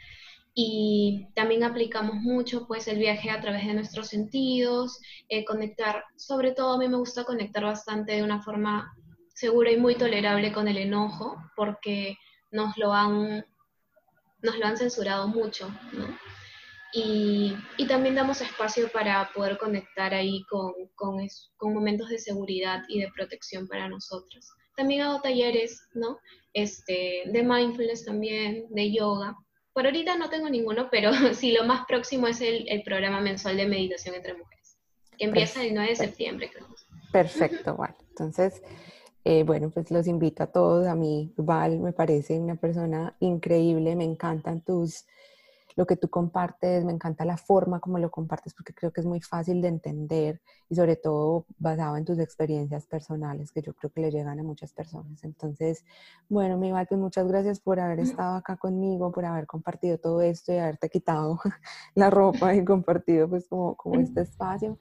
Y 0.60 1.28
también 1.36 1.64
aplicamos 1.64 2.16
mucho 2.16 2.66
pues 2.66 2.88
el 2.88 2.98
viaje 2.98 3.30
a 3.30 3.40
través 3.40 3.68
de 3.68 3.76
nuestros 3.76 4.08
sentidos, 4.08 5.00
eh, 5.30 5.46
conectar, 5.46 6.04
sobre 6.16 6.52
todo 6.52 6.74
a 6.74 6.78
mí 6.80 6.88
me 6.88 6.98
gusta 6.98 7.26
conectar 7.26 7.64
bastante 7.64 8.14
de 8.14 8.24
una 8.24 8.42
forma 8.42 8.92
segura 9.36 9.70
y 9.70 9.78
muy 9.78 9.94
tolerable 9.94 10.52
con 10.52 10.68
el 10.68 10.78
enojo, 10.78 11.38
porque 11.56 12.18
nos 12.50 12.76
lo 12.76 12.92
han, 12.92 13.46
nos 14.42 14.58
lo 14.58 14.66
han 14.66 14.78
censurado 14.78 15.28
mucho, 15.28 15.70
¿no? 15.94 16.18
Y, 16.92 17.56
y, 17.78 17.86
también 17.86 18.16
damos 18.16 18.42
espacio 18.42 18.92
para 18.92 19.30
poder 19.36 19.60
conectar 19.60 20.12
ahí 20.16 20.44
con, 20.50 20.74
con, 20.96 21.20
con, 21.58 21.74
momentos 21.74 22.10
de 22.10 22.18
seguridad 22.18 22.82
y 22.88 23.02
de 23.02 23.12
protección 23.16 23.68
para 23.68 23.88
nosotros. 23.90 24.50
También 24.76 25.02
hago 25.02 25.22
talleres, 25.22 25.88
¿no? 25.94 26.18
Este, 26.54 27.26
de 27.28 27.44
mindfulness 27.44 28.06
también, 28.06 28.66
de 28.70 28.92
yoga, 28.92 29.38
por 29.78 29.86
ahorita 29.86 30.18
no 30.18 30.28
tengo 30.28 30.50
ninguno, 30.50 30.88
pero 30.90 31.12
sí, 31.36 31.52
lo 31.52 31.64
más 31.64 31.86
próximo 31.86 32.26
es 32.26 32.42
el, 32.42 32.82
programa 32.84 33.22
mensual 33.22 33.58
de 33.58 33.68
meditación 33.68 34.16
entre 34.16 34.34
mujeres, 34.34 34.76
que 35.16 35.26
empieza 35.26 35.64
el 35.64 35.76
9 35.76 35.90
de 35.90 35.96
septiembre, 35.96 36.50
creo. 36.52 36.66
Perfecto, 37.12 37.76
Val. 37.76 37.94
Entonces, 38.10 38.64
eh, 39.24 39.44
bueno, 39.44 39.70
pues 39.70 39.92
los 39.92 40.08
invito 40.08 40.42
a 40.42 40.48
todos. 40.48 40.88
A 40.88 40.96
mí, 40.96 41.32
Val, 41.38 41.78
me 41.78 41.94
parece 41.94 42.40
una 42.40 42.56
persona 42.56 43.16
increíble. 43.20 43.96
Me 43.96 44.04
encantan 44.04 44.62
tus 44.62 45.06
lo 45.78 45.86
que 45.86 45.96
tú 45.96 46.10
compartes, 46.10 46.84
me 46.84 46.92
encanta 46.92 47.24
la 47.24 47.38
forma 47.38 47.80
como 47.80 48.00
lo 48.00 48.10
compartes 48.10 48.56
porque 48.56 48.74
creo 48.74 48.92
que 48.92 49.00
es 49.00 49.06
muy 49.06 49.22
fácil 49.22 49.62
de 49.62 49.68
entender 49.68 50.42
y 50.70 50.76
sobre 50.76 50.96
todo 50.96 51.46
basado 51.60 51.98
en 51.98 52.04
tus 52.04 52.18
experiencias 52.18 52.88
personales 52.88 53.52
que 53.52 53.62
yo 53.62 53.76
creo 53.76 53.92
que 53.92 54.02
le 54.02 54.12
llegan 54.12 54.40
a 54.40 54.44
muchas 54.44 54.74
personas. 54.74 55.24
Entonces, 55.24 55.86
bueno, 56.30 56.58
mi 56.58 56.72
Val, 56.72 56.88
pues 56.88 57.00
muchas 57.00 57.28
gracias 57.28 57.60
por 57.60 57.80
haber 57.80 58.00
estado 58.00 58.38
acá 58.38 58.58
conmigo, 58.58 59.12
por 59.12 59.24
haber 59.24 59.46
compartido 59.46 60.00
todo 60.00 60.22
esto 60.22 60.52
y 60.52 60.58
haberte 60.58 60.90
quitado 60.90 61.40
la 61.94 62.10
ropa 62.10 62.56
y 62.56 62.66
compartido 62.66 63.30
pues 63.30 63.48
como, 63.48 63.76
como 63.76 64.00
este 64.00 64.22
espacio. 64.22 64.80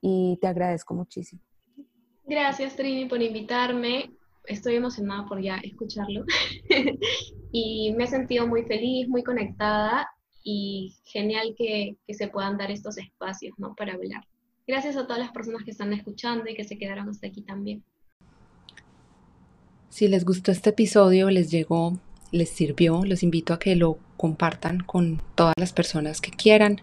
Y 0.00 0.36
te 0.40 0.48
agradezco 0.48 0.94
muchísimo. 0.94 1.40
Gracias 2.26 2.74
Trini 2.74 3.06
por 3.06 3.22
invitarme. 3.22 4.10
Estoy 4.46 4.74
emocionada 4.74 5.26
por 5.26 5.40
ya 5.40 5.58
escucharlo. 5.58 6.24
Y 7.56 7.94
me 7.96 8.02
he 8.02 8.06
sentido 8.08 8.48
muy 8.48 8.64
feliz, 8.64 9.08
muy 9.08 9.22
conectada 9.22 10.08
y 10.44 10.94
genial 11.04 11.54
que, 11.56 11.96
se 12.08 12.28
puedan 12.28 12.58
dar 12.58 12.70
estos 12.70 12.98
espacios 12.98 13.54
¿no? 13.58 13.74
para 13.74 13.94
hablar. 13.94 14.24
Gracias 14.66 14.96
a 14.96 15.06
todas 15.06 15.18
las 15.18 15.32
personas 15.32 15.64
que 15.64 15.70
están 15.70 15.92
escuchando 15.92 16.48
y 16.48 16.54
que 16.54 16.64
se 16.64 16.78
quedaron 16.78 17.08
hasta 17.08 17.26
aquí 17.26 17.42
también. 17.42 17.82
Si 19.88 20.06
les 20.06 20.24
gustó 20.24 20.52
este 20.52 20.70
episodio, 20.70 21.30
les 21.30 21.50
llegó, 21.50 21.98
les 22.30 22.50
sirvió, 22.50 23.04
los 23.04 23.22
invito 23.22 23.54
a 23.54 23.58
que 23.58 23.76
lo 23.76 23.98
compartan 24.16 24.80
con 24.80 25.22
todas 25.34 25.54
las 25.56 25.72
personas 25.72 26.20
que 26.20 26.30
quieran. 26.30 26.80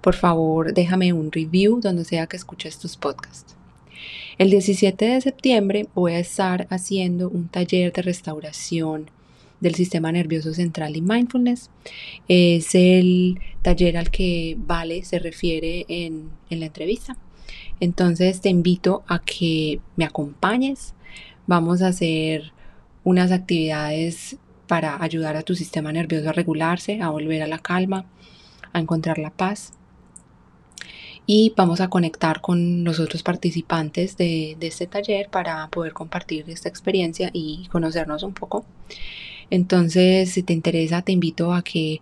Por 0.00 0.14
favor, 0.14 0.74
déjame 0.74 1.12
un 1.12 1.30
review 1.30 1.80
donde 1.80 2.04
sea 2.04 2.26
que 2.26 2.36
escuches 2.36 2.78
tus 2.78 2.96
podcasts. 2.96 3.56
El 4.38 4.50
17 4.50 5.04
de 5.04 5.20
septiembre 5.20 5.88
voy 5.94 6.12
a 6.14 6.18
estar 6.18 6.66
haciendo 6.70 7.28
un 7.28 7.48
taller 7.48 7.92
de 7.92 8.02
restauración 8.02 9.10
del 9.64 9.74
sistema 9.74 10.12
nervioso 10.12 10.52
central 10.52 10.94
y 10.94 11.00
mindfulness. 11.00 11.70
Es 12.28 12.74
el 12.74 13.40
taller 13.62 13.96
al 13.96 14.10
que 14.10 14.56
Vale 14.58 15.04
se 15.04 15.18
refiere 15.18 15.86
en, 15.88 16.30
la 16.50 16.66
entrevista. 16.66 17.16
Entonces 17.80 18.42
te 18.42 18.50
invito 18.50 19.02
a 19.08 19.20
que 19.20 19.80
me 19.96 20.04
acompañes. 20.04 20.94
Vamos 21.46 21.80
a 21.80 21.88
hacer 21.88 22.52
unas 23.04 23.32
actividades 23.32 24.36
para 24.66 25.02
ayudar 25.02 25.36
a 25.36 25.42
tu 25.42 25.54
sistema 25.54 25.92
nervioso 25.92 26.28
a 26.28 26.32
regularse, 26.32 27.00
a 27.00 27.08
volver 27.08 27.42
a 27.42 27.46
la 27.46 27.58
calma, 27.58 28.04
a 28.74 28.80
encontrar 28.80 29.18
la 29.18 29.30
paz. 29.30 29.72
Y 31.26 31.54
vamos 31.56 31.80
a 31.80 31.88
conectar 31.88 32.42
con 32.42 32.84
los 32.84 33.00
otros 33.00 33.22
participantes 33.22 34.18
de, 34.18 34.58
de 34.60 34.66
este 34.66 34.86
taller 34.86 35.30
para 35.30 35.66
poder 35.68 35.94
compartir 35.94 36.44
esta 36.50 36.68
experiencia 36.68 37.30
y 37.32 37.66
conocernos 37.72 38.22
un 38.24 38.34
poco. 38.34 38.66
Entonces, 39.54 40.32
si 40.32 40.42
te 40.42 40.52
interesa, 40.52 41.02
te 41.02 41.12
invito 41.12 41.54
a 41.54 41.62
que 41.62 42.00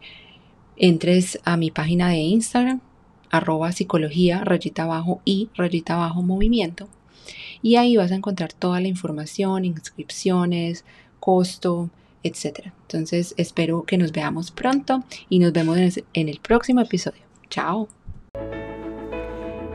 entres 0.78 1.38
a 1.44 1.58
mi 1.58 1.70
página 1.70 2.08
de 2.08 2.16
Instagram, 2.16 2.80
arroba 3.30 3.72
psicología, 3.72 4.42
rayita 4.42 4.84
abajo 4.84 5.20
y 5.26 5.50
rayita 5.54 5.96
abajo 5.96 6.22
movimiento. 6.22 6.88
Y 7.60 7.76
ahí 7.76 7.98
vas 7.98 8.10
a 8.10 8.14
encontrar 8.14 8.54
toda 8.54 8.80
la 8.80 8.88
información, 8.88 9.66
inscripciones, 9.66 10.86
costo, 11.20 11.90
etc. 12.22 12.72
Entonces, 12.88 13.34
espero 13.36 13.82
que 13.82 13.98
nos 13.98 14.12
veamos 14.12 14.50
pronto 14.50 15.04
y 15.28 15.38
nos 15.38 15.52
vemos 15.52 15.76
en 16.14 16.28
el 16.30 16.40
próximo 16.40 16.80
episodio. 16.80 17.20
Chao. 17.50 17.86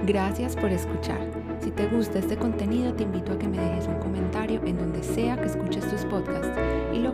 Gracias 0.07 0.55
por 0.55 0.71
escuchar. 0.71 1.19
Si 1.61 1.69
te 1.69 1.85
gusta 1.85 2.17
este 2.17 2.37
contenido, 2.37 2.95
te 2.95 3.03
invito 3.03 3.33
a 3.33 3.37
que 3.37 3.47
me 3.47 3.59
dejes 3.59 3.85
un 3.85 3.99
comentario 3.99 4.63
en 4.65 4.79
donde 4.79 5.03
sea 5.03 5.37
que 5.37 5.45
escuches 5.45 5.87
tus 5.91 6.05
podcasts 6.05 6.66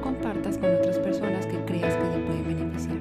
compartas 0.03 0.57
con 0.57 0.75
otras 0.75 0.99
personas 0.99 1.45
que 1.45 1.63
creas 1.65 1.95
que 1.95 2.03
te 2.03 2.19
pueden 2.25 2.43
beneficiar. 2.43 2.99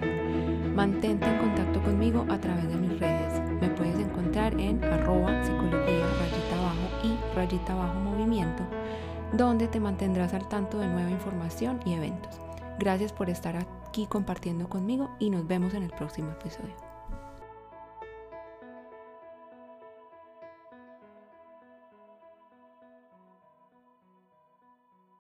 Mantente 0.75 1.27
en 1.27 1.39
contacto 1.39 1.83
conmigo 1.83 2.25
a 2.31 2.39
través 2.39 2.69
de 2.69 2.77
mis 2.77 2.99
redes. 2.99 3.41
Me 3.61 3.69
puedes 3.69 3.99
encontrar 3.99 4.59
en 4.59 4.83
arroba 4.85 5.43
psicología 5.45 6.07
rayita 6.19 6.59
abajo 6.59 6.89
y 7.03 7.37
rayita 7.37 7.73
abajo 7.73 8.01
movimiento, 8.01 8.63
donde 9.33 9.69
te 9.69 9.81
mantendrás 9.81 10.33
al 10.33 10.49
tanto 10.49 10.79
de 10.79 10.87
nueva 10.87 11.11
información 11.11 11.81
y 11.85 11.95
eventos. 11.95 12.41
Gracias 12.79 13.13
por 13.13 13.29
estar 13.29 13.57
aquí 13.57 14.07
compartiendo 14.07 14.69
conmigo 14.69 15.11
y 15.19 15.31
nos 15.31 15.47
vemos 15.47 15.75
en 15.75 15.83
el 15.83 15.91
próximo 15.91 16.31
episodio. 16.31 16.92